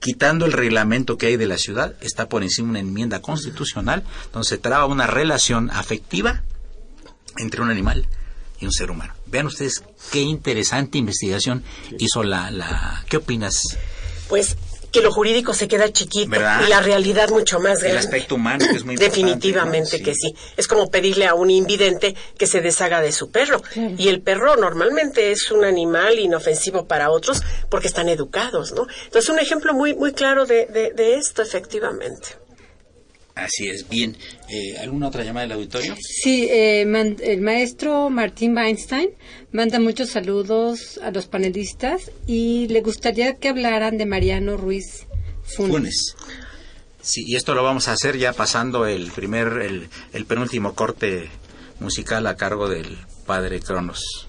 Quitando 0.00 0.46
el 0.46 0.52
reglamento 0.52 1.18
que 1.18 1.26
hay 1.26 1.36
de 1.36 1.46
la 1.46 1.58
ciudad, 1.58 1.94
está 2.00 2.28
por 2.28 2.42
encima 2.42 2.70
una 2.70 2.80
enmienda 2.80 3.20
constitucional 3.20 4.04
donde 4.32 4.48
se 4.48 4.58
traba 4.58 4.86
una 4.86 5.06
relación 5.06 5.70
afectiva 5.70 6.42
entre 7.38 7.62
un 7.62 7.70
animal 7.70 8.06
y 8.60 8.66
un 8.66 8.72
ser 8.72 8.90
humano. 8.90 9.14
Vean 9.26 9.46
ustedes 9.46 9.82
qué 10.10 10.20
interesante 10.20 10.98
investigación 10.98 11.64
hizo 11.98 12.22
la... 12.22 12.50
la 12.50 13.04
¿Qué 13.08 13.16
opinas? 13.18 13.78
Pues 14.28 14.56
que 14.96 15.02
lo 15.02 15.12
jurídico 15.12 15.54
se 15.54 15.68
queda 15.68 15.92
chiquito 15.92 16.30
¿Verdad? 16.30 16.62
y 16.66 16.68
la 16.70 16.80
realidad 16.80 17.28
mucho 17.30 17.60
más 17.60 17.78
El 17.82 17.90
grande. 17.92 17.98
aspecto 17.98 18.34
humano, 18.36 18.64
que 18.70 18.76
es 18.76 18.84
muy 18.84 18.94
importante, 18.94 19.04
Definitivamente 19.04 19.98
¿no? 19.98 20.04
que 20.04 20.14
sí. 20.14 20.34
Es 20.56 20.66
como 20.68 20.90
pedirle 20.90 21.26
a 21.26 21.34
un 21.34 21.50
invidente 21.50 22.14
que 22.38 22.46
se 22.46 22.60
deshaga 22.60 23.00
de 23.00 23.12
su 23.12 23.30
perro. 23.30 23.62
Y 23.98 24.08
el 24.08 24.22
perro 24.22 24.56
normalmente 24.56 25.30
es 25.32 25.50
un 25.50 25.64
animal 25.64 26.18
inofensivo 26.18 26.86
para 26.86 27.10
otros 27.10 27.42
porque 27.70 27.86
están 27.88 28.08
educados, 28.08 28.72
¿no? 28.72 28.86
Entonces, 29.04 29.28
un 29.30 29.38
ejemplo 29.38 29.74
muy, 29.74 29.94
muy 29.94 30.12
claro 30.12 30.46
de, 30.46 30.66
de, 30.66 30.92
de 30.92 31.14
esto, 31.16 31.42
efectivamente. 31.42 32.36
Así 33.36 33.68
es, 33.68 33.86
bien. 33.88 34.16
Eh, 34.48 34.78
¿Alguna 34.78 35.08
otra 35.08 35.22
llamada 35.22 35.44
del 35.46 35.52
auditorio? 35.52 35.94
Sí, 36.00 36.48
eh, 36.50 36.84
man- 36.86 37.18
el 37.22 37.42
maestro 37.42 38.08
Martín 38.08 38.56
Weinstein 38.56 39.10
manda 39.52 39.78
muchos 39.78 40.08
saludos 40.08 40.98
a 41.02 41.10
los 41.10 41.26
panelistas 41.26 42.10
y 42.26 42.66
le 42.68 42.80
gustaría 42.80 43.34
que 43.34 43.48
hablaran 43.50 43.98
de 43.98 44.06
Mariano 44.06 44.56
Ruiz 44.56 45.06
Funes. 45.44 45.70
Funes. 45.70 46.14
Sí, 47.02 47.24
y 47.26 47.36
esto 47.36 47.54
lo 47.54 47.62
vamos 47.62 47.88
a 47.88 47.92
hacer 47.92 48.16
ya 48.16 48.32
pasando 48.32 48.86
el 48.86 49.12
primer, 49.12 49.48
el, 49.62 49.88
el 50.14 50.24
penúltimo 50.24 50.74
corte 50.74 51.28
musical 51.78 52.26
a 52.26 52.36
cargo 52.36 52.68
del 52.70 52.96
padre 53.26 53.60
Cronos. 53.60 54.28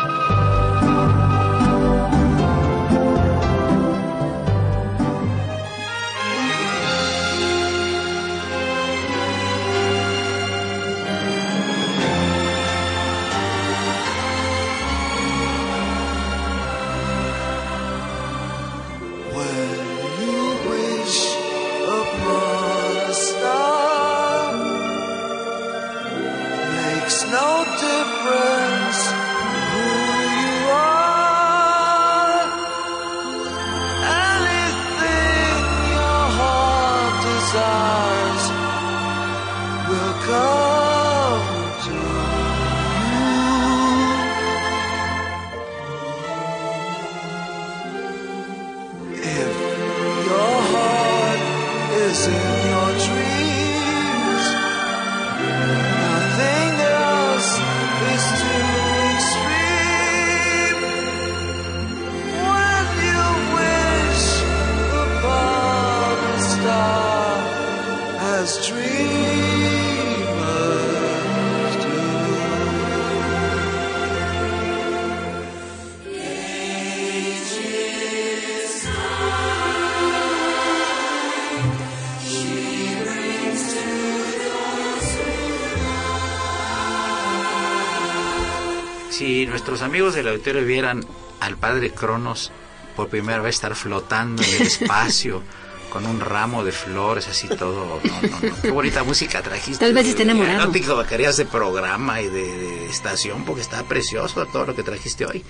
Nuestros 89.61 89.83
amigos 89.83 90.15
del 90.15 90.27
auditorio 90.27 90.65
vieran 90.65 91.05
al 91.39 91.55
padre 91.55 91.91
Cronos 91.91 92.51
por 92.95 93.09
primera 93.09 93.43
vez 93.43 93.53
estar 93.53 93.75
flotando 93.75 94.41
en 94.41 94.55
el 94.55 94.61
espacio 94.63 95.43
con 95.91 96.07
un 96.07 96.19
ramo 96.19 96.63
de 96.63 96.71
flores, 96.71 97.27
así 97.27 97.47
todo. 97.47 98.01
No, 98.03 98.21
no, 98.27 98.39
no. 98.39 98.59
Qué 98.59 98.71
bonita 98.71 99.03
música 99.03 99.43
trajiste. 99.43 99.85
Tal 99.85 99.93
vez 99.93 100.07
esté 100.07 100.23
enamorado. 100.23 100.65
No 100.65 100.71
te 100.71 100.79
equivocarías 100.79 101.37
de 101.37 101.45
programa 101.45 102.21
y 102.21 102.27
de, 102.27 102.57
de, 102.57 102.85
estación 102.87 103.45
porque 103.45 103.61
está 103.61 103.83
precioso 103.83 104.47
todo 104.47 104.65
lo 104.65 104.75
que 104.75 104.81
trajiste 104.81 105.27
hoy. 105.27 105.45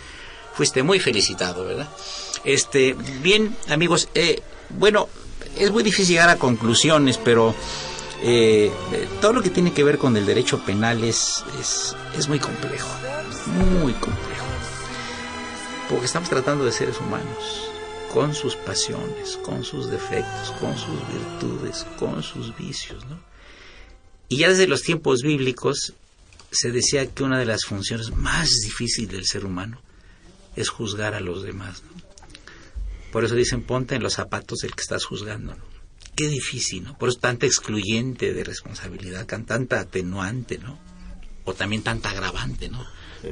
Fuiste 0.55 0.83
muy 0.83 0.99
felicitado, 0.99 1.63
¿verdad? 1.63 1.87
Este, 2.43 2.97
bien, 3.21 3.55
amigos, 3.69 4.09
eh, 4.13 4.41
bueno, 4.71 5.07
es 5.57 5.71
muy 5.71 5.83
difícil 5.83 6.15
llegar 6.15 6.27
a 6.27 6.35
conclusiones, 6.35 7.17
pero 7.17 7.55
eh, 8.23 8.71
todo 9.21 9.31
lo 9.31 9.41
que 9.41 9.51
tiene 9.51 9.71
que 9.71 9.85
ver 9.85 9.97
con 9.97 10.17
el 10.17 10.25
derecho 10.25 10.59
penal 10.59 11.01
es, 11.05 11.45
es, 11.61 11.95
es 12.17 12.27
muy 12.27 12.39
complejo, 12.39 12.89
muy 13.47 13.93
complejo. 13.93 14.45
Porque 15.89 16.05
estamos 16.05 16.29
tratando 16.29 16.63
de 16.65 16.71
seres 16.71 16.99
humanos, 16.99 17.69
con 18.13 18.33
sus 18.35 18.55
pasiones, 18.55 19.37
con 19.37 19.63
sus 19.63 19.89
defectos, 19.89 20.51
con 20.59 20.77
sus 20.77 20.99
virtudes, 21.07 21.85
con 21.97 22.23
sus 22.23 22.55
vicios, 22.57 23.05
¿no? 23.05 23.19
Y 24.27 24.37
ya 24.37 24.49
desde 24.49 24.67
los 24.67 24.83
tiempos 24.83 25.21
bíblicos 25.21 25.93
se 26.51 26.71
decía 26.71 27.05
que 27.05 27.23
una 27.23 27.39
de 27.39 27.45
las 27.45 27.65
funciones 27.65 28.11
más 28.11 28.49
difíciles 28.63 29.11
del 29.11 29.25
ser 29.25 29.45
humano 29.45 29.81
es 30.55 30.69
juzgar 30.69 31.15
a 31.15 31.19
los 31.19 31.43
demás, 31.43 31.83
¿no? 31.83 32.01
Por 33.11 33.25
eso 33.25 33.35
dicen, 33.35 33.63
ponte 33.63 33.95
en 33.95 34.03
los 34.03 34.13
zapatos 34.13 34.59
del 34.59 34.73
que 34.73 34.81
estás 34.81 35.03
juzgando, 35.03 35.55
¿no? 35.55 35.63
Qué 36.15 36.27
difícil, 36.27 36.83
¿no? 36.83 36.97
Por 36.97 37.09
eso 37.09 37.19
tanta 37.19 37.45
excluyente 37.45 38.33
de 38.33 38.43
responsabilidad, 38.43 39.25
tanta 39.25 39.79
atenuante, 39.79 40.57
¿no? 40.57 40.79
O 41.43 41.53
también 41.53 41.83
tanta 41.83 42.11
agravante, 42.11 42.69
¿no? 42.69 42.85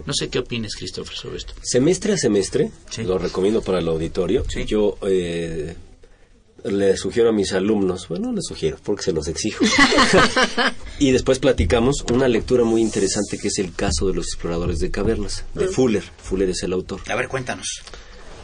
No 0.06 0.14
sé 0.14 0.30
qué 0.30 0.40
opinas, 0.40 0.76
Christopher, 0.76 1.16
sobre 1.16 1.38
esto. 1.38 1.54
Semestre 1.62 2.14
a 2.14 2.18
semestre, 2.18 2.72
sí. 2.90 3.04
lo 3.04 3.18
recomiendo 3.18 3.62
para 3.62 3.80
el 3.80 3.88
auditorio. 3.88 4.46
Sí. 4.48 4.66
Yo 4.66 4.98
eh, 5.02 5.76
le 6.64 6.98
sugiero 6.98 7.30
a 7.30 7.32
mis 7.32 7.54
alumnos, 7.54 8.08
bueno, 8.08 8.32
les 8.32 8.46
sugiero 8.46 8.78
porque 8.84 9.04
se 9.04 9.14
los 9.14 9.28
exijo. 9.28 9.66
y 11.00 11.12
después 11.12 11.40
platicamos 11.40 12.04
una 12.12 12.28
lectura 12.28 12.64
muy 12.64 12.82
interesante 12.82 13.38
que 13.38 13.48
es 13.48 13.60
el 13.60 13.74
caso 13.74 14.08
de 14.08 14.14
los 14.14 14.28
exploradores 14.28 14.80
de 14.80 14.92
cavernas, 14.92 15.46
de 15.54 15.68
Fuller. 15.68 16.04
Fuller 16.22 16.50
es 16.50 16.64
el 16.64 16.74
autor. 16.74 17.02
A 17.10 17.16
ver, 17.16 17.28
cuéntanos. 17.28 17.82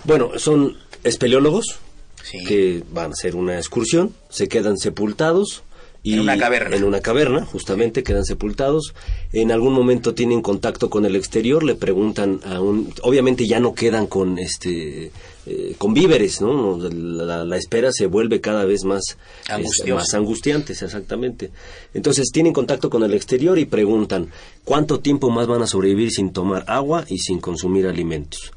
Bueno, 0.04 0.38
son 0.38 0.78
espeleólogos 1.04 1.80
sí. 2.24 2.44
que 2.46 2.84
van 2.92 3.12
a 3.12 3.14
hacer 3.14 3.36
una 3.36 3.58
excursión, 3.58 4.14
se 4.30 4.48
quedan 4.48 4.78
sepultados 4.78 5.64
y 6.06 6.14
en 6.14 6.20
una 6.20 6.38
caverna. 6.38 6.76
En 6.76 6.84
una 6.84 7.02
caverna, 7.02 7.44
justamente, 7.44 8.04
quedan 8.04 8.26
sepultados. 8.26 8.94
En 9.34 9.52
algún 9.52 9.74
momento 9.74 10.14
tienen 10.14 10.44
contacto 10.44 10.88
con 10.92 11.04
el 11.04 11.16
exterior, 11.16 11.64
le 11.64 11.74
preguntan 11.74 12.42
a 12.46 12.62
un... 12.62 12.94
Obviamente 13.02 13.48
ya 13.48 13.60
no 13.60 13.74
quedan 13.74 14.06
con 14.06 14.38
este... 14.38 15.12
Eh, 15.48 15.76
con 15.78 15.94
víveres, 15.96 16.42
¿no? 16.42 16.78
La, 16.78 17.44
la, 17.44 17.58
espera 17.58 17.92
se 17.92 18.06
vuelve 18.06 18.42
cada 18.42 18.66
vez 18.66 18.84
más, 18.84 19.18
es, 19.60 19.84
más 19.88 20.14
angustiante, 20.16 20.74
exactamente. 20.74 21.52
Entonces 21.94 22.32
tienen 22.32 22.54
contacto 22.54 22.90
con 22.90 23.04
el 23.04 23.14
exterior 23.14 23.58
y 23.60 23.66
preguntan 23.66 24.32
cuánto 24.64 25.02
tiempo 25.02 25.30
más 25.30 25.46
van 25.46 25.62
a 25.62 25.68
sobrevivir 25.68 26.10
sin 26.12 26.34
tomar 26.34 26.66
agua 26.68 27.06
y 27.08 27.20
sin 27.20 27.40
consumir 27.40 27.86
alimentos. 27.86 28.52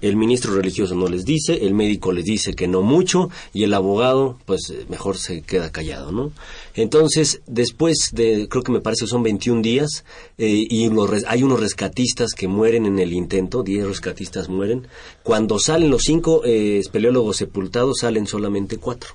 El 0.00 0.16
ministro 0.16 0.54
religioso 0.54 0.94
no 0.94 1.08
les 1.08 1.24
dice, 1.24 1.66
el 1.66 1.74
médico 1.74 2.12
les 2.12 2.24
dice 2.24 2.54
que 2.54 2.68
no 2.68 2.82
mucho 2.82 3.30
y 3.52 3.64
el 3.64 3.74
abogado 3.74 4.38
pues 4.44 4.72
mejor 4.88 5.18
se 5.18 5.42
queda 5.42 5.70
callado, 5.72 6.12
¿no? 6.12 6.32
Entonces, 6.74 7.40
después 7.46 8.10
de, 8.12 8.48
creo 8.48 8.62
que 8.62 8.72
me 8.72 8.80
parece 8.80 9.04
que 9.04 9.10
son 9.10 9.22
21 9.22 9.62
días, 9.62 10.04
eh, 10.38 10.66
y 10.68 10.88
los, 10.88 11.10
hay 11.26 11.42
unos 11.42 11.60
rescatistas 11.60 12.32
que 12.32 12.48
mueren 12.48 12.86
en 12.86 12.98
el 12.98 13.12
intento, 13.12 13.62
10 13.62 13.86
rescatistas 13.86 14.48
mueren. 14.48 14.86
Cuando 15.22 15.58
salen 15.58 15.90
los 15.90 16.02
cinco 16.02 16.44
eh, 16.44 16.78
espeleólogos 16.78 17.36
sepultados, 17.36 17.98
salen 18.00 18.26
solamente 18.26 18.78
cuatro. 18.78 19.10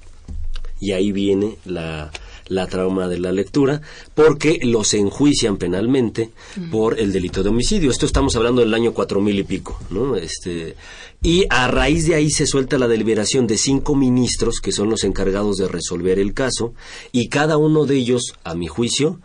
Y 0.80 0.94
ahí 0.94 1.12
viene 1.12 1.58
la, 1.66 2.12
la 2.50 2.68
trauma 2.68 3.08
de 3.08 3.20
la 3.20 3.32
lectura, 3.32 3.82
porque 4.14 4.60
los 4.62 4.94
enjuician 4.94 5.58
penalmente 5.58 6.32
por 6.72 7.00
el 7.00 7.14
delito 7.14 7.42
de 7.42 7.50
homicidio. 7.50 7.90
Esto 7.90 8.06
estamos 8.06 8.36
hablando 8.36 8.62
del 8.62 8.74
año 8.74 8.94
cuatro 8.94 9.22
mil 9.22 9.40
y 9.40 9.44
pico, 9.44 9.80
¿no? 9.90 10.16
Este, 10.16 10.76
y 11.22 11.46
a 11.50 11.68
raíz 11.68 12.06
de 12.08 12.16
ahí 12.16 12.30
se 12.30 12.46
suelta 12.46 12.78
la 12.78 12.88
deliberación 12.88 13.48
de 13.48 13.58
cinco 13.58 13.96
ministros, 13.96 14.60
que 14.62 14.72
son 14.72 14.90
los 14.90 15.04
encargados 15.04 15.58
de 15.58 15.68
resolver 15.68 16.20
el 16.20 16.34
caso, 16.34 16.74
y 17.12 17.30
cada 17.30 17.58
uno 17.58 17.86
de 17.86 17.96
ellos, 17.96 18.34
a 18.44 18.56
mi 18.56 18.68
juicio, 18.68 19.20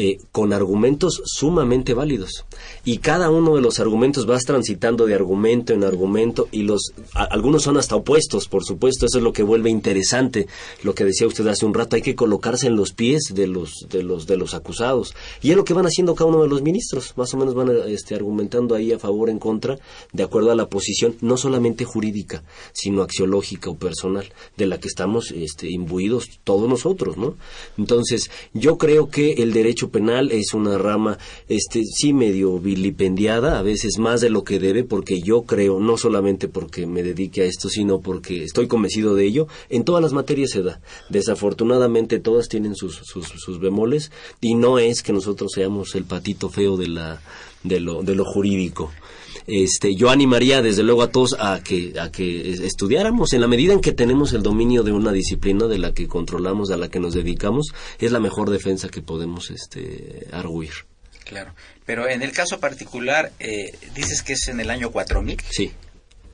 eh, 0.00 0.18
con 0.30 0.52
argumentos 0.52 1.22
sumamente 1.24 1.92
válidos. 1.92 2.44
Y 2.84 2.98
cada 2.98 3.30
uno 3.30 3.56
de 3.56 3.60
los 3.60 3.80
argumentos 3.80 4.26
vas 4.26 4.44
transitando 4.44 5.06
de 5.06 5.14
argumento 5.16 5.72
en 5.72 5.82
argumento 5.82 6.46
y 6.52 6.62
los 6.62 6.92
algunos 7.14 7.64
son 7.64 7.78
hasta 7.78 7.96
opuestos, 7.96 8.46
por 8.46 8.64
supuesto, 8.64 9.06
eso 9.06 9.18
es 9.18 9.24
lo 9.24 9.32
que 9.32 9.42
vuelve 9.42 9.70
interesante 9.70 10.46
lo 10.84 10.94
que 10.94 11.04
decía 11.04 11.26
usted 11.26 11.48
hace 11.48 11.66
un 11.66 11.74
rato, 11.74 11.96
hay 11.96 12.02
que 12.02 12.14
colocarse 12.14 12.68
en 12.68 12.76
los 12.76 12.92
pies 12.92 13.32
de 13.34 13.48
los 13.48 13.88
de 13.90 14.04
los 14.04 14.28
de 14.28 14.36
los 14.36 14.54
acusados. 14.54 15.16
Y 15.42 15.50
es 15.50 15.56
lo 15.56 15.64
que 15.64 15.74
van 15.74 15.86
haciendo 15.86 16.14
cada 16.14 16.30
uno 16.30 16.42
de 16.42 16.48
los 16.48 16.62
ministros, 16.62 17.14
más 17.16 17.34
o 17.34 17.36
menos 17.36 17.54
van 17.54 17.68
este 17.88 18.14
argumentando 18.14 18.76
ahí 18.76 18.92
a 18.92 19.00
favor 19.00 19.30
en 19.30 19.40
contra 19.40 19.80
de 20.12 20.22
acuerdo 20.22 20.52
a 20.52 20.54
la 20.54 20.68
posición 20.68 21.16
no 21.20 21.36
solamente 21.36 21.84
jurídica, 21.84 22.44
sino 22.72 23.02
axiológica 23.02 23.68
o 23.68 23.76
personal 23.76 24.32
de 24.56 24.66
la 24.66 24.78
que 24.78 24.86
estamos 24.86 25.32
este 25.32 25.68
imbuidos 25.68 26.38
todos 26.44 26.68
nosotros, 26.68 27.16
¿no? 27.16 27.34
Entonces, 27.76 28.30
yo 28.54 28.78
creo 28.78 29.10
que 29.10 29.32
el 29.42 29.52
derecho 29.52 29.87
penal 29.88 30.30
es 30.32 30.54
una 30.54 30.78
rama, 30.78 31.18
este, 31.48 31.84
sí 31.84 32.12
medio 32.12 32.58
vilipendiada, 32.58 33.58
a 33.58 33.62
veces 33.62 33.98
más 33.98 34.20
de 34.20 34.30
lo 34.30 34.44
que 34.44 34.58
debe, 34.58 34.84
porque 34.84 35.20
yo 35.20 35.42
creo, 35.42 35.80
no 35.80 35.96
solamente 35.96 36.48
porque 36.48 36.86
me 36.86 37.02
dedique 37.02 37.42
a 37.42 37.44
esto, 37.44 37.68
sino 37.68 38.00
porque 38.00 38.44
estoy 38.44 38.66
convencido 38.66 39.14
de 39.14 39.24
ello, 39.24 39.48
en 39.68 39.84
todas 39.84 40.02
las 40.02 40.12
materias 40.12 40.50
se 40.50 40.62
da. 40.62 40.80
Desafortunadamente 41.08 42.18
todas 42.20 42.48
tienen 42.48 42.74
sus, 42.74 42.96
sus, 43.04 43.26
sus 43.26 43.60
bemoles 43.60 44.10
y 44.40 44.54
no 44.54 44.78
es 44.78 45.02
que 45.02 45.12
nosotros 45.12 45.52
seamos 45.54 45.94
el 45.94 46.04
patito 46.04 46.48
feo 46.48 46.76
de 46.76 46.88
la, 46.88 47.20
de 47.62 47.80
lo, 47.80 48.02
de 48.02 48.14
lo 48.14 48.24
jurídico. 48.24 48.90
Este, 49.46 49.94
yo 49.94 50.10
animaría 50.10 50.60
desde 50.60 50.82
luego 50.82 51.02
a 51.02 51.10
todos 51.10 51.34
a 51.38 51.62
que, 51.62 51.94
a 51.98 52.10
que 52.10 52.50
estudiáramos 52.50 53.32
en 53.32 53.40
la 53.40 53.48
medida 53.48 53.72
en 53.72 53.80
que 53.80 53.92
tenemos 53.92 54.32
el 54.34 54.42
dominio 54.42 54.82
de 54.82 54.92
una 54.92 55.10
disciplina 55.10 55.66
de 55.66 55.78
la 55.78 55.94
que 55.94 56.06
controlamos, 56.06 56.70
a 56.70 56.76
la 56.76 56.90
que 56.90 57.00
nos 57.00 57.14
dedicamos, 57.14 57.72
es 57.98 58.12
la 58.12 58.20
mejor 58.20 58.50
defensa 58.50 58.88
que 58.88 59.00
podemos 59.00 59.50
este, 59.50 59.77
arguir. 60.32 60.70
Claro, 61.24 61.52
pero 61.84 62.08
en 62.08 62.22
el 62.22 62.32
caso 62.32 62.58
particular, 62.58 63.32
eh, 63.38 63.72
dices 63.94 64.22
que 64.22 64.32
es 64.32 64.48
en 64.48 64.60
el 64.60 64.70
año 64.70 64.90
4000. 64.90 65.36
Sí. 65.50 65.72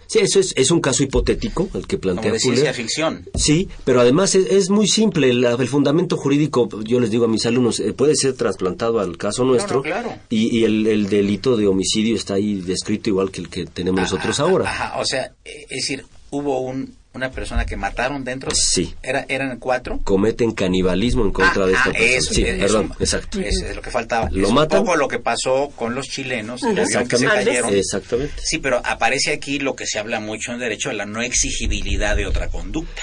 Sí, 0.06 0.18
eso 0.18 0.38
es, 0.38 0.52
es 0.56 0.70
un 0.70 0.80
caso 0.80 1.02
hipotético 1.02 1.68
el 1.74 1.86
que 1.86 1.96
plantea 1.96 2.24
Como 2.24 2.34
de 2.34 2.40
Fuller. 2.40 2.58
ciencia 2.58 2.74
ficción. 2.74 3.26
Sí, 3.34 3.68
pero 3.84 4.00
además 4.02 4.34
es, 4.34 4.46
es 4.50 4.68
muy 4.70 4.86
simple. 4.86 5.30
El, 5.30 5.42
el 5.44 5.68
fundamento 5.68 6.16
jurídico, 6.16 6.68
yo 6.84 7.00
les 7.00 7.10
digo 7.10 7.24
a 7.24 7.28
mis 7.28 7.46
alumnos, 7.46 7.80
eh, 7.80 7.92
puede 7.94 8.14
ser 8.14 8.34
trasplantado 8.34 9.00
al 9.00 9.16
caso 9.16 9.44
nuestro. 9.44 9.82
claro. 9.82 10.14
Y, 10.28 10.58
y 10.58 10.64
el, 10.64 10.86
el 10.86 11.08
delito 11.08 11.56
de 11.56 11.66
homicidio 11.66 12.14
está 12.14 12.34
ahí 12.34 12.60
descrito 12.60 13.08
igual 13.10 13.30
que 13.30 13.40
el 13.40 13.48
que 13.48 13.64
tenemos 13.64 14.02
nosotros 14.02 14.38
ahora. 14.40 14.68
Ajá, 14.70 15.00
o 15.00 15.06
sea, 15.06 15.32
eh, 15.44 15.64
es 15.70 15.76
decir, 15.88 16.04
hubo 16.30 16.60
un, 16.60 16.94
una 17.14 17.30
persona 17.30 17.64
que 17.64 17.76
mataron 17.76 18.24
dentro. 18.24 18.50
Sí. 18.54 18.94
Era, 19.02 19.24
eran 19.28 19.58
cuatro. 19.58 20.00
Cometen 20.04 20.52
canibalismo 20.52 21.24
en 21.24 21.30
contra 21.32 21.64
Ah, 21.64 21.66
de 21.66 21.72
esta 21.74 21.90
ah, 21.90 21.92
persona. 21.92 22.10
eso, 22.16 22.34
sí, 22.34 22.42
eso, 22.42 22.58
perdón, 22.60 22.92
exacto. 22.98 23.40
Es, 23.40 23.62
es 23.62 23.76
lo 23.76 23.82
que 23.82 23.90
faltaba. 23.90 24.28
Lo 24.32 24.48
es 24.48 24.52
matan. 24.52 24.80
un 24.80 24.84
poco 24.86 24.96
lo 24.96 25.06
que 25.08 25.18
pasó 25.20 25.70
con 25.76 25.94
los 25.94 26.06
chilenos, 26.06 26.60
que 26.62 26.74
se 26.74 26.82
Exactamente. 26.82 27.34
cayeron. 27.44 27.72
Exactamente. 27.74 28.34
Sí, 28.42 28.58
pero 28.58 28.80
aparece 28.84 29.32
aquí 29.32 29.60
lo 29.60 29.76
que 29.76 29.86
se 29.86 29.98
habla 30.00 30.18
mucho 30.18 30.52
en 30.52 30.58
derecho 30.58 30.88
de 30.88 30.96
la 30.96 31.06
no 31.06 31.22
exigibilidad 31.22 32.16
de 32.16 32.26
otra 32.26 32.48
conducta. 32.48 33.02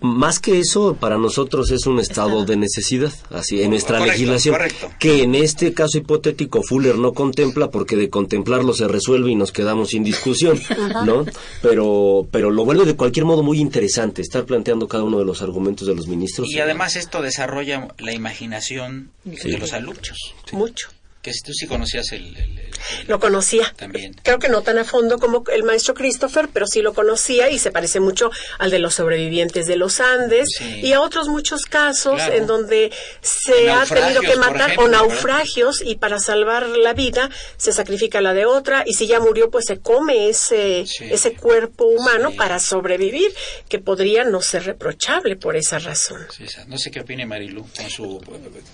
Más 0.00 0.40
que 0.40 0.58
eso, 0.58 0.96
para 0.96 1.16
nosotros 1.16 1.70
es 1.70 1.86
un 1.86 2.00
estado 2.00 2.44
de 2.44 2.56
necesidad, 2.56 3.12
así 3.30 3.62
en 3.62 3.70
nuestra 3.70 3.98
Correcto, 3.98 4.12
legislación, 4.18 4.54
correcto. 4.56 4.90
que 4.98 5.22
en 5.22 5.34
este 5.36 5.72
caso 5.72 5.96
hipotético 5.98 6.62
Fuller 6.62 6.96
no 6.98 7.12
contempla 7.12 7.70
porque 7.70 7.94
de 7.96 8.10
contemplarlo 8.10 8.74
se 8.74 8.88
resuelve 8.88 9.30
y 9.30 9.36
nos 9.36 9.52
quedamos 9.52 9.90
sin 9.90 10.02
discusión, 10.02 10.60
¿no? 11.06 11.24
Pero, 11.62 12.26
pero 12.32 12.50
lo 12.50 12.64
vuelve 12.64 12.84
de 12.84 12.96
cualquier 12.96 13.24
modo 13.26 13.43
muy 13.44 13.60
interesante 13.60 14.22
estar 14.22 14.44
planteando 14.44 14.88
cada 14.88 15.04
uno 15.04 15.18
de 15.18 15.24
los 15.24 15.42
argumentos 15.42 15.86
de 15.86 15.94
los 15.94 16.08
ministros. 16.08 16.48
Y 16.50 16.58
además 16.58 16.96
esto 16.96 17.22
desarrolla 17.22 17.88
la 17.98 18.12
imaginación 18.12 19.10
de 19.24 19.58
los 19.58 19.72
alumnos. 19.72 20.34
Mucho. 20.52 20.88
Que 21.24 21.32
si 21.32 21.40
tú 21.40 21.52
sí 21.54 21.66
conocías 21.66 22.12
el... 22.12 22.24
el- 22.36 22.58
el- 22.58 22.74
Lo 23.08 23.18
conocía. 23.18 23.72
También. 23.76 24.14
Creo 24.22 24.38
que 24.38 24.48
no 24.50 24.60
tan 24.62 24.76
a 24.78 24.84
fondo 24.84 25.18
como 25.18 25.42
el 25.52 25.62
maestro 25.64 25.94
Christopher, 25.94 26.48
pero 26.52 26.66
sí 26.66 26.82
lo 26.82 26.92
conocía 26.92 27.48
y 27.50 27.58
se 27.58 27.70
parece 27.72 27.98
mucho 27.98 28.30
al 28.58 28.70
de 28.70 28.78
los 28.78 28.94
sobrevivientes 28.94 29.64
de 29.66 29.76
los 29.76 30.00
Andes 30.00 30.48
Sí. 30.58 30.80
y 30.82 30.92
a 30.92 31.00
otros 31.00 31.28
muchos 31.28 31.62
casos 31.64 32.16
Claro. 32.16 32.34
en 32.34 32.46
donde 32.46 32.92
se 33.22 33.70
ha 33.70 33.84
tenido 33.86 34.20
que 34.20 34.36
matar 34.36 34.70
ejemplo, 34.72 34.84
o 34.84 34.88
¿verdad? 34.90 34.98
naufragios 35.00 35.80
y 35.82 35.96
para 35.96 36.18
salvar 36.20 36.68
la 36.68 36.92
vida 36.92 37.30
se 37.56 37.72
sacrifica 37.72 38.20
la 38.20 38.34
de 38.34 38.44
otra 38.44 38.82
y 38.86 38.92
si 38.94 39.06
ya 39.06 39.18
murió 39.18 39.50
pues 39.50 39.64
se 39.64 39.78
come 39.80 40.28
ese, 40.28 40.84
Sí. 40.86 41.06
ese 41.10 41.32
cuerpo 41.34 41.86
humano 41.86 42.30
Sí. 42.32 42.36
para 42.36 42.58
sobrevivir 42.58 43.32
que 43.68 43.78
podría 43.78 44.24
no 44.24 44.42
ser 44.42 44.64
reprochable 44.64 45.36
por 45.36 45.56
esa 45.56 45.78
razón. 45.78 46.26
No 46.66 46.76
sé 46.76 46.90
qué 46.90 47.00
opine 47.00 47.24
Marilu, 47.24 47.66
con 47.74 47.88
su, 47.90 48.20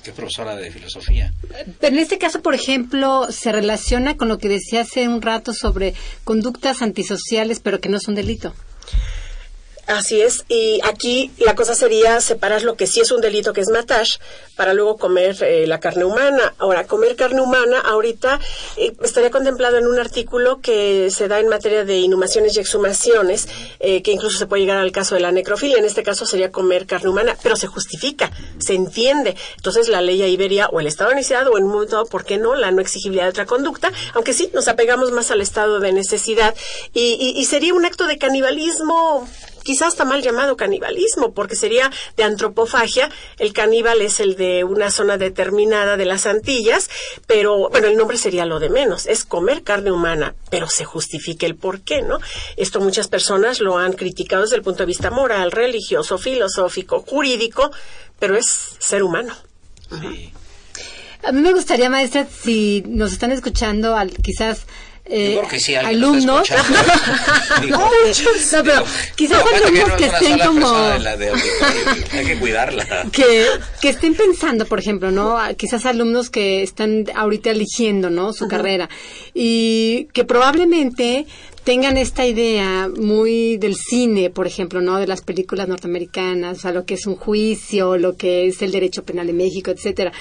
que 0.02 0.10
es 0.10 0.16
profesora 0.16 0.56
de 0.56 0.70
filosofía. 0.72 1.32
Pero 1.78 1.94
en 1.94 1.98
este 2.02 2.18
caso, 2.18 2.39
por 2.42 2.54
ejemplo, 2.54 3.26
se 3.30 3.52
relaciona 3.52 4.16
con 4.16 4.28
lo 4.28 4.38
que 4.38 4.48
decía 4.48 4.82
hace 4.82 5.08
un 5.08 5.22
rato 5.22 5.52
sobre 5.52 5.94
conductas 6.24 6.82
antisociales, 6.82 7.60
pero 7.60 7.80
que 7.80 7.88
no 7.88 7.98
son 7.98 8.14
delito. 8.14 8.54
Así 9.90 10.20
es, 10.22 10.44
y 10.48 10.78
aquí 10.84 11.32
la 11.38 11.56
cosa 11.56 11.74
sería 11.74 12.20
separar 12.20 12.62
lo 12.62 12.76
que 12.76 12.86
sí 12.86 13.00
es 13.00 13.10
un 13.10 13.20
delito, 13.20 13.52
que 13.52 13.60
es 13.60 13.70
matar, 13.70 14.06
para 14.54 14.72
luego 14.72 14.96
comer 14.98 15.36
eh, 15.42 15.66
la 15.66 15.80
carne 15.80 16.04
humana. 16.04 16.54
Ahora, 16.58 16.86
comer 16.86 17.16
carne 17.16 17.40
humana 17.40 17.80
ahorita 17.80 18.38
eh, 18.76 18.92
estaría 19.02 19.32
contemplado 19.32 19.78
en 19.78 19.88
un 19.88 19.98
artículo 19.98 20.60
que 20.60 21.10
se 21.10 21.26
da 21.26 21.40
en 21.40 21.48
materia 21.48 21.84
de 21.84 21.98
inhumaciones 21.98 22.56
y 22.56 22.60
exhumaciones, 22.60 23.48
eh, 23.80 24.00
que 24.02 24.12
incluso 24.12 24.38
se 24.38 24.46
puede 24.46 24.62
llegar 24.62 24.78
al 24.78 24.92
caso 24.92 25.16
de 25.16 25.22
la 25.22 25.32
necrofilia. 25.32 25.78
En 25.78 25.84
este 25.84 26.04
caso 26.04 26.24
sería 26.24 26.52
comer 26.52 26.86
carne 26.86 27.08
humana, 27.10 27.36
pero 27.42 27.56
se 27.56 27.66
justifica, 27.66 28.30
se 28.60 28.74
entiende. 28.74 29.34
Entonces 29.56 29.88
la 29.88 30.02
ley 30.02 30.22
ahí 30.22 30.36
vería 30.36 30.68
o 30.68 30.78
el 30.78 30.86
estado 30.86 31.10
de 31.10 31.16
necesidad 31.16 31.48
o 31.48 31.58
en 31.58 31.64
un 31.64 31.70
momento 31.72 32.04
¿por 32.06 32.24
qué 32.24 32.38
no? 32.38 32.54
La 32.54 32.70
no 32.70 32.80
exigibilidad 32.80 33.24
de 33.24 33.30
otra 33.30 33.46
conducta, 33.46 33.90
aunque 34.14 34.34
sí 34.34 34.50
nos 34.54 34.68
apegamos 34.68 35.10
más 35.10 35.32
al 35.32 35.40
estado 35.40 35.80
de 35.80 35.92
necesidad. 35.92 36.54
Y, 36.94 37.16
y- 37.20 37.40
y 37.40 37.44
sería 37.46 37.74
un 37.74 37.84
acto 37.84 38.06
de 38.06 38.18
canibalismo 38.18 39.28
quizás 39.62 39.88
está 39.88 40.04
mal 40.04 40.22
llamado 40.22 40.56
canibalismo, 40.56 41.32
porque 41.32 41.56
sería 41.56 41.90
de 42.16 42.24
antropofagia. 42.24 43.10
El 43.38 43.52
caníbal 43.52 44.00
es 44.02 44.20
el 44.20 44.36
de 44.36 44.64
una 44.64 44.90
zona 44.90 45.16
determinada 45.16 45.96
de 45.96 46.04
las 46.04 46.26
Antillas, 46.26 46.90
pero 47.26 47.68
bueno, 47.70 47.88
el 47.88 47.96
nombre 47.96 48.16
sería 48.16 48.44
lo 48.44 48.60
de 48.60 48.70
menos, 48.70 49.06
es 49.06 49.24
comer 49.24 49.62
carne 49.62 49.92
humana, 49.92 50.34
pero 50.50 50.68
se 50.68 50.84
justifica 50.84 51.46
el 51.46 51.56
por 51.56 51.80
qué, 51.82 52.02
¿no? 52.02 52.18
Esto 52.56 52.80
muchas 52.80 53.08
personas 53.08 53.60
lo 53.60 53.78
han 53.78 53.92
criticado 53.92 54.42
desde 54.42 54.56
el 54.56 54.62
punto 54.62 54.80
de 54.80 54.86
vista 54.86 55.10
moral, 55.10 55.52
religioso, 55.52 56.18
filosófico, 56.18 57.00
jurídico, 57.00 57.70
pero 58.18 58.36
es 58.36 58.76
ser 58.78 59.02
humano. 59.02 59.34
Sí. 60.00 60.32
A 61.22 61.32
mí 61.32 61.42
me 61.42 61.52
gustaría, 61.52 61.90
maestra, 61.90 62.26
si 62.26 62.82
nos 62.86 63.12
están 63.12 63.30
escuchando, 63.30 63.94
al, 63.94 64.10
quizás 64.10 64.66
eh, 65.10 65.32
Yo 65.34 65.38
creo 65.40 65.50
que 65.50 65.60
sí, 65.60 65.74
alguien 65.74 66.00
nos 66.00 66.10
alumnos. 66.12 66.50
escuchando. 66.50 66.78
Digo, 67.62 67.78
no, 67.78 68.62
pero 68.64 68.84
quizás 69.16 69.44
No, 69.44 69.56
alumnos 69.56 69.88
no 69.88 69.96
que 69.96 70.04
estén 70.06 70.38
como 70.38 70.78
de 70.88 70.98
la 71.00 71.16
de 71.16 71.30
hay 72.12 72.26
que 72.26 72.38
cuidarla. 72.38 73.06
que, 73.12 73.46
que 73.80 73.88
estén 73.88 74.14
pensando, 74.14 74.66
por 74.66 74.78
ejemplo, 74.78 75.10
¿no? 75.10 75.38
Quizás 75.56 75.84
alumnos 75.86 76.30
que 76.30 76.62
están 76.62 77.06
ahorita 77.14 77.50
eligiendo, 77.50 78.08
¿no? 78.10 78.32
Su 78.32 78.48
carrera 78.48 78.88
y 79.34 80.08
que 80.12 80.24
probablemente 80.24 81.26
tengan 81.64 81.98
esta 81.98 82.24
idea 82.26 82.88
muy 82.96 83.56
del 83.58 83.76
cine, 83.76 84.30
por 84.30 84.46
ejemplo, 84.46 84.80
¿no? 84.80 84.98
De 84.98 85.06
las 85.06 85.20
películas 85.22 85.68
norteamericanas, 85.68 86.58
o 86.58 86.60
sea, 86.60 86.72
lo 86.72 86.84
que 86.86 86.94
es 86.94 87.06
un 87.06 87.16
juicio, 87.16 87.98
lo 87.98 88.16
que 88.16 88.46
es 88.46 88.62
el 88.62 88.72
derecho 88.72 89.02
penal 89.04 89.28
en 89.28 89.36
México, 89.36 89.70
etcétera. 89.70 90.12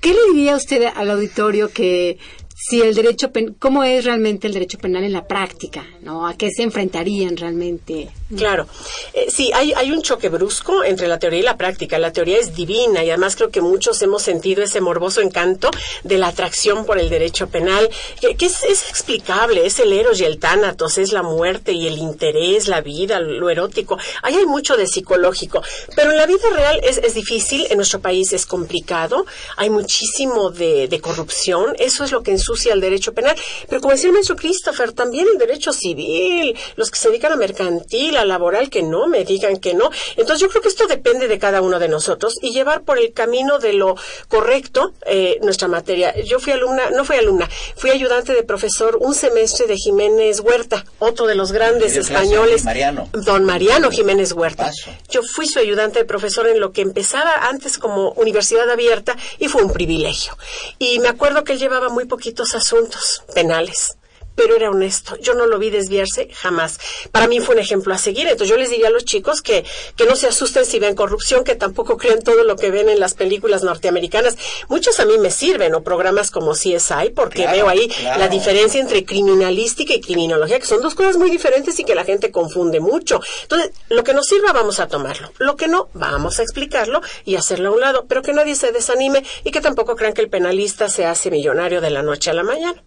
¿Qué 0.00 0.12
le 0.12 0.34
diría 0.34 0.56
usted 0.56 0.84
al 0.94 1.10
auditorio 1.10 1.70
que 1.70 2.18
si 2.54 2.80
el 2.80 2.94
derecho 2.94 3.32
pen- 3.32 3.54
cómo 3.58 3.82
es 3.84 4.04
realmente 4.04 4.46
el 4.46 4.52
derecho 4.54 4.78
penal 4.78 5.04
en 5.04 5.12
la 5.12 5.26
práctica, 5.26 5.84
¿no? 6.02 6.26
¿A 6.26 6.34
qué 6.36 6.50
se 6.50 6.62
enfrentarían 6.62 7.36
realmente? 7.36 8.08
Claro. 8.36 8.66
Eh, 9.12 9.26
sí, 9.30 9.50
hay, 9.54 9.72
hay 9.72 9.92
un 9.92 10.02
choque 10.02 10.28
brusco 10.28 10.84
entre 10.84 11.08
la 11.08 11.18
teoría 11.18 11.40
y 11.40 11.42
la 11.42 11.56
práctica. 11.56 11.98
La 11.98 12.12
teoría 12.12 12.38
es 12.38 12.54
divina 12.54 13.04
y 13.04 13.10
además 13.10 13.36
creo 13.36 13.50
que 13.50 13.60
muchos 13.60 14.00
hemos 14.02 14.22
sentido 14.22 14.62
ese 14.62 14.80
morboso 14.80 15.20
encanto 15.20 15.70
de 16.02 16.18
la 16.18 16.28
atracción 16.28 16.84
por 16.84 16.98
el 16.98 17.08
derecho 17.08 17.48
penal, 17.48 17.88
que, 18.20 18.36
es, 18.44 18.64
es 18.64 18.88
explicable, 18.88 19.66
es 19.66 19.78
el 19.78 19.92
eros 19.92 20.20
y 20.20 20.24
el 20.24 20.38
tánatos, 20.38 20.98
es 20.98 21.12
la 21.12 21.22
muerte 21.22 21.72
y 21.72 21.86
el 21.86 21.98
interés, 21.98 22.68
la 22.68 22.80
vida, 22.80 23.20
lo 23.20 23.50
erótico. 23.50 23.98
Ahí 24.22 24.36
hay 24.36 24.46
mucho 24.46 24.76
de 24.76 24.86
psicológico, 24.86 25.62
pero 25.96 26.10
en 26.10 26.16
la 26.16 26.26
vida 26.26 26.48
real 26.54 26.80
es, 26.82 27.14
difícil, 27.14 27.66
en 27.70 27.76
nuestro 27.76 28.00
país 28.00 28.32
es 28.32 28.46
complicado, 28.46 29.26
hay 29.56 29.70
muchísimo 29.70 30.50
de, 30.50 31.00
corrupción, 31.02 31.74
eso 31.78 32.04
es 32.04 32.12
lo 32.12 32.22
que 32.22 32.30
ensucia 32.30 32.72
el 32.72 32.80
derecho 32.80 33.12
penal. 33.12 33.36
Pero 33.68 33.80
como 33.80 33.92
decía 33.92 34.10
el 34.10 34.36
Christopher, 34.36 34.92
también 34.92 35.26
el 35.30 35.38
derecho 35.38 35.72
civil, 35.72 36.56
los 36.76 36.90
que 36.90 36.98
se 36.98 37.08
dedican 37.08 37.32
a 37.32 37.36
mercantil, 37.36 38.16
a 38.16 38.23
laboral, 38.24 38.70
que 38.70 38.82
no 38.82 39.06
me 39.06 39.24
digan 39.24 39.58
que 39.58 39.74
no. 39.74 39.90
Entonces 40.16 40.40
yo 40.40 40.48
creo 40.48 40.62
que 40.62 40.68
esto 40.68 40.86
depende 40.86 41.28
de 41.28 41.38
cada 41.38 41.62
uno 41.62 41.78
de 41.78 41.88
nosotros 41.88 42.34
y 42.40 42.52
llevar 42.52 42.82
por 42.82 42.98
el 42.98 43.12
camino 43.12 43.58
de 43.58 43.72
lo 43.72 43.96
correcto 44.28 44.92
eh, 45.06 45.38
nuestra 45.42 45.68
materia. 45.68 46.14
Yo 46.22 46.40
fui 46.40 46.52
alumna, 46.52 46.90
no 46.90 47.04
fui 47.04 47.16
alumna, 47.16 47.48
fui 47.76 47.90
ayudante 47.90 48.32
de 48.32 48.42
profesor 48.42 48.98
un 49.00 49.14
semestre 49.14 49.66
de 49.66 49.76
Jiménez 49.76 50.40
Huerta, 50.40 50.84
otro 50.98 51.26
de 51.26 51.34
los 51.34 51.52
grandes 51.52 51.96
españoles. 51.96 52.64
Mariano. 52.64 53.08
Don 53.12 53.44
Mariano 53.44 53.90
Jiménez 53.90 54.32
Huerta. 54.32 54.64
Paso. 54.64 54.90
Yo 55.08 55.22
fui 55.22 55.46
su 55.46 55.58
ayudante 55.58 55.98
de 56.00 56.04
profesor 56.04 56.46
en 56.46 56.60
lo 56.60 56.72
que 56.72 56.82
empezaba 56.82 57.48
antes 57.48 57.78
como 57.78 58.10
universidad 58.12 58.70
abierta 58.70 59.16
y 59.38 59.48
fue 59.48 59.62
un 59.62 59.72
privilegio. 59.72 60.36
Y 60.78 60.98
me 60.98 61.08
acuerdo 61.08 61.44
que 61.44 61.52
él 61.52 61.58
llevaba 61.58 61.88
muy 61.88 62.04
poquitos 62.06 62.54
asuntos 62.54 63.22
penales 63.34 63.96
pero 64.34 64.56
era 64.56 64.70
honesto. 64.70 65.16
Yo 65.20 65.34
no 65.34 65.46
lo 65.46 65.58
vi 65.58 65.70
desviarse 65.70 66.28
jamás. 66.32 66.78
Para 67.12 67.28
mí 67.28 67.40
fue 67.40 67.54
un 67.54 67.60
ejemplo 67.60 67.94
a 67.94 67.98
seguir. 67.98 68.26
Entonces 68.26 68.48
yo 68.48 68.56
les 68.56 68.70
diría 68.70 68.88
a 68.88 68.90
los 68.90 69.04
chicos 69.04 69.42
que, 69.42 69.64
que 69.96 70.06
no 70.06 70.16
se 70.16 70.26
asusten 70.26 70.64
si 70.64 70.78
ven 70.78 70.94
corrupción, 70.94 71.44
que 71.44 71.54
tampoco 71.54 71.96
crean 71.96 72.22
todo 72.22 72.44
lo 72.44 72.56
que 72.56 72.70
ven 72.70 72.88
en 72.88 73.00
las 73.00 73.14
películas 73.14 73.62
norteamericanas. 73.62 74.36
Muchos 74.68 75.00
a 75.00 75.04
mí 75.04 75.18
me 75.18 75.30
sirven, 75.30 75.74
o 75.74 75.82
programas 75.82 76.30
como 76.30 76.52
CSI, 76.52 77.10
porque 77.14 77.46
veo 77.46 77.68
ahí 77.68 77.90
la 78.18 78.28
diferencia 78.28 78.80
entre 78.80 79.04
criminalística 79.04 79.94
y 79.94 80.00
criminología, 80.00 80.58
que 80.58 80.66
son 80.66 80.80
dos 80.80 80.94
cosas 80.94 81.16
muy 81.16 81.30
diferentes 81.30 81.78
y 81.78 81.84
que 81.84 81.94
la 81.94 82.04
gente 82.04 82.30
confunde 82.30 82.80
mucho. 82.80 83.20
Entonces, 83.42 83.70
lo 83.88 84.04
que 84.04 84.14
nos 84.14 84.26
sirva 84.26 84.52
vamos 84.52 84.80
a 84.80 84.88
tomarlo. 84.88 85.32
Lo 85.38 85.56
que 85.56 85.68
no, 85.68 85.88
vamos 85.94 86.38
a 86.38 86.42
explicarlo 86.42 87.00
y 87.24 87.36
hacerlo 87.36 87.70
a 87.70 87.72
un 87.72 87.80
lado, 87.80 88.06
pero 88.08 88.22
que 88.22 88.32
nadie 88.32 88.54
se 88.54 88.72
desanime 88.72 89.24
y 89.44 89.50
que 89.50 89.60
tampoco 89.60 89.96
crean 89.96 90.14
que 90.14 90.22
el 90.22 90.30
penalista 90.30 90.88
se 90.88 91.04
hace 91.04 91.30
millonario 91.30 91.80
de 91.80 91.90
la 91.90 92.02
noche 92.02 92.30
a 92.30 92.34
la 92.34 92.42
mañana. 92.42 92.82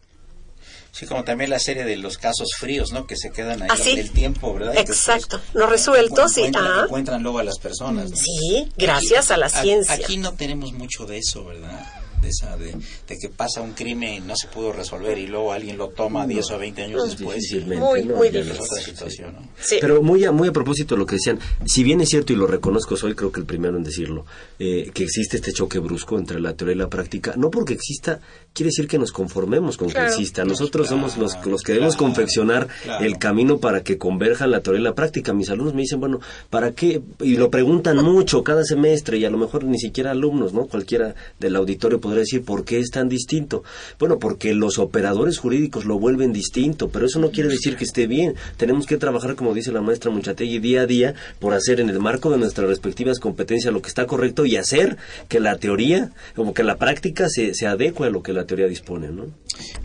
Sí, 0.98 1.06
como 1.06 1.24
también 1.24 1.50
la 1.50 1.60
serie 1.60 1.84
de 1.86 1.96
los 1.98 2.18
casos 2.18 2.50
fríos, 2.58 2.92
¿no? 2.92 3.06
Que 3.06 3.16
se 3.16 3.30
quedan 3.32 3.62
ahí 3.62 3.68
Así. 3.72 3.92
en 3.92 4.00
el 4.00 4.12
tiempo, 4.12 4.54
¿verdad? 4.54 4.76
Exacto. 4.78 5.40
No 5.54 5.68
resueltos 5.68 6.36
y- 6.38 6.42
encuentran, 6.42 6.66
ah. 6.68 6.82
encuentran 6.86 7.24
luego 7.24 7.40
a 7.40 7.44
las 7.44 7.60
personas. 7.60 8.10
¿no? 8.12 8.16
Sí, 8.18 8.68
gracias 8.78 9.30
a 9.32 9.38
la 9.38 9.50
ciencia. 9.50 9.94
Aquí 9.94 10.18
no 10.18 10.34
tenemos 10.34 10.74
mucho 10.74 11.06
de 11.06 11.20
eso, 11.20 11.46
¿verdad? 11.46 11.86
De, 12.22 12.30
esa, 12.30 12.58
de, 12.58 12.72
de 13.08 13.18
que 13.20 13.30
pasa 13.30 13.62
un 13.62 13.74
crimen 13.74 14.12
y 14.16 14.20
no 14.22 14.36
se 14.36 14.48
pudo 14.48 14.74
resolver 14.74 15.20
y 15.20 15.28
luego 15.28 15.54
alguien 15.54 15.78
lo 15.78 15.90
toma 15.90 16.26
10 16.26 16.50
o 16.50 16.58
20 16.58 16.82
años 16.82 17.04
después. 17.16 17.44
Muy, 17.68 17.78
¿no? 17.78 18.16
muy 18.16 18.32
no- 18.32 18.40
difícil. 18.40 18.60
otra 18.60 18.82
situación, 18.84 19.34
¿no? 19.36 19.48
Sí. 19.62 19.78
Pero 19.80 20.02
muy 20.02 20.26
a, 20.26 20.32
muy 20.32 20.48
a 20.48 20.52
propósito 20.52 20.96
de 20.96 21.00
lo 21.00 21.06
que 21.06 21.18
decían, 21.18 21.40
si 21.68 21.84
bien 21.84 22.02
es 22.02 22.10
cierto 22.10 22.34
y 22.34 22.36
lo 22.36 22.48
reconozco, 22.48 22.98
soy 22.98 23.14
creo 23.14 23.32
que 23.32 23.42
el 23.42 23.46
primero 23.46 23.78
en 23.78 23.84
decirlo, 23.84 24.26
eh, 24.58 24.90
que 24.96 25.04
existe 25.04 25.38
este 25.38 25.54
choque 25.54 25.78
brusco 25.78 26.18
entre 26.18 26.40
la 26.40 26.54
teoría 26.56 26.74
y 26.74 26.80
la 26.80 26.90
práctica, 26.90 27.36
no 27.38 27.52
porque 27.52 27.74
exista, 27.76 28.20
quiere 28.58 28.70
decir 28.70 28.88
que 28.88 28.98
nos 28.98 29.12
conformemos 29.12 29.78
con 29.78 29.90
Claro. 29.90 30.08
que 30.08 30.14
exista. 30.16 30.44
Nosotros 30.44 30.88
Claro, 30.88 31.08
somos 31.10 31.18
los, 31.18 31.46
los 31.46 31.62
que 31.62 31.74
debemos 31.74 31.96
claro, 31.96 32.08
confeccionar 32.08 32.68
claro. 32.84 33.06
el 33.06 33.18
camino 33.20 33.60
para 33.60 33.84
que 33.84 33.98
converjan 34.00 34.50
la 34.50 34.62
teoría 34.62 34.82
y 34.82 34.84
la 34.84 34.96
práctica. 34.96 35.32
Mis 35.34 35.50
alumnos 35.52 35.76
me 35.76 35.82
dicen, 35.82 36.00
bueno, 36.00 36.20
¿para 36.50 36.72
qué? 36.72 37.02
Y 37.22 37.38
lo 37.38 37.52
preguntan 37.52 37.98
mucho 38.04 38.44
cada 38.44 38.64
semestre 38.64 39.20
y 39.20 39.26
a 39.26 39.30
lo 39.30 39.38
mejor 39.38 39.64
ni 39.64 39.78
siquiera 39.78 40.12
alumnos, 40.12 40.54
¿no? 40.54 40.66
Cualquiera 40.66 41.14
del 41.40 41.56
auditorio 41.56 42.02
podría 42.02 42.22
decir, 42.22 42.44
¿por 42.44 42.66
qué 42.66 42.80
es 42.80 42.90
tan 42.90 43.08
distinto? 43.10 43.64
Bueno, 44.00 44.18
porque 44.18 44.54
los 44.56 44.80
operadores 44.80 45.38
jurídicos 45.38 45.86
lo 45.86 46.00
vuelven 46.00 46.34
distinto, 46.34 46.90
pero 46.90 47.06
eso 47.06 47.20
no 47.20 47.30
quiere 47.30 47.50
decir 47.50 47.76
que 47.78 47.84
esté 47.84 48.08
bien. 48.08 48.34
Tenemos 48.58 48.88
que 48.88 48.98
trabajar, 48.98 49.36
como 49.36 49.54
dice 49.54 49.72
la 49.72 49.82
maestra 49.82 50.10
Muchategui, 50.10 50.58
día 50.60 50.82
a 50.82 50.86
día 50.88 51.14
por 51.40 51.54
hacer 51.54 51.80
en 51.80 51.90
el 51.90 52.00
marco 52.00 52.32
de 52.32 52.38
nuestras 52.38 52.68
respectivas 52.68 53.20
competencias 53.20 53.72
lo 53.74 53.82
que 53.84 53.90
está 53.90 54.08
correcto 54.08 54.46
y 54.46 54.56
hacer 54.58 54.98
que 55.28 55.40
la 55.40 55.58
teoría, 55.58 56.10
como 56.36 56.54
que 56.56 56.64
la 56.64 56.78
práctica 56.78 57.28
se, 57.30 57.54
se 57.54 57.68
adecue 57.68 58.08
a 58.08 58.10
lo 58.10 58.24
que 58.24 58.34
la 58.34 58.46
teoría 58.48 58.68
dispone, 58.68 59.10
¿no? 59.10 59.26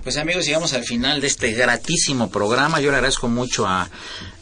Pues 0.03 0.17
amigos, 0.17 0.47
llegamos 0.47 0.73
al 0.73 0.85
final 0.85 1.21
de 1.21 1.27
este 1.27 1.53
gratísimo 1.53 2.31
programa. 2.31 2.81
Yo 2.81 2.91
le 2.91 2.97
agradezco 2.97 3.29
mucho 3.29 3.67
a 3.67 3.91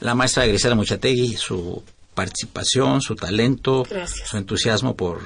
la 0.00 0.14
maestra 0.14 0.46
Grisela 0.46 0.74
Muchategui 0.76 1.36
su 1.36 1.82
participación, 2.14 3.00
su 3.00 3.16
talento, 3.16 3.84
Gracias. 3.88 4.28
su 4.28 4.36
entusiasmo 4.36 4.94
por 4.96 5.20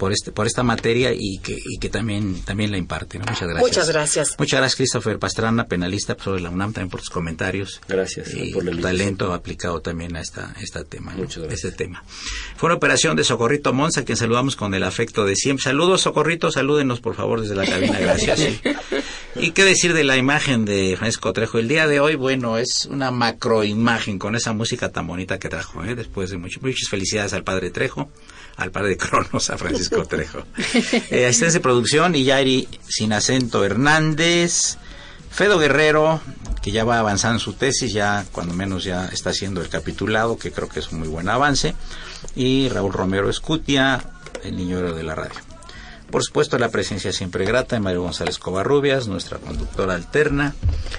por 0.00 0.12
este 0.12 0.32
por 0.32 0.46
esta 0.46 0.62
materia 0.62 1.12
y 1.14 1.38
que 1.38 1.52
y 1.52 1.78
que 1.78 1.90
también 1.90 2.40
también 2.40 2.70
la 2.70 2.78
imparte. 2.78 3.18
¿no? 3.18 3.26
Muchas 3.26 3.46
gracias. 3.46 3.62
Muchas 3.62 3.88
gracias. 3.90 4.34
Muchas 4.38 4.60
gracias 4.60 4.76
Christopher 4.76 5.18
Pastrana, 5.18 5.66
penalista 5.66 6.16
sobre 6.18 6.40
la 6.40 6.48
UNAM 6.48 6.72
también 6.72 6.88
por 6.88 7.00
tus 7.00 7.10
comentarios. 7.10 7.82
Gracias 7.86 8.30
y 8.34 8.50
por 8.50 8.64
invitación. 8.64 8.80
talento 8.80 9.34
aplicado 9.34 9.80
también 9.82 10.16
a 10.16 10.22
esta 10.22 10.54
este 10.58 10.82
tema. 10.84 11.12
¿no? 11.12 11.18
Muchas 11.18 11.44
gracias. 11.44 11.64
Este 11.64 11.84
tema. 11.84 12.02
Fue 12.56 12.68
una 12.68 12.76
operación 12.76 13.14
de 13.14 13.24
Socorrito 13.24 13.74
Monza, 13.74 14.00
a 14.00 14.04
quien 14.04 14.16
saludamos 14.16 14.56
con 14.56 14.72
el 14.72 14.84
afecto 14.84 15.26
de 15.26 15.36
siempre. 15.36 15.64
Saludos, 15.64 16.00
Socorrito, 16.00 16.50
salúdenos 16.50 17.00
por 17.00 17.14
favor 17.14 17.42
desde 17.42 17.54
la 17.54 17.66
cabina, 17.66 17.98
gracias. 18.00 18.40
Y 19.36 19.52
qué 19.52 19.64
decir 19.64 19.94
de 19.94 20.02
la 20.02 20.16
imagen 20.16 20.64
de 20.64 20.96
Francisco 20.98 21.32
Trejo. 21.32 21.58
El 21.58 21.68
día 21.68 21.86
de 21.86 22.00
hoy, 22.00 22.16
bueno, 22.16 22.58
es 22.58 22.86
una 22.90 23.12
macroimagen 23.12 24.18
con 24.18 24.34
esa 24.34 24.52
música 24.52 24.88
tan 24.90 25.06
bonita 25.06 25.38
que 25.38 25.48
trajo, 25.48 25.84
¿eh? 25.84 25.94
después 25.94 26.30
de 26.30 26.36
mucho, 26.36 26.58
muchas 26.60 26.88
felicidades 26.88 27.32
al 27.32 27.44
padre 27.44 27.70
Trejo, 27.70 28.10
al 28.60 28.70
padre 28.70 28.90
de 28.90 28.96
Cronos, 28.96 29.50
a 29.50 29.58
Francisco 29.58 30.04
Trejo. 30.04 30.44
Eh, 31.10 31.26
asistencia 31.26 31.58
de 31.58 31.60
producción, 31.60 32.14
Yairi 32.14 32.68
Sin 32.86 33.12
Acento 33.12 33.64
Hernández, 33.64 34.76
Fedo 35.30 35.58
Guerrero, 35.58 36.20
que 36.62 36.70
ya 36.70 36.84
va 36.84 36.98
avanzando 36.98 37.38
su 37.38 37.54
tesis, 37.54 37.92
ya 37.92 38.24
cuando 38.32 38.54
menos 38.54 38.84
ya 38.84 39.06
está 39.06 39.30
haciendo 39.30 39.62
el 39.62 39.68
capitulado, 39.68 40.38
que 40.38 40.52
creo 40.52 40.68
que 40.68 40.80
es 40.80 40.92
un 40.92 41.00
muy 41.00 41.08
buen 41.08 41.28
avance, 41.28 41.74
y 42.36 42.68
Raúl 42.68 42.92
Romero 42.92 43.30
Escutia, 43.30 44.04
el 44.44 44.56
niño 44.56 44.94
de 44.94 45.02
la 45.02 45.14
radio. 45.14 45.40
Por 46.10 46.24
supuesto, 46.24 46.58
la 46.58 46.70
presencia 46.70 47.12
siempre 47.12 47.44
grata 47.44 47.76
de 47.76 47.80
Mario 47.80 48.02
González 48.02 48.38
Covarrubias, 48.38 49.06
nuestra 49.06 49.38
conductora 49.38 49.94
alterna, 49.94 50.54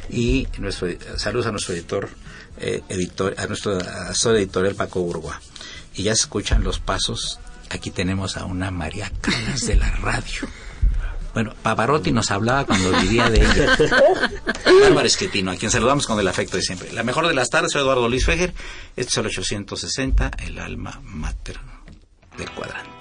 y 0.10 0.48
nuestro, 0.58 0.88
saludos 1.18 1.48
a 1.48 1.52
nuestro 1.52 1.74
editor, 1.74 2.10
eh, 2.58 2.82
editor 2.90 3.36
a 3.38 3.46
nuestro 3.46 3.78
asesor 3.78 4.38
editorial 4.38 4.76
Paco 4.76 5.02
Urgua. 5.02 5.40
Y 5.94 6.04
ya 6.04 6.16
se 6.16 6.22
escuchan 6.22 6.64
los 6.64 6.80
pasos. 6.80 7.40
Aquí 7.74 7.92
tenemos 7.92 8.38
a 8.38 8.46
una 8.46 8.72
María 8.72 9.12
Calas 9.22 9.66
de 9.66 9.76
la 9.76 9.90
radio. 9.92 10.48
Bueno, 11.34 11.54
Pavarotti 11.64 12.12
nos 12.12 12.30
hablaba 12.30 12.66
cuando 12.66 12.92
vivía 13.00 13.30
de 13.30 13.40
ella. 13.42 13.78
Bárbara 14.82 15.08
Esquetino, 15.08 15.52
a 15.52 15.56
quien 15.56 15.72
saludamos 15.72 16.06
con 16.06 16.20
el 16.20 16.28
afecto 16.28 16.58
de 16.58 16.64
siempre. 16.64 16.92
La 16.92 17.04
mejor 17.04 17.28
de 17.28 17.34
las 17.34 17.50
tardes, 17.50 17.72
soy 17.72 17.82
Eduardo 17.82 18.10
Luis 18.10 18.26
Fejer. 18.26 18.54
Este 18.98 19.10
es 19.10 19.18
el 19.18 19.26
860, 19.28 20.32
el 20.46 20.60
alma 20.60 21.00
mater 21.04 21.58
del 22.38 22.52
cuadrante. 22.52 23.01